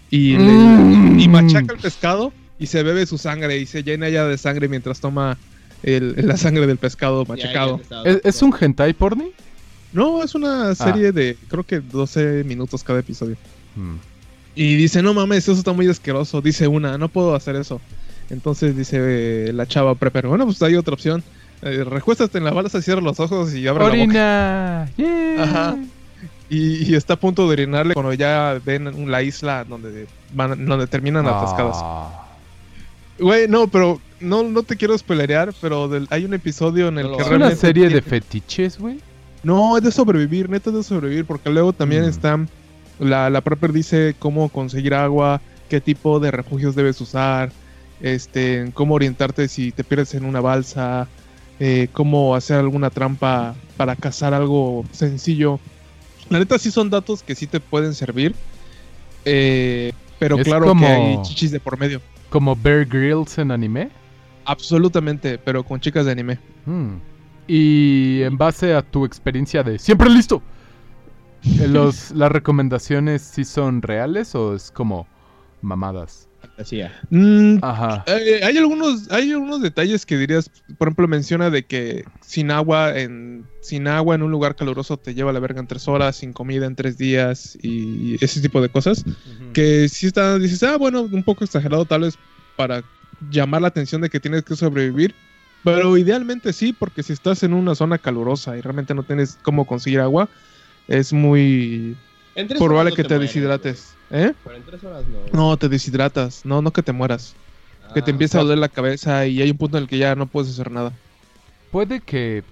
[0.10, 1.20] Y, le- Mm.
[1.20, 4.70] y machaca el pescado y se bebe su sangre y se llena ya de sangre
[4.70, 5.38] mientras toma
[5.84, 7.82] el- la sangre del pescado machacado.
[8.06, 9.32] ¿Es, es un hentai porni?
[9.98, 13.36] No, es una serie de creo que 12 minutos cada episodio.
[13.76, 13.96] Mm.
[14.56, 16.42] Y dice, no mames, eso está muy asqueroso.
[16.42, 17.82] Dice una, no puedo hacer eso.
[18.30, 21.24] Entonces dice eh, la chava prepper, bueno, pues hay otra opción.
[21.64, 24.02] Eh, recuéstate en la balsa, cierra los ojos y abre la boca.
[24.04, 24.90] Orina.
[24.98, 25.44] Yeah.
[25.44, 25.78] Ajá.
[26.50, 30.88] Y, y está a punto de orinarle cuando ya ven la isla donde van, donde
[30.88, 31.78] terminan atascadas.
[31.80, 32.28] Ah.
[33.20, 37.08] Güey, no, pero no, no te quiero spoilerear, pero del- hay un episodio en el
[37.12, 39.00] No que ¿Es una realmente serie de fetiches, güey?
[39.48, 42.10] No, es de sobrevivir, neta es de sobrevivir, porque luego también Mm.
[42.10, 42.46] está
[43.00, 47.52] la, la prepper dice cómo conseguir agua qué tipo de refugios debes usar,
[48.02, 51.08] este, cómo orientarte si te pierdes en una balsa,
[51.60, 55.60] eh, cómo hacer alguna trampa para cazar algo sencillo.
[56.30, 58.36] La neta sí son datos que sí te pueden servir,
[59.26, 62.02] eh, pero Es claro como- que hay chichis de por medio.
[62.30, 63.90] ¿Como Bear Grylls en anime?
[64.46, 66.40] Absolutamente, pero con chicas de anime.
[66.66, 66.96] Hmm.
[67.48, 70.42] Y en base a tu experiencia de siempre listo,
[71.44, 75.08] eh, los, ¿las recomendaciones sí son reales o es como
[75.62, 76.28] mamadas?
[77.10, 78.04] Mm, Ajá.
[78.08, 82.98] Eh, hay algunos hay algunos detalles que dirías por ejemplo menciona de que sin agua
[82.98, 86.16] en sin agua en un lugar caluroso te lleva a la verga en tres horas
[86.16, 89.04] sin comida en tres días y ese tipo de cosas
[89.54, 92.18] que si está dices ah bueno un poco exagerado tal vez
[92.56, 92.84] para
[93.30, 95.14] llamar la atención de que tienes que sobrevivir
[95.76, 99.66] pero idealmente sí porque si estás en una zona calurosa y realmente no tienes cómo
[99.66, 100.30] conseguir agua
[100.88, 101.96] es muy
[102.58, 104.34] probable no que te te mueres, deshidrates ¿eh?
[104.44, 105.04] Pero en tres horas
[105.34, 105.50] no.
[105.52, 107.36] no te deshidratas no no que te mueras
[107.94, 109.98] que te Ah, empieza a doler la cabeza y hay un punto en el que
[109.98, 110.92] ya no puedes hacer nada.
[111.72, 112.44] Puede que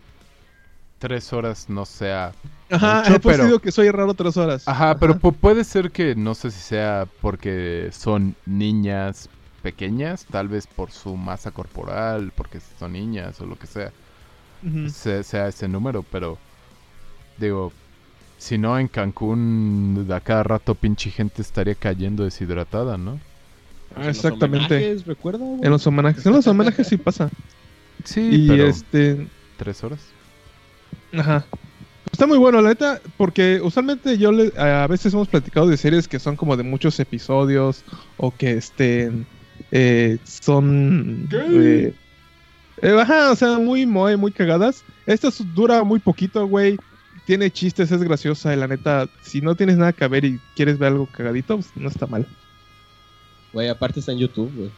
[0.97, 2.31] tres horas no sea.
[2.71, 4.63] Ajá, mucho, pues pero- digo que soy raro tres horas.
[4.67, 9.29] Ajá, pero pu- puede ser que no sé si sea porque son niñas
[9.65, 13.91] pequeñas, tal vez por su masa corporal, porque son niñas o lo que sea,
[15.23, 16.37] sea ese número, pero
[17.37, 17.71] digo,
[18.37, 23.19] si no en Cancún a cada rato pinche gente estaría cayendo deshidratada, ¿no?
[23.95, 24.75] Ah, en los exactamente.
[24.75, 25.05] homenajes.
[25.63, 27.29] En los homenajes, en los homenajes sí pasa.
[28.03, 29.27] Sí, y pero este,
[29.57, 30.15] tres horas.
[31.13, 31.45] ajá.
[32.11, 36.07] Está muy bueno, la neta, porque usualmente yo le- a veces hemos platicado de series
[36.07, 37.83] que son como de muchos episodios
[38.17, 39.11] o que este
[39.77, 41.93] eh, son eh,
[42.81, 44.85] eh, ajá, o sea, muy moe, muy cagadas.
[45.05, 46.77] Esta dura muy poquito, güey.
[47.25, 50.77] Tiene chistes, es graciosa y la neta, si no tienes nada que ver y quieres
[50.77, 52.25] ver algo cagadito, pues no está mal.
[53.51, 54.71] Güey, aparte está en YouTube, güey.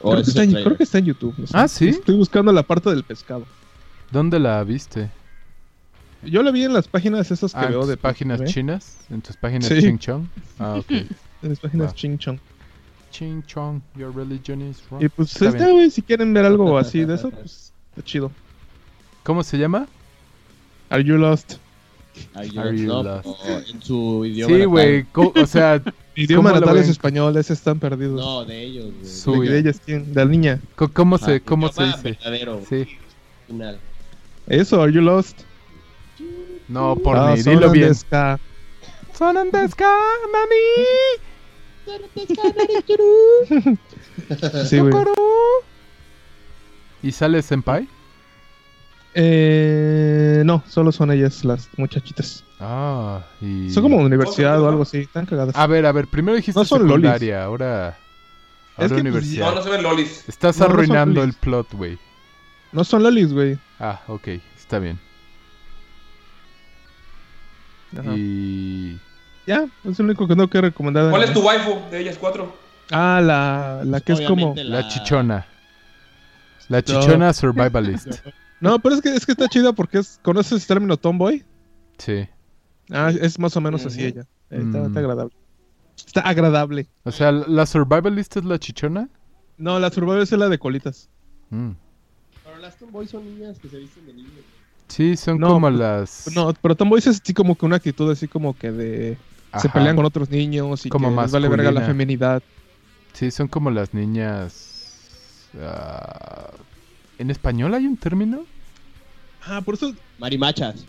[0.00, 1.34] O Creo creo que está en YouTube.
[1.36, 1.52] no sé.
[1.56, 1.88] Ah, ¿sí?
[1.88, 3.46] Estoy buscando la parte del pescado.
[4.12, 5.10] ¿Dónde la viste?
[6.22, 9.36] Yo la vi en las páginas esas que Ah, veo de páginas chinas, en tus
[9.36, 9.80] páginas Sí.
[9.80, 10.26] Ching Chong.
[10.58, 10.90] Ah, ok.
[11.42, 11.94] En las páginas Va.
[11.94, 12.38] Ching Chong.
[13.14, 15.00] Ching Chong, your religion is wrong.
[15.00, 18.32] Y pues Está está, güey, si quieren ver algo así de eso, pues está chido.
[19.22, 19.86] ¿Cómo se llama?
[20.90, 21.58] Are You Lost?
[22.34, 23.26] Are you Are you no, lost?
[23.26, 23.36] o
[23.68, 24.54] en su idioma.
[24.56, 25.06] Sí, güey.
[25.14, 25.80] O sea,
[26.16, 28.20] Idioma ¿Cómo lo natal es español, ese están perdidos.
[28.20, 29.06] No, de ellos, güey.
[29.06, 30.12] Su- de, ellas, ¿quién?
[30.12, 30.60] De la niña.
[30.92, 32.02] ¿cómo Ajá, se, cómo se dice?
[32.02, 32.86] verdadero, Sí.
[33.46, 33.78] final.
[34.46, 35.40] Eso, Are You Lost?
[36.68, 37.94] No, por Ah, ni, dilo Sonan bien.
[39.12, 39.88] Sonandeska,
[40.32, 41.33] mami.
[44.68, 44.94] Sí, güey.
[47.02, 47.88] ¿Y sale Senpai?
[49.14, 52.44] Eh, no, solo son ellas las muchachitas.
[52.58, 53.70] Ah, y...
[53.70, 55.54] Son como universidad o algo así, están cagadas.
[55.54, 57.32] A ver, a ver, primero dijiste No son lolis.
[57.32, 57.98] ahora...
[58.76, 59.50] Es que, pues, universidad.
[59.50, 60.28] No, no se ven lolis.
[60.28, 61.96] Estás no, arruinando el plot, güey.
[62.72, 63.56] No son lolis, güey.
[63.78, 64.98] Ah, ok, está bien.
[67.96, 68.14] Ajá.
[68.16, 68.98] Y...
[69.46, 71.10] Ya, es lo único que tengo que recomendar.
[71.10, 72.54] ¿Cuál es tu waifu de ellas cuatro?
[72.90, 74.54] Ah, la, la que es como...
[74.56, 75.46] La chichona.
[76.68, 78.08] La chichona survivalist.
[78.60, 80.18] No, pero es que, es que está chida porque es...
[80.22, 81.44] ¿Conoces el término tomboy?
[81.98, 82.26] Sí.
[82.90, 84.22] Ah, es más o menos así ella.
[84.48, 84.86] Eh, Está, Mm.
[84.86, 85.34] está agradable.
[86.06, 86.86] Está agradable.
[87.02, 89.10] O sea, ¿la survivalist es la chichona?
[89.58, 91.10] No, la survival es la de colitas.
[91.50, 91.72] Mm.
[92.42, 94.30] Pero las tomboys son niñas que se visten de niños.
[94.88, 96.30] Sí, son No, como pues, las...
[96.34, 99.18] No, pero tomboy es así como que una actitud así como que de...
[99.60, 102.42] Se pelean con otros niños y Como que les vale verga la feminidad.
[103.12, 105.50] Sí, son como las niñas...
[105.62, 106.50] ah,
[107.18, 108.44] ¿En español hay un término?
[109.46, 109.92] Ah, por eso...
[110.18, 110.84] Marimachas.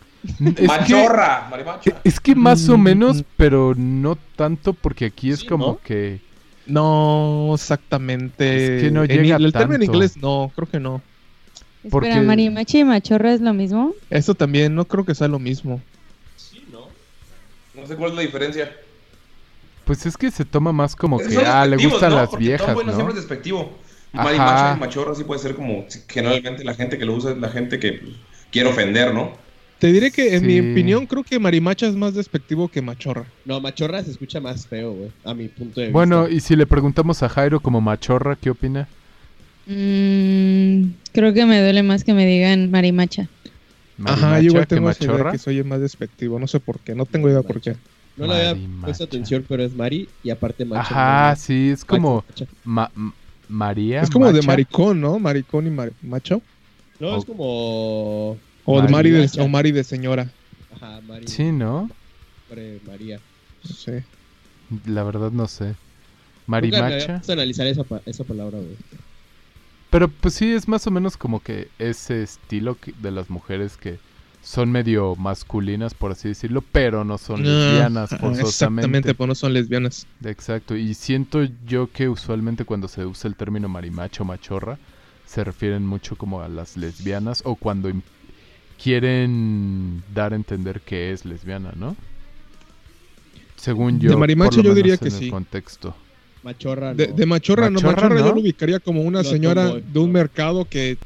[0.57, 1.81] Es Machorra, marimacha.
[1.81, 5.67] que, es que más o Mm, menos, pero no tanto porque aquí es Sí, como
[5.67, 5.79] ¿no?
[5.83, 6.19] que...
[6.65, 8.77] No, exactamente.
[8.77, 11.01] Es que no En llega El término en inglés no, creo que no.
[11.91, 13.93] Porque- Espera, marimachi y machorra es lo mismo.
[14.09, 15.79] Esto también no creo que sea lo mismo.
[17.85, 17.93] ¿No?
[17.93, 18.71] Sé cuál es la diferencia.
[19.85, 22.15] Pues es que se toma más como que, ah, le gustan ¿no?
[22.17, 22.95] las Porque viejas, tomboy no ¿no?
[22.97, 23.77] siempre es despectivo.
[24.13, 24.23] Y Ajá.
[24.25, 25.85] marimacha y machorra sí puede ser como...
[26.07, 28.13] Generalmente la gente que lo usa es la gente que pues,
[28.51, 29.33] quiere ofender, ¿no?
[29.77, 33.25] Te diré que en mi opinión creo que marimacha es más despectivo que machorra.
[33.43, 35.11] No, machorra se escucha más feo, güey.
[35.25, 36.35] A mi punto de Bueno, vista.
[36.35, 38.87] y si le preguntamos a Jairo como machorra, ¿qué opina?
[39.67, 43.27] Mm, creo que me duele más que me digan marimacha.
[44.03, 46.39] Ajá, ¿Marimacha yo igual que tengo esa idea que soy el más despectivo.
[46.39, 47.77] No sé por qué, no tengo idea por qué.
[48.15, 50.93] No le había puesto atención, pero es Mari y aparte macho.
[50.93, 51.35] Ajá, ¿no?
[51.35, 52.25] sí, es como
[52.63, 52.91] ma-
[53.47, 54.01] María.
[54.01, 54.47] Es como de macha.
[54.47, 55.19] maricón, ¿no?
[55.19, 56.41] Maricón y mar- macho.
[56.99, 58.37] No, es como...
[58.67, 60.33] O de Mari de, o Mari de señora.
[60.71, 61.27] Ajá, Mari.
[61.27, 61.89] Sí, ¿no?
[62.85, 63.19] María.
[63.63, 64.05] Sé.
[64.87, 65.75] La verdad no sé.
[66.47, 67.17] Marimacha.
[67.17, 68.77] puesto a analizar esa, pa- esa palabra, güey.
[69.89, 74.01] Pero pues sí, es más o menos como que ese estilo de las mujeres que
[74.41, 78.41] son medio masculinas, por así decirlo, pero no son No, lesbianas ajá, forzosamente.
[78.41, 80.07] Exactamente, pues no son lesbianas.
[80.23, 84.79] Exacto, y siento yo que usualmente cuando se usa el término marimacho o machorra,
[85.25, 87.89] se refieren mucho como a las lesbianas o cuando
[88.77, 91.97] quieren dar a entender que es lesbiana, ¿no?
[93.55, 95.29] Según yo, De marimacho por lo yo diría menos que en el sí.
[95.29, 95.95] contexto.
[96.45, 97.15] Machorra, De, no.
[97.15, 100.13] de machorra, no, Machorra, yo lo ubicaría como una No, señora tomboy, de un no.
[100.13, 100.97] mercado que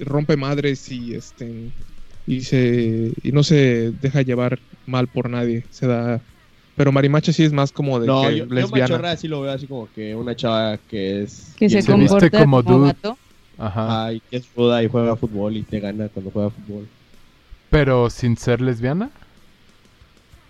[0.00, 1.70] rompe madres y este
[2.26, 6.20] y se y no se deja llevar mal por nadie, se da
[6.76, 8.88] pero marimacha sí es más como de No, que yo, yo lesbiana.
[8.88, 11.52] machorra sí lo veo así como que una chava que es...
[11.58, 12.86] Que se se viste comporta como como, dude.
[12.92, 13.18] vato.
[13.58, 14.06] Ajá.
[14.06, 16.86] Ay, que es ruda y juega fútbol y te gana cuando juega fútbol.
[17.70, 19.10] Pero sin ser lesbiana.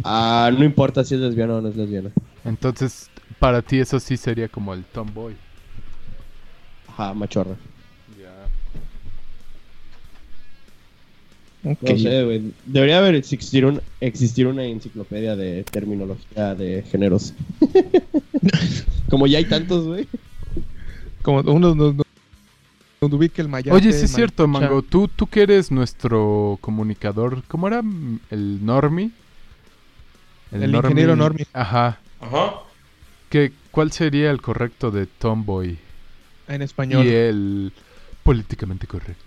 [0.05, 2.11] Ah, no importa si es lesbiana o no es lesbiana.
[2.45, 5.35] Entonces, para ti eso sí sería como el tomboy.
[6.89, 7.57] Ajá, machorra.
[11.65, 11.83] Ok.
[11.83, 12.53] No sé, güey.
[12.65, 17.35] Debería haber existir, un, existir una enciclopedia de terminología de géneros.
[19.11, 20.07] Como ya hay tantos, güey.
[21.23, 22.05] Como uno donde,
[23.01, 23.73] donde ubique el mayate.
[23.77, 24.47] Oye, sí es cierto.
[24.47, 24.83] Mango.
[24.83, 27.43] Tú, tú que eres nuestro comunicador.
[27.49, 27.83] ¿Cómo era?
[28.31, 29.11] ¿El Normie?
[30.53, 31.47] El ingeniero Normie.
[31.53, 31.99] Ajá.
[32.21, 32.68] Ajá.
[33.31, 35.79] ¿Qué, ¿Cuál sería el correcto de tomboy?
[36.49, 37.07] En español.
[37.07, 37.73] Y el
[38.23, 39.23] políticamente correcto.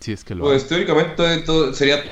[0.00, 2.02] Si es que lo Pues teóricamente todo, todo sería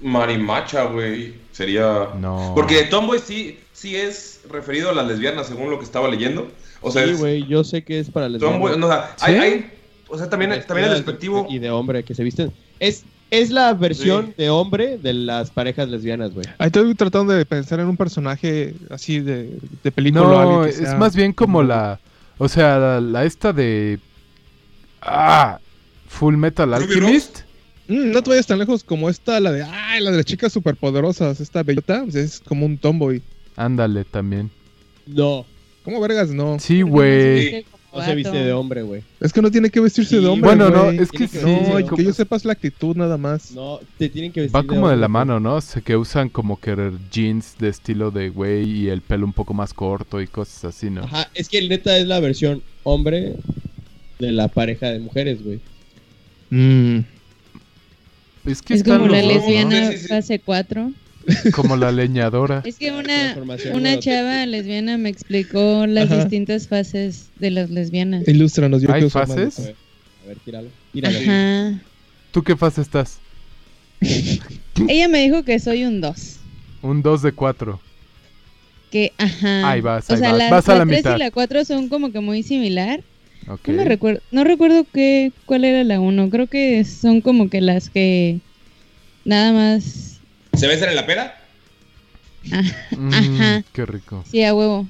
[0.00, 1.34] marimacha, güey.
[1.52, 2.08] Sería.
[2.18, 2.52] No.
[2.54, 6.50] Porque Tomboy sí, sí es referido a las lesbianas, según lo que estaba leyendo.
[6.80, 8.58] O sea, sí, güey, yo sé que es para lesbianas.
[8.58, 9.24] Tomboy, no, o sea, ¿Sí?
[9.26, 9.70] hay, hay-
[10.08, 11.46] o sea, también, también de- despectivo.
[11.50, 12.52] Y de hombre que se visten.
[12.78, 14.34] Es, es la versión Sí.
[14.38, 16.46] de hombre de las parejas lesbianas, güey.
[16.58, 20.24] Ahí estoy tratando de pensar en un personaje así de, de película.
[20.24, 22.00] No, alguien que es sea más bien como la.
[22.38, 23.98] O sea, la, la esta de.
[25.02, 25.58] Ah,
[26.08, 27.40] Full Metal Alchemist.
[27.88, 29.62] Mm, no te vayas tan lejos como esta, la de.
[29.62, 31.40] Ay, la de las chicas superpoderosas.
[31.40, 32.02] Esta bellota.
[32.04, 33.22] pues, es como un tomboy.
[33.56, 34.50] Ándale también.
[35.06, 35.44] No,
[35.84, 36.30] ¿Cómo vergas?
[36.30, 36.58] No.
[36.60, 37.64] Sí, güey.
[37.64, 39.02] como no se viste de hombre, güey.
[39.20, 40.54] Es que no tiene que vestirse Sí, de hombre.
[40.54, 41.38] Bueno, no, es que que sí.
[41.44, 43.52] No, que yo sepas la actitud nada más.
[43.52, 45.56] No, te tienen que vestir Va como de la mano, ¿no?
[45.56, 49.32] O sea, que usan como que jeans de estilo de güey y el pelo un
[49.32, 51.02] poco más corto y cosas así, ¿no?
[51.02, 53.34] Ajá, es que neta es la versión hombre
[54.18, 55.60] de la pareja de mujeres, güey.
[56.50, 57.00] Mm,
[58.46, 60.92] Es que Es como la lesbiana fase 4.
[61.54, 62.62] Como la leñadora.
[62.64, 63.36] Es que una,
[63.72, 66.20] una chava lesbiana me explicó las Ajá.
[66.22, 68.26] distintas fases de las lesbianas.
[68.28, 68.82] ilústranos.
[68.82, 69.58] Yo ¿Hay ser fases?
[69.58, 69.76] A ver,
[70.24, 70.68] a ver, tíralo.
[70.92, 71.18] Tíralo.
[71.18, 71.80] Ajá.
[72.32, 73.18] ¿Tú qué fase estás?
[74.88, 76.36] Ella me dijo que soy un 2.
[76.82, 77.80] Un 2 de 4.
[78.90, 79.70] Que, ajá.
[79.70, 80.38] Ahí vas, o ahí sea, vas.
[80.38, 81.16] la, Vas a la 3 mitad.
[81.16, 83.02] y la 4 son como que muy similar.
[83.48, 83.68] Ok.
[83.68, 86.30] No me recuerdo, no recuerdo qué, cuál era la 1.
[86.30, 88.38] Creo que son como que las que
[89.24, 90.09] nada más.
[90.60, 91.36] ¿Se besan en la pera?
[92.96, 93.64] Mm, Ajá.
[93.72, 94.22] Qué rico.
[94.30, 94.86] Sí, a huevo.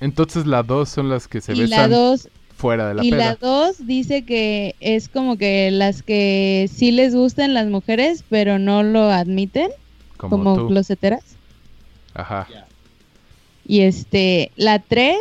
[0.00, 3.10] Entonces la 2 son las que se y la besan 2 fuera de la y
[3.10, 3.24] peda.
[3.24, 8.58] la 2 dice que es como que las que sí les gustan las mujeres, pero
[8.58, 9.68] no lo admiten,
[10.16, 10.66] Como, como, tú.
[10.68, 11.22] closeteras.
[12.14, 12.48] Ajá.
[13.66, 15.16] Y este, la 3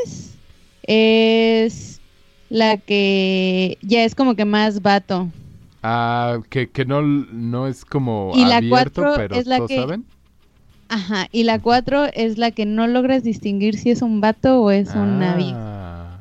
[0.88, 2.02] es
[2.50, 5.30] la que ya es como que más vato.
[5.84, 9.68] Ah, que, que no, no es como Y la abierto, cuatro pero es la todos
[9.70, 10.06] que- saben.
[10.90, 14.70] Ajá, y la 4 es la que no logras distinguir si es un vato o
[14.70, 15.56] es una vieja.
[15.58, 16.18] Ah.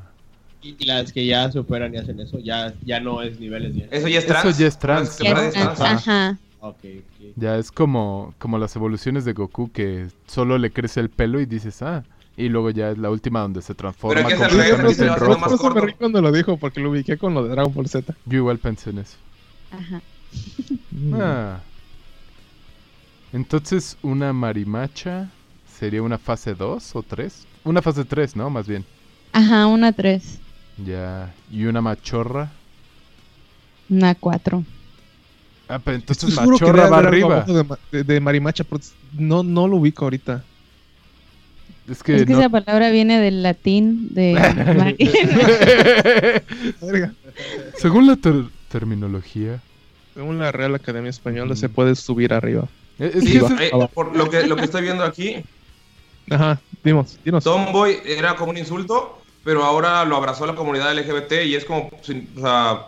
[0.63, 3.91] Y, y las que ya superan y hacen eso, ya, ya no es nivel lesbiana.
[3.93, 4.59] Eso ya es Eso trans.
[4.59, 5.81] ya es trans, Ya está- trans.
[6.09, 6.39] Ajá.
[6.61, 7.27] Ok, ok.
[7.37, 11.45] Ya es como, como las evoluciones de Goku que solo le crece el pelo y
[11.47, 12.05] dices, ah.
[12.37, 15.39] Y luego ya es la última donde se transforma Pero es revés, completamente en rojo.
[15.39, 15.87] más Por eso me corto.
[15.87, 18.15] reí cuando lo dijo, porque lo ubiqué con lo de Dragon Ball Z.
[18.25, 19.19] Yo igual pensé en eso.
[19.73, 20.01] Ajá.
[20.91, 21.15] Mm.
[21.21, 21.61] Ah.
[23.33, 25.29] Entonces, una marimacha
[25.79, 27.47] sería una fase 2 o 3?
[27.65, 28.51] Una fase 3, ¿no?
[28.51, 28.85] Más bien.
[29.33, 30.39] Ajá, una 3,
[30.87, 31.33] Ya.
[31.51, 32.51] Y una machorra.
[33.89, 34.65] una 4.
[35.69, 37.47] Ah, pero entonces seguro que machorra va arriba.
[37.91, 38.81] de, de- Marimacha, pero
[39.13, 40.45] no, no lo ubico ahorita.
[41.89, 44.35] Es que, Es que no- esa palabra viene del latín de.
[47.79, 49.61] Según la ter- terminología.
[50.15, 52.69] Según la Real Academia Española se puede subir arriba.
[52.99, 55.45] Es, Sí, eh, por lo que, lo que estoy viendo aquí,
[56.31, 57.45] Ajá, dimos, dinos.
[57.45, 61.89] Tomboy era como un insulto, pero ahora lo abrazó la comunidad LGBT y es como,
[61.89, 62.87] o sea,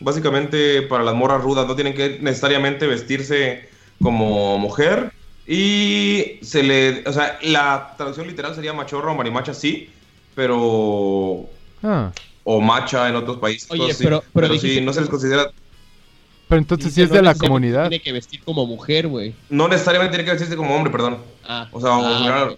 [0.00, 3.68] básicamente para las morras rudas, no tienen que necesariamente vestirse
[4.00, 5.12] como mujer.
[5.46, 9.90] Y se le, o sea, la traducción literal sería machorra o marimacha, sí,
[10.34, 11.48] pero
[11.82, 12.10] Ah,
[12.48, 13.68] o macha en otros países.
[13.70, 14.04] Oye, así.
[14.04, 15.50] pero- pero sí, no se les considera,
[16.48, 17.88] pero entonces sí es de no la comunidad.
[17.88, 19.34] Tiene que vestir como mujer, güey.
[19.50, 21.18] no necesariamente tiene que vestirse como hombre, perdón.
[21.44, 22.50] Ah, O sea, ah,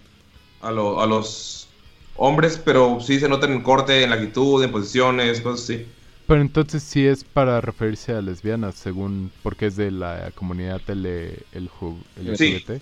[0.61, 1.67] a, lo- a los
[2.17, 5.85] hombres, pero sí se nota en el corte, en la actitud, en posiciones, cosas así.
[6.27, 11.33] Pero entonces sí es para referirse a lesbianas, según porque es de la comunidad L,
[11.53, 11.69] el,
[12.21, 12.79] LGBT.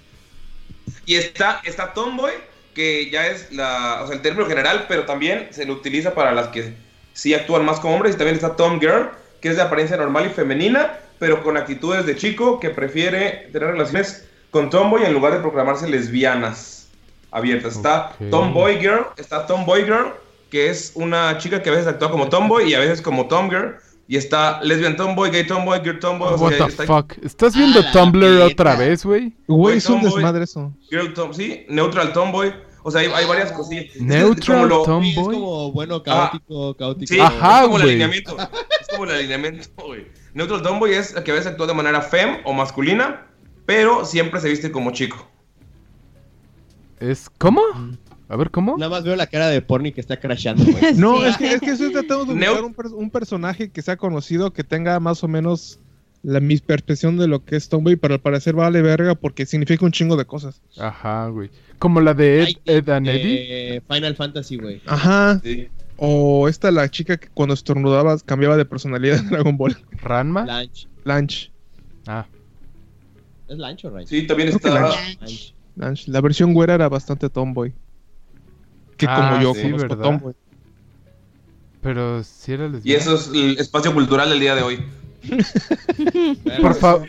[1.06, 2.32] Y está, está Tomboy,
[2.74, 6.34] que ya es la, o sea, el término general, pero también se lo utiliza para
[6.34, 6.74] las que
[7.18, 8.14] sí actúan más como hombres.
[8.14, 9.10] Y también está Tom Girl,
[9.42, 13.70] que es de apariencia normal y femenina, pero con actitudes de chico que prefiere tener
[13.72, 16.90] relaciones con Tomboy en lugar de proclamarse lesbianas
[17.32, 17.76] abiertas.
[17.76, 18.30] Está Ok.
[18.30, 20.14] Tomboy Girl, está Tomboy Girl,
[20.52, 23.50] que es una chica que a veces actúa como Tomboy y a veces como Tom
[23.50, 23.76] Girl.
[24.10, 26.34] Y está Lesbian Tomboy, Gay Tomboy, Girl Tomboy.
[26.34, 27.14] o sea, What the está- fuck?
[27.24, 29.34] ¿Estás viendo Ah, Tumblr otra vez, güey?
[29.48, 30.72] Güey, es un desmadre eso.
[30.90, 32.54] Girl Tom, sí, Neutral Tomboy.
[32.88, 33.96] O sea, hay, hay varias cosillas.
[34.00, 35.36] Neutral como lo- Tom- Sí, es Tomboy.
[35.36, 37.14] como bueno, caótico, caótico.
[37.14, 37.90] Sí, Ajá, es como el güey.
[37.96, 38.38] alineamiento.
[38.80, 40.08] Es como el alineamiento, güey.
[40.34, 43.28] Neutral Tomboy es el que a veces actúa de manera fem o masculina,
[43.66, 45.28] pero siempre se viste como chico.
[47.00, 47.62] ¿Es cómo?
[48.30, 48.78] A ver, ¿cómo?
[48.78, 50.94] Nada más veo la cara de Porni que está crashando, güey.
[50.96, 53.98] No, es que, es que estoy tratando de buscar un, per- un personaje que sea
[53.98, 55.80] conocido, que tenga más o menos
[56.24, 59.86] la mi percepción de lo que es Tomboy, pero al parecer vale verga porque significa
[59.86, 60.62] un chingo de cosas.
[60.78, 61.50] Ajá, güey.
[61.80, 63.76] Como la de Ed, Ed and Eddie.
[63.78, 64.82] eh, Final Fantasy, güey.
[64.88, 65.40] Ajá.
[65.44, 65.68] Sí.
[65.98, 69.78] O esta la chica que cuando estornudaba cambiaba de personalidad en Dragon Ball.
[70.02, 70.46] Ranma.
[70.46, 70.88] Lanch.
[71.04, 71.52] Lanch.
[72.08, 72.26] Ah,
[73.48, 74.08] ¿Es Lanch o Ranch?
[74.08, 74.70] Sí, también está.
[74.74, 74.90] la-
[75.22, 75.54] Lanch.
[75.76, 76.08] Lanch.
[76.08, 77.74] La versión güera era bastante Tomboy.
[78.98, 80.04] Que Ah, como yo sí, conozco ¿verdad?
[80.04, 80.34] Tomboy.
[81.82, 82.84] pero si era lesbiana.
[82.86, 84.84] Y eso es el espacio cultural del día de hoy.
[86.62, 87.04] Por, fa-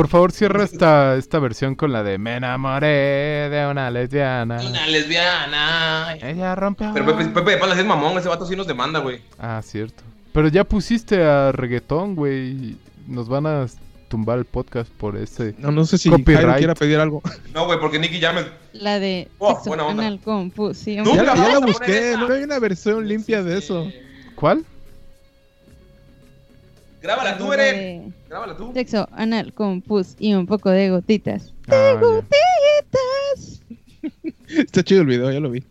[0.00, 4.58] por favor, cierra esta, esta versión con la de Me enamoré de una lesbiana.
[4.66, 6.14] Una lesbiana.
[6.22, 6.90] Ella rompió.
[6.94, 9.20] Pero Pepe, Pepe de Palas es mamón, ese vato sí nos demanda, güey.
[9.38, 10.02] Ah, cierto.
[10.32, 12.78] Pero ya pusiste a reggaetón, güey.
[13.06, 13.66] Nos van a
[14.08, 15.54] tumbar el podcast por ese.
[15.58, 16.38] No, no sé si Copyright.
[16.46, 17.20] Jairo quiera pedir algo.
[17.52, 18.40] No, güey, porque Nicky ya me.
[18.72, 20.02] La de Oh, sexo buena onda.
[20.06, 21.04] anal con fusión.
[21.04, 23.86] Nunca Ya, la- la busqué, no hay una versión limpia de eso.
[24.34, 24.64] ¿Cuál?
[27.02, 28.14] Grábala tú, La Eren.
[28.30, 28.70] De Grábala tú.
[28.74, 31.52] Sexo anal con pus y un poco de gotitas.
[31.68, 32.00] Ah, ya.
[32.00, 33.62] Gotitas.
[34.48, 35.62] Está chido el video, ya lo vi.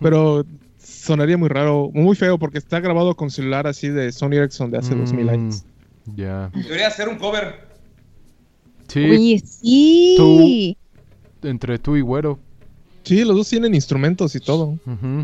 [0.00, 0.44] Pero
[0.78, 4.78] sonaría muy raro, muy feo porque está grabado con celular así de Sony Ericsson de
[4.78, 5.64] hace Mm, 2000 años.
[6.16, 6.50] Ya.
[6.54, 7.66] Debería hacer un cover.
[8.88, 10.76] Sí, Oye, sí.
[11.42, 12.38] entre tú y Güero.
[13.02, 14.78] Sí, los dos tienen instrumentos y todo.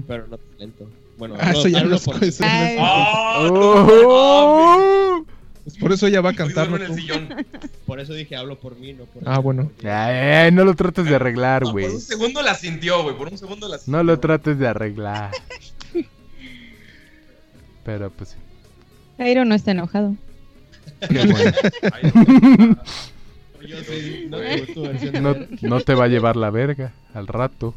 [0.06, 0.88] Pero no talento.
[1.18, 2.44] Bueno, Ah, hablo- eso ya hablo no es por- cosa.
[2.46, 3.48] Ay, ¡Ah!
[3.52, 5.24] Oh.
[5.64, 6.68] Pues por eso ella va a cantar.
[7.86, 9.70] Por eso dije hablo por mí, no por Ah, bueno.
[9.84, 11.86] Ay, no lo trates de arreglar, No, güey.
[11.86, 13.16] por un segundo la sintió, güey.
[13.16, 13.92] Por un segundo la sintió.
[13.96, 15.30] No lo trates de arreglar.
[17.84, 18.36] Pero pues sí.
[19.18, 20.16] Jairo no está enojado.
[21.10, 22.76] Bueno.
[25.62, 27.74] No te va a llevar la verga al rato.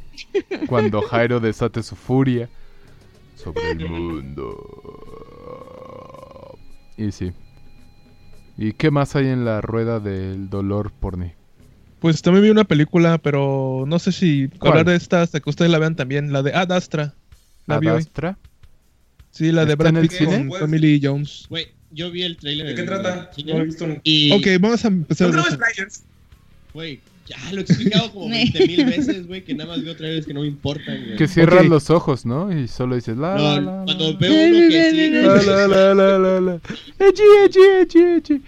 [0.68, 2.50] Cuando Jairo desate su furia
[3.36, 4.58] sobre el mundo.
[6.98, 7.32] Y sí.
[8.58, 11.34] ¿Y qué más hay en la rueda del dolor porni?
[12.00, 14.72] Pues también vi una película, pero no sé si ¿Cuál?
[14.72, 16.32] hablar de esta hasta que ustedes la vean también.
[16.32, 17.14] La de Ad Astra.
[17.66, 17.94] La vi hoy.
[17.94, 18.38] ¿Adastra?
[19.32, 21.46] Sí, la de ¿Está Brad Pitt con Emily Jones.
[21.50, 22.68] Güey, yo vi el trailer.
[22.68, 23.30] ¿De qué trata?
[23.46, 25.30] No he visto un- Y, Ok, vamos a empezar.
[25.34, 26.04] No trailers.
[26.74, 30.26] güey, ya lo he explicado como 20 mil veces, güey, que nada más veo trailers
[30.26, 31.18] que no me importan, güey.
[31.18, 31.70] Que cierras Ok.
[31.70, 32.58] los ojos, ¿no?
[32.58, 34.18] Y solo dices la la No, la, cuando la.
[34.18, 35.10] veo uno que sí.
[35.12, 36.56] La, la, la, la, la, la.
[36.99, 38.41] Echi, echi, echi, echi.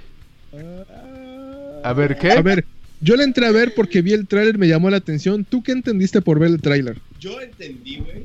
[1.83, 2.31] A ver, ¿qué?
[2.31, 2.65] A ver,
[3.01, 5.45] yo le entré a ver porque vi el tráiler, me llamó la atención.
[5.45, 6.97] ¿Tú qué entendiste por ver el tráiler?
[7.19, 8.21] Yo entendí, güey.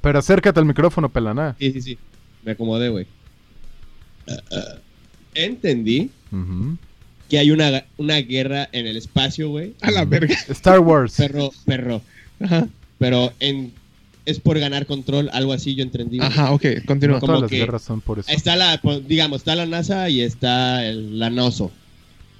[0.00, 1.56] Pero acércate al micrófono, pelaná.
[1.58, 1.98] Sí, sí, sí.
[2.44, 3.06] Me acomodé, güey.
[4.28, 4.74] Ah, ah.
[5.34, 6.76] Entendí Ujú.
[7.34, 9.74] Que hay una, una guerra en el espacio, güey.
[9.80, 10.36] A la verga.
[10.50, 11.14] Star Wars.
[11.16, 12.00] Perro, perro.
[12.40, 13.72] Ajá, Pero en,
[14.24, 16.20] es por ganar control, algo así yo entendí.
[16.20, 17.18] Ajá ok, continúa.
[17.18, 18.30] como Todas las que- guerras son por eso.
[18.30, 21.72] Está la, digamos, está la NASA y está el, la NOSO.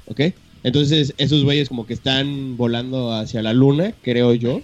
[0.07, 0.21] ¿Ok?
[0.63, 4.61] Entonces, esos güeyes como que están volando hacia la luna, creo yo.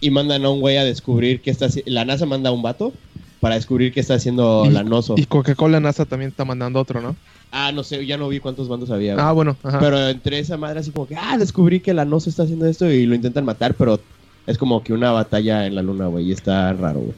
[0.00, 1.90] Y mandan a un güey a descubrir qué está haciendo.
[1.90, 2.92] La NASA manda a un vato
[3.40, 5.16] para descubrir qué está haciendo Y- la NOSO.
[5.18, 7.16] Y Coca-Cola NASA también está mandando otro, ¿no?
[7.50, 9.14] Ah, no sé, ya no vi cuántos bandos había.
[9.14, 9.24] güey.
[9.26, 9.78] Ah, bueno, ajá.
[9.78, 12.90] Pero entre esa madre así como que, ah, descubrí que la NOSO está haciendo esto
[12.90, 14.00] y lo intentan matar, pero
[14.46, 17.14] es como que una batalla en la luna, güey, y está raro, güey.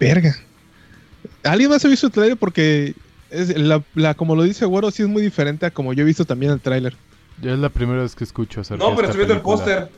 [0.00, 0.34] Verga.
[1.42, 2.36] ¿Alguien más ha visto el tráiler?
[2.36, 2.94] Porque
[3.30, 6.06] es la, la- como lo dice Güero, sí es muy diferente a como yo he
[6.06, 6.94] visto también el tráiler.
[7.42, 9.88] Ya es la primera vez que escucho acerca No, pero estoy viendo el póster.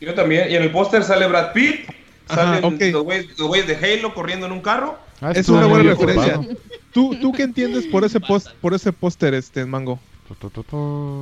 [0.00, 0.50] Yo también.
[0.50, 1.86] Y en el póster sale Brad Pitt,
[2.28, 3.02] Salen los
[3.48, 4.98] güeyes de Halo corriendo en un carro.
[5.20, 6.16] Ah, Es una buena ocupado.
[6.16, 6.56] referencia.
[6.92, 10.00] ¿Tú, ¿Tú qué entiendes por ese post, por ese póster, este mango?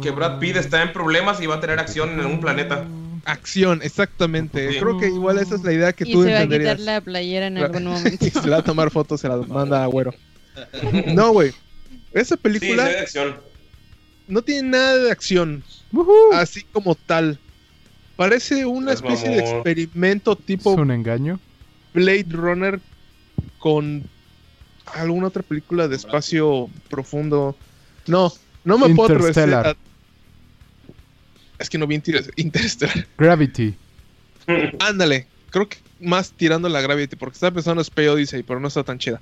[0.02, 2.84] Que Brad Pitt está en problemas y va a tener acción en un planeta.
[3.24, 4.72] Acción, exactamente.
[4.72, 4.78] Sí.
[4.80, 6.76] Creo que igual esa es la idea que Y tú se va a entenderías.
[6.78, 8.26] quitar la playera en algún momento.
[8.26, 10.12] Y se le va a tomar fotos, se la manda a güero.
[11.14, 11.52] No, güey.
[12.12, 13.36] Esa película de acción.
[14.26, 15.62] no tiene nada de acción,
[16.32, 17.38] así como tal.
[18.16, 21.38] Parece una Es especie de experimento ¿Es tipo un engaño?
[21.94, 22.80] Blade Runner
[23.58, 24.04] con
[24.94, 27.56] alguna otra película de espacio profundo.
[28.06, 28.32] No,
[28.64, 29.66] no me puedo atrever Interstellar.
[29.68, 29.76] a-
[31.58, 33.06] Es que no vi Inter- Interstellar.
[33.18, 33.74] Gravity.
[34.78, 38.68] Ándale, creo que más tirando la Gravity, porque estaba pensando en Space Odyssey, pero no
[38.68, 39.20] está tan chida.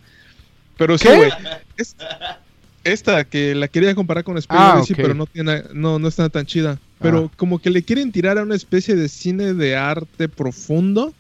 [0.77, 1.31] Pero sí, güey.
[1.77, 1.97] es-
[2.83, 6.29] Esta, que la quería comparar con Space Ah, Odyssey, pero no, tiene, no, no está
[6.29, 6.79] tan chida.
[7.01, 7.37] Pero Ah.
[7.39, 11.15] como que le quieren tirar a una especie de cine de arte profundo.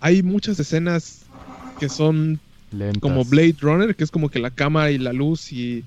[0.00, 1.21] Hay muchas escenas
[1.82, 2.38] que son
[2.70, 3.00] Lentas.
[3.00, 5.82] como Blade Runner, que es como que la cámara y la luz y,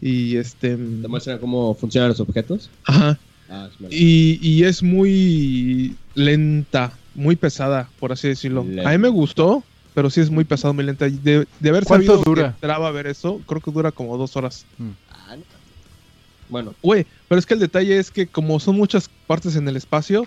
[0.00, 0.70] y este...
[0.76, 2.68] ¿Te muestran cómo funcionan los objetos?
[2.84, 3.16] Ajá.
[3.48, 3.92] Ah, es.
[3.92, 8.64] Y, y es muy lenta, muy pesada, por así decirlo.
[8.64, 8.88] Lenta.
[8.88, 9.62] A mí me gustó,
[9.94, 11.08] pero sí es muy pesado, muy lenta.
[11.08, 12.42] De, de haber ¿Cuánto sabido dura?
[12.42, 14.66] que entraba a ver eso, creo que dura como dos horas.
[15.12, 15.42] Ah, no.
[16.48, 19.76] Bueno, Güey, pero es que el detalle es que como son muchas partes en el
[19.76, 20.26] espacio,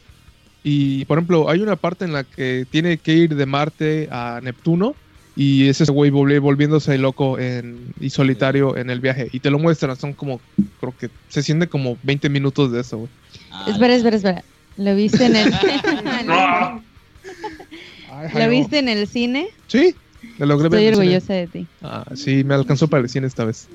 [0.64, 4.40] y por ejemplo, hay una parte en la que tiene que ir de Marte a
[4.42, 4.96] Neptuno,
[5.42, 9.30] y es ese güey volvi- volviéndose loco en, y solitario en el viaje.
[9.32, 10.42] Y te lo muestran, son como,
[10.82, 13.10] creo que se siente como 20 minutos de eso, güey.
[13.52, 14.44] ah, Espera, espera, espera.
[14.78, 15.52] ¿Lo viste en el.
[18.34, 19.48] ¿Lo viste en el cine?
[19.68, 19.96] Sí,
[20.38, 21.16] lo logré ver Estoy cine.
[21.18, 21.68] orgullosa de ti.
[21.82, 23.68] Ah, sí, me alcanzó para el cine esta vez.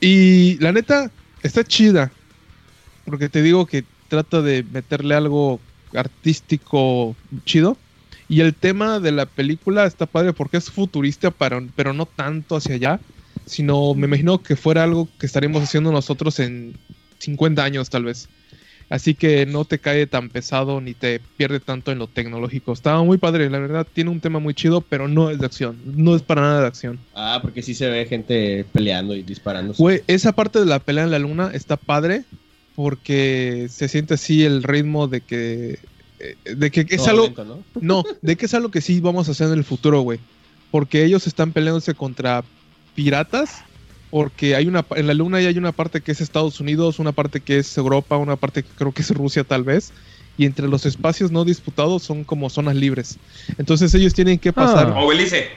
[0.00, 1.10] y la neta,
[1.42, 2.12] está chida.
[3.04, 5.60] Porque te digo que trata de meterle algo
[5.94, 7.76] artístico chido.
[8.32, 12.56] Y el tema de la película está padre porque es futurista, pero, pero no tanto
[12.56, 12.98] hacia allá.
[13.44, 16.72] Sino me imagino que fuera algo que estaríamos haciendo nosotros en
[17.18, 18.30] 50 años tal vez.
[18.88, 22.72] Así que no te cae tan pesado ni te pierde tanto en lo tecnológico.
[22.72, 25.76] Estaba muy padre, la verdad tiene un tema muy chido, pero no es de acción.
[25.84, 26.98] No es para nada de acción.
[27.14, 29.74] Ah, porque sí se ve gente peleando y disparando.
[29.76, 32.24] Güey, esa parte de la pelea en la luna está padre
[32.74, 35.78] porque se siente así el ritmo de que
[36.44, 37.62] de que es algo lento, ¿no?
[37.80, 40.20] no, de que es algo que sí vamos a hacer en el futuro, güey.
[40.70, 42.44] Porque ellos están peleándose contra
[42.94, 43.64] piratas
[44.10, 47.12] porque hay una en la luna ya hay una parte que es Estados Unidos, una
[47.12, 49.92] parte que es Europa, una parte que creo que es Rusia tal vez.
[50.38, 53.18] Y entre los espacios no disputados son como zonas libres.
[53.58, 54.92] Entonces ellos tienen que pasar.
[54.94, 55.00] Ah.
[55.02, 55.48] O Belice.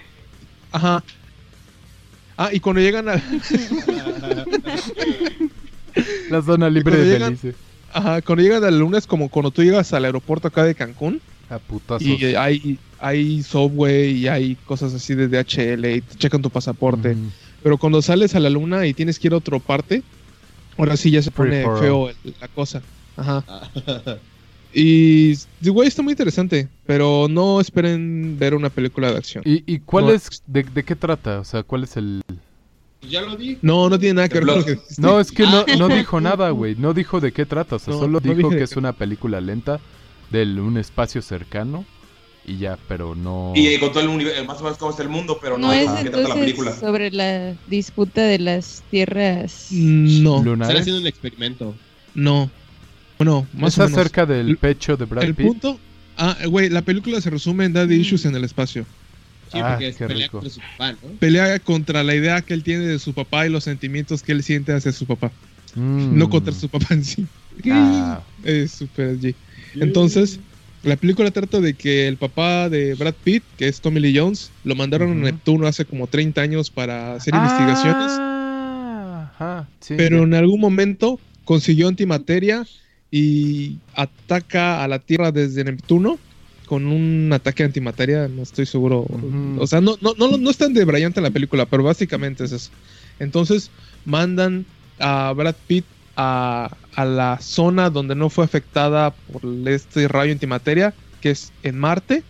[0.71, 1.03] Ajá.
[2.37, 3.15] Ah, y cuando llegan a,
[6.29, 7.55] La zona libre de llegan- Belice.
[7.95, 10.76] Ajá, cuando llegan a la luna es como cuando tú llegas al aeropuerto acá de
[10.76, 12.05] Cancún A putazos.
[12.05, 17.15] y hay, hay subway y hay cosas así de DHL y te checan tu pasaporte.
[17.63, 20.03] Pero cuando sales a la luna y tienes que ir a otra parte,
[20.77, 22.09] ahora sí ya se pone feo
[22.41, 22.81] la cosa.
[23.17, 23.43] Ajá.
[24.77, 29.41] Y, sí, güey, está muy interesante, pero no esperen ver una película de acción.
[29.47, 30.11] ¿Y, y cuál No.
[30.11, 31.39] es, de, de qué trata?
[31.39, 32.22] O sea, ¿cuál es el...?
[33.01, 33.57] Ya lo di.
[33.61, 35.01] No, no tiene nada que ver con lo que dijiste.
[35.01, 36.76] No, es que no, no dijo nada, güey.
[36.76, 37.76] No dijo de qué trata.
[37.76, 39.80] O sea, No, solo no dijo que es una película lenta
[40.31, 41.85] de un espacio cercano
[42.47, 43.53] y ya, pero no...
[43.55, 45.67] Y eh, con todo el universo, más o menos cómo está el mundo, pero no,
[45.67, 46.76] ¿No es qué trata la película.
[46.76, 49.67] sobre la disputa de las tierras?
[49.72, 50.81] No, Están lunares.
[50.81, 51.76] haciendo un experimento.
[52.13, 52.49] no.
[53.17, 53.97] Bueno, más Es o menos.
[53.97, 55.47] acerca del El- pecho de Brad el Pitt.
[55.47, 55.80] punto.
[56.17, 58.85] Ah, güey, la película se resume en Daddy Issues en el espacio.
[59.51, 60.39] Sí, Ah, porque es qué pelea rico.
[60.39, 61.09] contra su papá, ¿no?
[61.19, 64.43] Pelea contra la idea que él tiene de su papá y los sentimientos que él
[64.43, 65.31] siente hacia su papá.
[65.76, 66.17] Mm.
[66.17, 67.26] No contra su papá en sí.
[67.72, 69.35] Ah, Es super G.
[69.76, 70.39] Entonces,
[70.84, 74.51] la película trata de que el papá de Brad Pitt, que es Tommy Lee Jones,
[74.63, 78.11] lo mandaron a Neptuno hace como 30 años para hacer investigaciones.
[78.19, 82.65] Ah, ajá, sí, pero en algún momento consiguió antimateria
[83.11, 86.19] y ataca a la Tierra desde Neptuno
[86.65, 89.05] con un ataque antimateria, no estoy seguro.
[89.59, 92.51] O sea, no, no, no, no es tan de brillante la película, pero básicamente es
[92.51, 92.71] eso.
[93.19, 93.71] Entonces
[94.03, 94.67] mandan
[94.99, 100.97] a Brad Pitt a, a la zona donde no fue afectada por este rayo antimateria,
[101.19, 102.27] que es en Marte.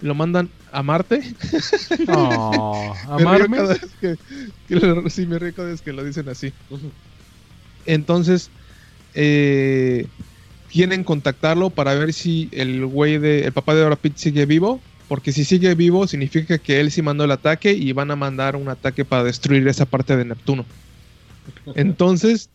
[0.00, 1.20] Lo mandan a Marte.
[2.08, 3.56] Oh, Me río amarme.
[3.56, 4.16] cada vez que,
[4.66, 6.54] que lo- sí, me río cada vez que lo dicen así.
[7.84, 8.52] Entonces,
[9.14, 10.10] eh,
[10.72, 14.80] quieren contactarlo para ver si el güey de, el papá de Brad Pitt sigue vivo.
[15.08, 18.56] Porque si sigue vivo, significa que él sí mandó el ataque y van a mandar
[18.56, 20.64] un ataque para destruir esa parte de Neptuno.
[21.74, 22.48] Entonces,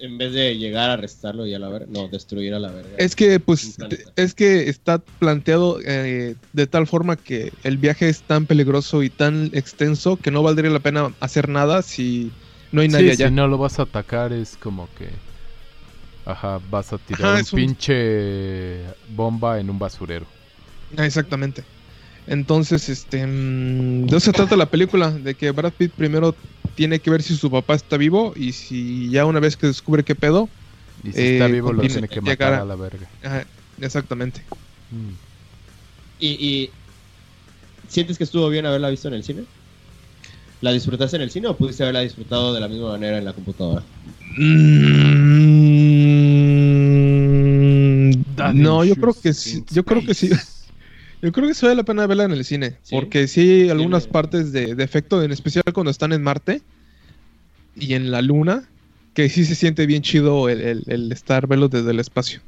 [0.00, 2.90] En vez de llegar a arrestarlo y a la verga, no, destruir a la verga.
[2.98, 3.76] Es que, pues,
[4.16, 9.10] es que está planteado eh, de tal forma que el viaje es tan peligroso y
[9.10, 12.32] tan extenso que no valdría la pena hacer nada si
[12.72, 13.28] no hay nadie Sí, allá.
[13.28, 15.29] si no lo vas a atacar es como que...
[16.30, 20.34] Ajá, vas a tirar Ajá, un es un- pinche bomba en un basurero.
[20.96, 21.68] Ah, Exactamente.
[22.26, 26.40] Entonces, este, mm, de eso se trata la película, de que Brad Pitt primero
[26.74, 30.04] tiene que ver si su papá está vivo y si ya una vez que descubre
[30.04, 30.54] qué pedo,
[31.02, 33.12] Y si Eh, está vivo lo tiene que matar a- a la verga.
[33.22, 34.48] ajá, exactamente.
[34.90, 35.14] Mm.
[36.18, 36.28] ¿Y,
[36.64, 36.76] y
[37.86, 39.48] sientes que estuvo bien haberla visto en el cine?
[40.60, 43.34] ¿La disfrutaste en el cine o pudiste haberla disfrutado de la misma manera en la
[43.34, 43.86] computadora?
[44.38, 45.69] Mm,
[48.52, 50.30] no, yo creo que sí, yo creo que sí.
[51.22, 52.94] Yo creo que sí vale la pena verla en el cine, ¿Sí?
[52.94, 56.62] porque sí hay algunas Tiene- partes de, de efecto, en especial cuando están en Marte
[57.76, 58.66] y en la Luna,
[59.12, 62.40] que sí se siente bien chido el, el- el estar verlos desde el espacio.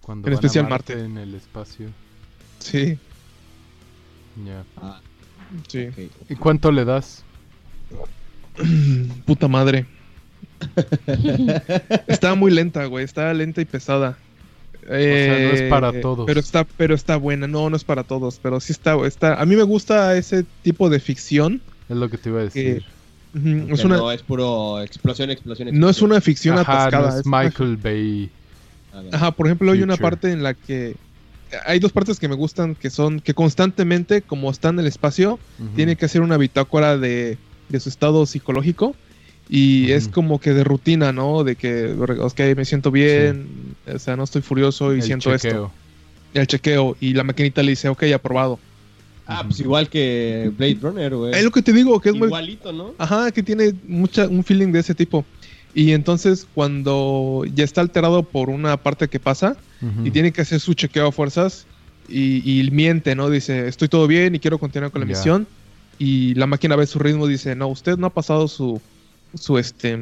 [0.00, 1.06] Cuando En van a especial Marte Marte.
[1.06, 1.88] en el espacio.
[2.58, 2.96] Sí,
[4.46, 4.64] Ya.
[4.78, 5.00] Ah,
[5.68, 5.88] sí.
[6.30, 7.22] ¿Y cuánto le das?
[9.26, 9.86] Puta madre.
[12.06, 13.04] está muy lenta, güey.
[13.04, 14.16] Está lenta y pesada.
[14.82, 16.26] sea, no es para Eh, todos.
[16.26, 17.46] Pero está, pero está buena.
[17.46, 18.38] No, no es para todos.
[18.42, 19.40] Pero sí está, está.
[19.40, 21.60] A mí me gusta ese tipo de ficción.
[21.88, 22.84] Es lo que te iba a Que, decir.
[23.72, 26.10] Es una, No es puro explosión, explosión, no es explosión.
[26.12, 27.08] una ficción Ajá, atascada.
[27.08, 28.30] no es es una- Michael Bay.
[29.12, 30.94] Ajá, por ejemplo, hay una parte en la que
[31.66, 35.40] hay dos partes que me gustan que son que constantemente, como está en el espacio,
[35.58, 35.68] Ujú.
[35.74, 37.36] tiene que hacer una bitácora de,
[37.68, 38.94] de su estado psicológico
[39.48, 41.44] y es como que de rutina, ¿no?
[41.44, 43.46] De que, ok, me siento bien,
[43.92, 45.66] o sea, no estoy furioso y El siento chequeo.
[45.66, 45.72] esto.
[46.32, 48.58] El chequeo y la maquinita le dice, ok, aprobado.
[49.26, 51.34] Ah, pues igual que Blade Runner, güey.
[51.34, 52.26] Es lo que te digo, que es muy...
[52.26, 52.94] Igualito, ¿no?
[52.98, 55.24] Ajá, que tiene mucha, un feeling de ese tipo.
[55.74, 59.56] Y entonces cuando ya está alterado por una parte que pasa,
[60.02, 61.66] y tiene que hacer su chequeo a fuerzas
[62.08, 63.28] y, y miente, ¿no?
[63.28, 65.46] Dice, estoy todo bien y quiero continuar con la misión.
[65.98, 68.80] Y la máquina ve su ritmo, dice, no, usted no ha pasado su,
[69.36, 69.96] su este,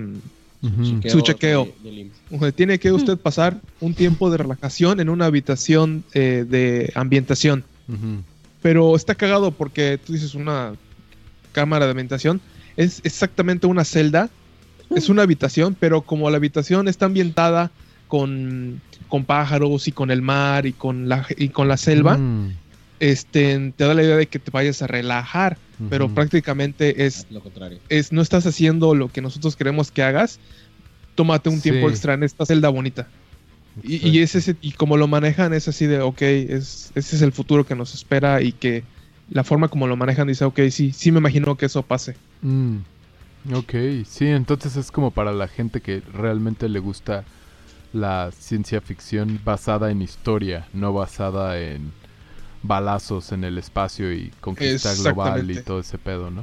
[0.65, 1.01] Ujú.
[1.09, 1.69] Su chequeo.
[1.83, 7.65] de- tiene que usted pasar un tiempo de relajación en una habitación eh, de ambientación.
[8.63, 10.75] Pero está cagado porque tú dices una
[11.53, 12.41] cámara de ambientación,
[12.77, 14.31] es exactamente una celda,
[14.95, 17.71] es una habitación, pero como la habitación está ambientada
[18.07, 22.53] con, con pájaros y con el mar y con la, y con la selva, Mm.
[23.01, 27.41] este, te da la idea de que te vayas a relajar, pero prácticamente es, Lo
[27.41, 27.79] contrario.
[27.89, 30.41] es no estás haciendo lo que nosotros queremos que hagas,
[31.15, 33.09] tómate un tiempo extra en esta celda bonita.
[33.83, 37.33] Y, es ese, y como lo manejan es así de, ok, es, ese es el
[37.33, 38.85] futuro que nos espera y que
[39.31, 42.17] la forma como lo manejan dice, ok, sí, sí me imagino que eso pase.
[42.43, 42.79] Mm.
[43.55, 43.75] Ok,
[44.07, 47.25] sí, entonces es como para la gente que realmente le gusta
[47.93, 51.93] la ciencia ficción basada en historia, no basada en
[52.63, 56.43] balazos en el espacio y conquista global y todo ese pedo, ¿no?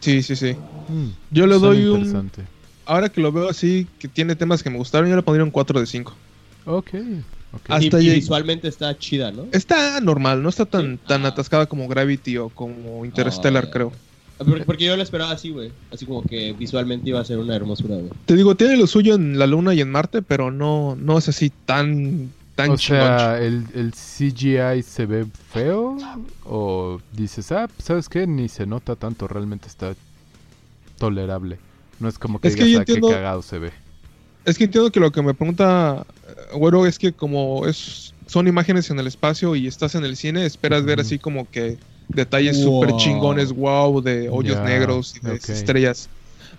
[0.00, 0.54] Sí, sí, sí.
[0.88, 2.42] Mm, Yo le doy un, interesante.
[2.84, 5.50] ahora que lo veo así, que tiene temas que me gustaron, yo le pondría un
[5.50, 6.14] 4 de 5.
[6.66, 6.88] Ok,
[7.52, 7.62] ok.
[7.68, 9.46] Hasta y, visualmente está chida, ¿no?
[9.52, 11.00] Está normal, no está tan, Sí.
[11.06, 11.28] tan Ah.
[11.28, 13.92] atascada como Gravity o como Interstellar, Ah, creo.
[14.38, 15.72] Porque, porque yo la esperaba así, güey.
[15.90, 18.10] Así como que visualmente iba a ser una hermosura, güey.
[18.26, 21.28] Te digo, tiene lo suyo en la Luna y en Marte, pero no, no es
[21.30, 25.96] así tan, tan O sea, ¿el, ¿el CGI se ve feo?
[26.44, 28.26] ¿O dices, ah, pues, ¿sabes qué?
[28.26, 29.94] Ni se nota tanto, realmente está
[30.98, 31.58] tolerable.
[32.00, 33.70] No es como que Es que digas, yo ah, qué entiendo- cagado se ve.
[34.44, 38.48] Es que entiendo que lo que me pregunta, eh, güero, es que como es son
[38.48, 41.78] imágenes en el espacio y estás en el cine, esperas ver así como que
[42.08, 42.82] detalles Wow.
[42.82, 46.08] súper chingones, wow, de hoyos negros y de estrellas.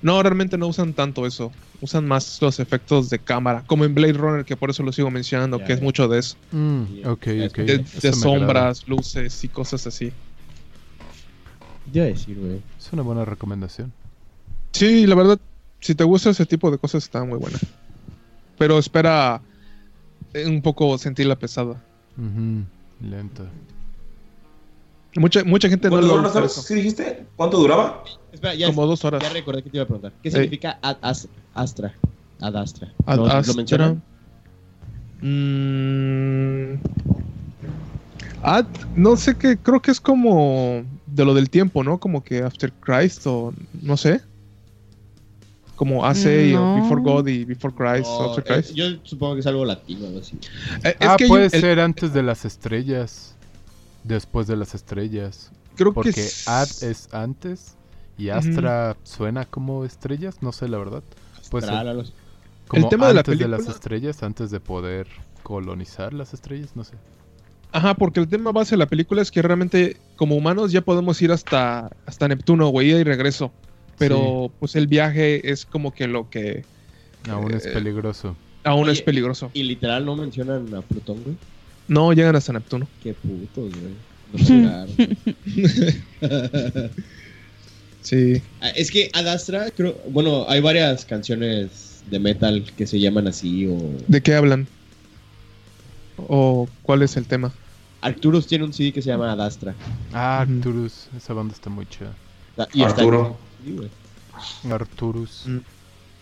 [0.02, 1.52] No, realmente no usan tanto eso.
[1.82, 5.12] Usan más los efectos de cámara, como en Blade Runner, que por eso lo sigo
[5.12, 6.38] mencionando, que es mucho de eso.
[6.52, 6.84] Mm.
[6.94, 10.12] De, sombras, luces y cosas así.
[11.92, 12.62] Ya decir, güey.
[12.78, 13.94] Es una buena recomendación.
[14.74, 15.40] Sí, la verdad,
[15.80, 17.60] si te gusta ese tipo de cosas, está muy buena.
[18.58, 19.42] Pero espera
[20.34, 21.82] eh, un poco sentirla pesada.
[22.18, 22.66] Ujú,
[23.02, 23.46] Lenta.
[25.18, 26.66] Mucha, mucha gente no ¿Sabes eso.
[26.68, 27.26] qué dijiste?
[27.36, 28.04] ¿Cuánto duraba?
[28.32, 29.22] Espera, ya, Como dos horas.
[29.24, 30.14] ya recordé que te iba a preguntar.
[30.22, 31.94] ¿Qué significa ad as- astra?
[32.40, 32.94] Ad astra.
[33.06, 33.54] Ad ¿Lo, lo Astra.
[33.56, 34.02] mencionan?
[35.22, 36.76] Mm,
[38.44, 38.66] Ad,
[38.96, 41.98] no sé qué, creo que es como de lo del tiempo, ¿no?
[42.00, 44.22] Como que After Christ o no sé.
[45.76, 46.74] Como AC No.
[46.78, 48.76] o Before God y Before Christ, O, After eh, Christ.
[48.76, 50.38] yo supongo que es algo latino, algo así.
[50.84, 53.36] Eh, es ah, que puede un- el- ser antes de las estrellas.
[54.08, 55.52] Después de las estrellas.
[55.76, 57.76] creo Porque que es- Ad es antes
[58.18, 58.30] y.
[58.30, 60.38] Astra suena como estrellas.
[60.42, 61.04] No sé, la verdad.
[61.52, 62.14] Pues astral, el-.
[62.68, 65.08] Como tema de la antes de las película- estrellas, antes de poder
[65.44, 66.94] colonizar las estrellas, no sé.
[67.72, 71.22] Ajá, porque el tema base de la película es que realmente como humanos ya podemos
[71.22, 73.52] ir hasta, hasta Neptuno, güey, y regreso.
[73.98, 76.64] Pero pues el viaje es como que lo que
[77.30, 78.36] Aún es Eh, peligroso.
[78.64, 79.50] aún Oye, es peligroso.
[79.54, 81.36] Y literal no mencionan a Plutón, güey.
[81.88, 82.88] No llegan hasta Neptuno.
[83.02, 84.62] Qué putos, güey.
[84.62, 84.86] No.
[88.08, 88.42] Sí.
[88.62, 93.28] Ah, es que Ad Astra, creo, bueno, hay varias canciones de metal que se llaman
[93.28, 93.78] así o
[94.08, 94.66] ¿De qué hablan?
[96.16, 97.52] ¿O cuál es el tema?
[98.00, 99.76] Arcturus tiene un CD que se llama Ad Astra.
[100.14, 100.40] Ah.
[100.40, 101.10] Arcturus.
[101.18, 102.14] Esa banda está muy chida.
[102.58, 103.38] Ah, Y Arturo.
[104.72, 105.44] Arcturus.
[105.46, 105.58] Mm.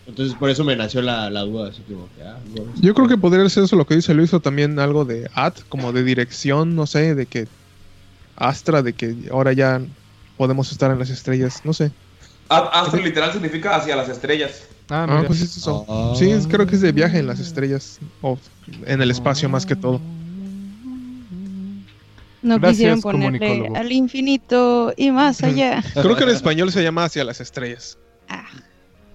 [0.06, 3.08] Entonces por eso me nació la, la duda, así como que, ah, no, Yo creo
[3.08, 6.04] que podría ser eso lo que dice Luis, o también algo de ad, como de
[6.04, 7.46] dirección, no sé, de que
[8.36, 9.80] Astra, de que ahora ya
[10.36, 11.90] podemos estar en las estrellas, no sé.
[12.48, 14.62] A- Astro literal significa hacia las estrellas.
[14.88, 15.84] Ah, Ah, pues es eso.
[15.88, 16.14] Ah.
[16.16, 18.38] Sí, es- creo que es de viaje en las estrellas, o
[18.86, 20.00] en el espacio más que todo.
[22.42, 25.82] No Gracias, quisieron ponerle al infinito y más allá.
[25.94, 27.98] Creo que en español se llama Hacia las estrellas.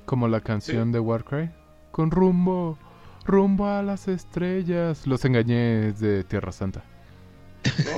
[0.06, 1.50] Como la canción de Warcry.
[1.92, 2.78] Con rumbo,
[3.26, 5.06] rumbo a las estrellas.
[5.08, 6.84] Los engañé de Tierra Santa.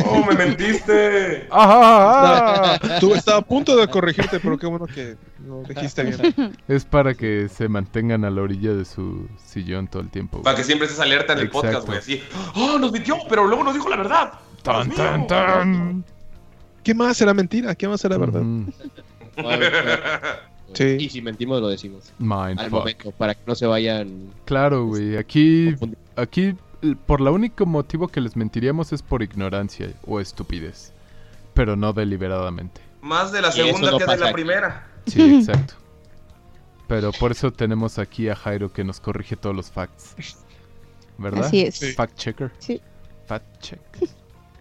[0.06, 1.48] ¡No, me mentiste!
[1.52, 2.78] ¡Ah!
[2.82, 5.16] ah, Tú estaba a punto de corregirte, pero qué bueno que
[5.46, 6.58] lo dijiste bien.
[6.68, 10.38] Es para que se mantengan a la orilla de su sillón todo el tiempo.
[10.38, 10.44] güey.
[10.44, 11.68] Para que siempre estés alerta en el Exacto.
[11.68, 12.00] podcast, güey.
[12.00, 12.22] Así,
[12.56, 13.18] ¡oh, nos mintió!
[13.30, 14.34] Pero luego nos dijo la verdad.
[14.64, 16.06] Tan, tan, tan.
[16.84, 17.74] ¿Qué más era mentira?
[17.76, 18.42] ¿Qué más era verdad?
[18.42, 18.72] Ujú.
[20.74, 20.98] Sí.
[21.00, 22.12] Y si mentimos lo decimos.
[22.20, 25.18] al momento, para que no se vayan Claro, güey.
[25.18, 25.76] Aquí,
[26.16, 26.56] aquí,
[27.06, 30.92] por la único motivo que les mentiríamos es por ignorancia o estupidez.
[31.54, 32.82] Pero no deliberadamente.
[33.02, 34.34] Más de la segunda no que de la aquí.
[34.34, 34.88] primera.
[35.06, 35.76] Sí, exacto.
[36.88, 40.16] Pero por eso tenemos aquí a Jairo que nos corrige todos los facts.
[41.18, 41.46] ¿Verdad?
[41.46, 41.76] Así es.
[41.76, 41.92] Sí.
[41.94, 42.52] Fact checker.
[42.60, 42.82] Sí.
[43.26, 43.80] Fact check.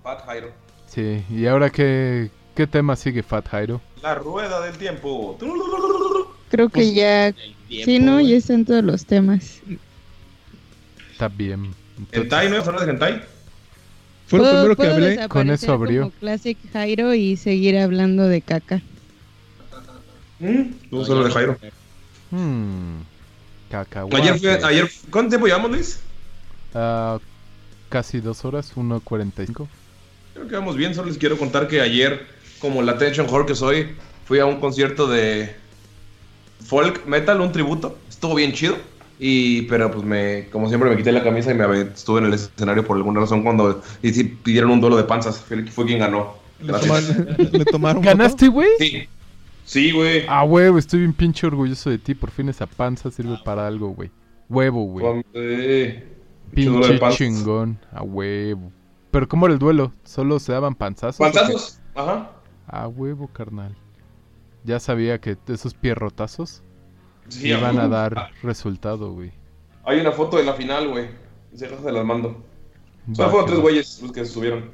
[0.03, 0.51] Fat Jairo.
[0.87, 3.81] Sí, y ahora qué, qué tema sigue Fat Jairo?
[4.03, 5.39] La rueda del tiempo.
[6.51, 7.29] Creo que ya.
[7.29, 7.35] el
[7.69, 8.21] tiempo, Sí, ¿no?
[8.21, 9.61] Ya están todos los temas.
[11.13, 11.75] Está bien.
[12.11, 12.57] ¿Hentai, no?
[12.57, 13.23] ¿Hablar de Hentai?
[14.27, 15.29] Fue lo Puedo- primero que hablé.
[15.29, 16.01] Con eso abrió.
[16.03, 18.81] como Classic Jairo y seguir hablando de caca.
[20.39, 20.63] ¿Mm?
[20.91, 21.59] Tú solo de Jairo.
[22.31, 23.01] hmm.
[24.13, 26.01] Ayer fui, ayer, ¿cuánto tiempo llevamos, Luis?
[26.75, 27.19] Ah,
[27.89, 29.67] casi dos horas, 1.45.
[30.35, 32.27] Creo que vamos bien, solo les quiero contar que ayer,
[32.63, 33.89] como la attention whore que soy,
[34.25, 35.55] fui a un concierto de
[36.65, 37.99] folk metal, un tributo.
[38.09, 38.77] Estuvo bien chido.
[39.19, 42.35] Y, pero pues me, como siempre me quité la camisa y me estuve en el
[42.35, 45.41] escenario por alguna razón cuando y sí, pidieron un duelo de panzas.
[45.41, 46.35] Fue, fue quien ganó.
[46.61, 47.07] Le Gracias.
[47.17, 48.69] tomaron, le tomaron ¿Ganaste, güey?
[48.79, 49.09] Sí.
[49.65, 50.25] Sí, güey.
[50.29, 52.15] Ah, huevo, estoy bien pinche orgulloso de ti.
[52.15, 54.11] Por fin esa panza sirve para algo, güey.
[54.49, 55.25] Huevo, güey.
[55.35, 56.05] Eh,
[56.55, 57.19] pinche duelo de Pinche panzas.
[57.19, 57.79] chingón.
[57.93, 58.73] A huevo.
[59.11, 59.93] Pero ¿cómo era el duelo?
[60.05, 61.19] ¿Solo se daban panzazos?
[61.19, 61.79] Panzazos.
[61.95, 62.31] Ajá.
[62.67, 63.75] A huevo, carnal.
[64.65, 66.63] Ya sabía que esos pierrotazos
[67.29, 69.33] Sí, iban a dar resultado, güey.
[69.85, 71.09] Hay una foto de la final, güey.
[71.55, 72.45] Se las mando.
[73.13, 74.71] Solo fueron tres güeyes los que se subieron.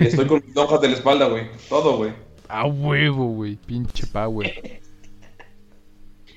[0.00, 1.48] Y estoy con mis hojas de la espalda, güey.
[1.68, 2.12] Todo, güey.
[2.48, 3.56] A huevo, güey.
[3.56, 4.80] Pinche power.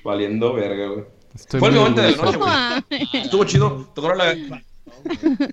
[0.04, 1.04] Valiendo verga, güey.
[1.34, 3.24] Estoy Fue el muy momento de la noche, güey.
[3.24, 3.90] Estuvo chido.
[3.94, 4.32] Tocaron la.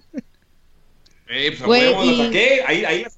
[1.32, 2.64] Eh, pues a Güey, huevo, saqué.
[2.66, 3.04] Ahí, ahí.
[3.04, 3.12] la-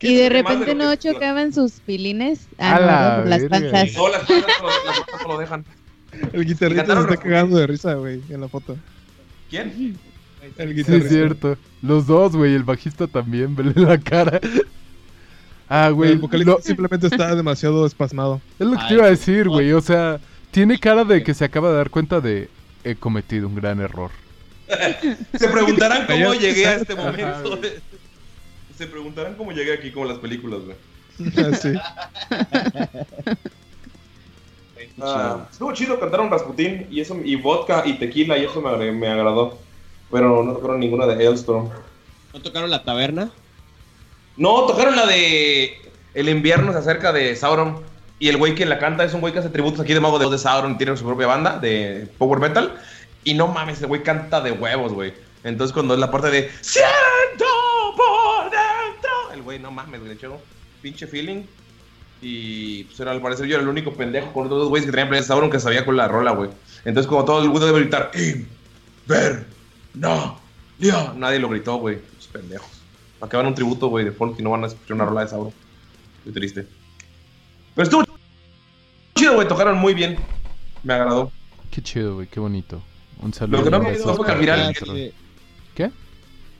[0.00, 2.46] Y de repente no que- chocaban sus pilines.
[2.58, 3.92] A Ah, la no, las panzas.
[3.96, 5.64] No, las panzas no, las panzas no lo dejan.
[6.32, 8.76] El guitarrista se está cagando de risa, güey, en la foto.
[9.50, 9.96] ¿Quién?
[10.58, 10.96] El Sí, guitarrista.
[10.96, 11.58] es cierto.
[11.82, 12.54] Los dos, güey.
[12.54, 13.54] El bajista también.
[13.56, 14.40] Vele la cara.
[15.68, 16.12] Ah, güey.
[16.12, 18.40] el vocalista simplemente está demasiado espasmado.
[18.58, 19.72] Es lo que te Ay, iba a decir, güey.
[19.72, 20.20] O sea,
[20.52, 22.48] tiene cara de que se acaba de dar cuenta de
[22.84, 24.10] he cometido un gran error.
[25.38, 27.58] Se preguntarán cómo llegué a este Ajá, momento.
[28.76, 30.76] Se preguntarán cómo llegué aquí, como en las películas, güey.
[31.46, 31.72] Así.
[35.00, 39.08] Ah, estuvo chido, cantaron Rasputín y eso y vodka y tequila y eso me, me
[39.08, 39.58] agradó.
[40.10, 41.70] Pero no tocaron ninguna de Hellstorm.
[42.32, 43.30] ¿No tocaron la taberna?
[44.36, 45.78] No, tocaron la de
[46.14, 47.80] El invierno se acerca de Sauron.
[48.18, 50.18] Y el güey que la canta es un güey que hace tributos aquí de Mago
[50.18, 52.74] de de Sauron y tiene su propia banda de Power Metal.
[53.24, 55.12] Y no mames, el güey canta de huevos, güey.
[55.44, 57.46] Entonces cuando es la parte de Siento.
[59.36, 60.40] El güey, no mames, güey, le echó
[60.82, 61.42] pinche feeling.
[62.22, 64.92] Y pues era, al parecer yo era el único pendejo con otros dos güeyes que
[64.92, 66.50] traían playas de Sauron que sabía con la rola, güey.
[66.84, 69.46] Entonces como todo el mundo debe gritar, Inver,
[69.94, 70.40] no,
[70.78, 71.12] ya.
[71.16, 71.98] Nadie lo gritó, güey.
[72.16, 72.68] Los pendejos.
[73.18, 75.20] Para que van un tributo, güey, de folk y no van a escuchar una rola
[75.22, 75.52] de Sauron.
[76.24, 76.66] Muy triste.
[77.74, 78.04] Pero estuvo
[79.14, 79.46] chido, güey.
[79.48, 80.16] Tocaron muy bien.
[80.82, 81.30] Me agradó.
[81.70, 82.82] Qué chido, güey, qué bonito.
[83.20, 83.58] Un saludo.
[83.58, 85.14] Lo que no me fue el- Así de-
[85.74, 85.84] ¿Qué?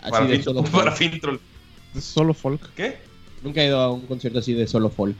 [0.02, 1.40] así Para, de fin, solo para folk.
[2.00, 2.60] Solo folk.
[2.74, 2.98] ¿Qué?
[3.42, 5.16] Nunca he ido a un concierto así de solo folk.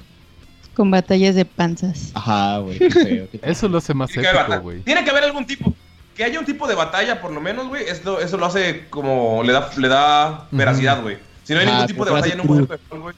[0.75, 2.11] Con batallas de panzas.
[2.15, 2.79] Ajá, güey.
[2.79, 4.81] qué feo, qué- Eso lo hace más Tiene que, haber épico, güey.
[4.83, 5.75] Tiene que haber algún tipo.
[6.17, 7.85] Que haya un tipo de batalla, por lo menos, güey.
[7.85, 9.43] Esto, eso lo hace como.
[9.43, 11.19] Le da, le da veracidad, güey.
[11.45, 13.15] Si no hay Ah, ningún tipo de batalla en un concierto de folk, güey.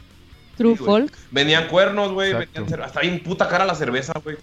[0.56, 1.12] True Sí, folk.
[1.30, 2.32] Vendían cuernos, güey.
[2.82, 4.36] Hasta bien puta cara la cerveza, güey.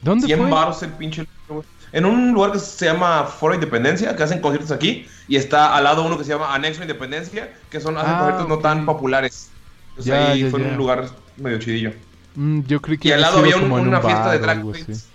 [0.00, 0.50] ¿Dónde 100 fue?
[0.50, 1.62] baros el pinche güey.
[1.92, 5.84] En un lugar que se llama Foro Independencia, que hacen conciertos aquí, y está al
[5.84, 9.50] lado uno que se llama Anexo Independencia, que son hacen Ah, conciertos no tan populares.
[9.90, 10.66] Entonces Ya, ahí ya, fue ya.
[10.68, 11.06] un lugar
[11.36, 11.92] medio chidillo.
[12.34, 14.72] Mm, yo creí que Y al lado había un- una un fiesta de bar drag
[14.72, 15.06] queens.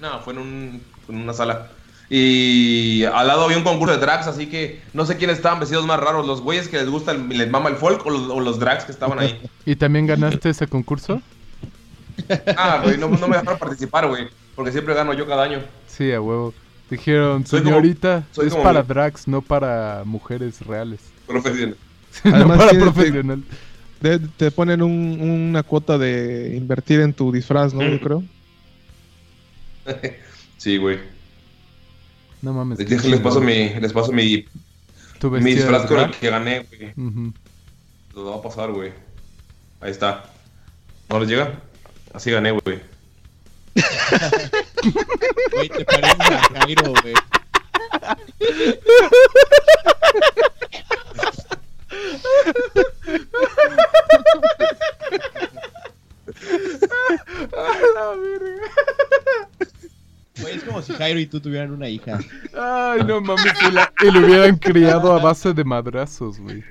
[0.00, 1.68] No, fue en, un, en una sala.
[2.08, 5.86] Y al lado había un concurso de drags, así que no sé quiénes estaban vestidos
[5.86, 8.40] más raros, los güeyes que les gusta, el- les mama el folk o los, o
[8.40, 9.40] los drags que estaban ahí.
[9.66, 11.22] ¿Y también ganaste ese concurso?
[12.56, 15.60] Ah, güey, no, no me dejaron participar, güey, porque siempre gano yo cada año.
[15.86, 16.54] Sí, a huevo.
[16.90, 21.00] Dijeron, Soy señorita, es para drags, no para mujeres reales.
[21.26, 21.76] Profesional.
[22.24, 23.44] no Además, para tienes- profesional.
[24.36, 25.18] Te ponen un-
[25.48, 27.82] una cuota de invertir en tu disfraz, ¿no?
[27.82, 28.22] Yo creo.
[30.58, 30.98] Sí, güey.
[32.40, 32.78] No mames.
[32.78, 34.44] Les, les paso mi, les paso mi,
[35.18, 36.92] ¿Tu mi disfraz con el que gané, güey.
[38.14, 38.92] Lo va a pasar, güey.
[39.80, 40.24] Ahí está.
[41.08, 41.60] ¿No les llega?
[42.14, 42.78] Así gané, güey.
[45.52, 47.14] Güey, te pareces a Jairo, güey.
[60.40, 62.18] Güey, es como si Jairo y tú tuvieran una hija.
[62.54, 66.64] Ay, no mames, y, la- y lo hubieran criado a base de madrazos, güey.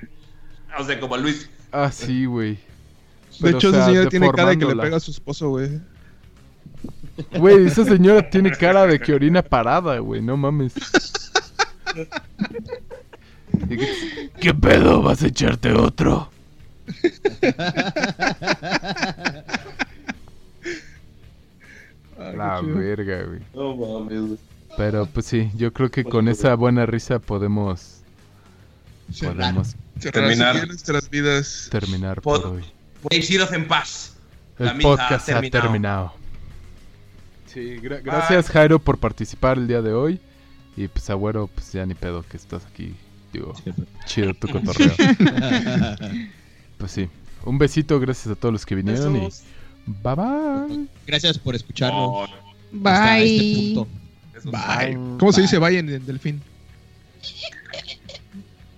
[0.78, 1.48] O sea, como a Luis.
[1.70, 2.54] Ah, sí, güey.
[2.54, 2.60] De
[3.40, 4.82] Pero, hecho, o sea, esa señora tiene cara de que le deformándola.
[4.82, 5.80] pega a su esposo, güey.
[7.38, 10.72] Güey, esa señora tiene cara de que orina parada, güey, no mames.
[14.40, 15.02] ¿Qué pedo?
[15.02, 16.30] ¿Vas a echarte otro?
[22.18, 23.40] La verga, güey.
[23.54, 24.38] No mames, güey.
[24.76, 27.98] Pero pues sí, yo creo que con esa buena risa podemos
[29.20, 30.56] podemos Terminar.
[30.56, 31.68] así nuestras vidas.
[31.70, 32.64] terminar Pod- por hoy.
[33.02, 34.14] Podéis iros en paz.
[34.58, 35.62] La El podcast ha ha terminado.
[35.62, 36.12] terminado.
[37.52, 40.20] Sí, gra- gracias Jairo por participar el día de hoy.
[40.76, 42.94] Y pues agüero, pues ya ni pedo que estás aquí.
[43.32, 43.54] Digo,
[44.06, 44.92] chido tu cotorreo.
[46.78, 47.08] pues sí.
[47.44, 49.42] Un besito, gracias a todos los que vinieron y Besos.
[49.86, 50.86] bye bye.
[51.06, 52.00] Gracias por escucharnos.
[52.00, 53.74] Oh, hasta este Bye.
[53.74, 53.88] punto.
[54.44, 54.98] Bye.
[55.18, 56.40] ¿Cómo se dice bye en, en delfín?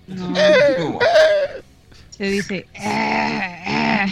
[0.06, 0.98] No,
[2.10, 2.66] se dice.
[2.78, 4.06] "Ah, ah".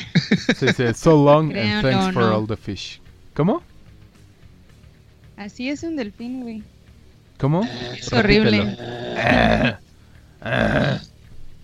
[0.57, 2.37] Se dice so long and thanks o for no.
[2.37, 3.01] all the fish.
[3.35, 3.63] ¿Cómo?
[5.43, 6.63] Así es un delfín, güey.
[7.39, 7.69] ¿Cómo?
[7.99, 8.77] Es horrible.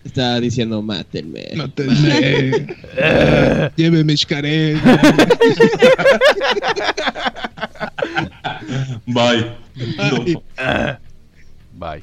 [0.05, 1.45] Está diciendo, mátenme.
[1.55, 2.77] Mátenme.
[3.77, 4.79] Lléveme, Xcaret.
[9.07, 9.53] Bye.
[9.97, 10.25] No.
[11.79, 12.03] Bye.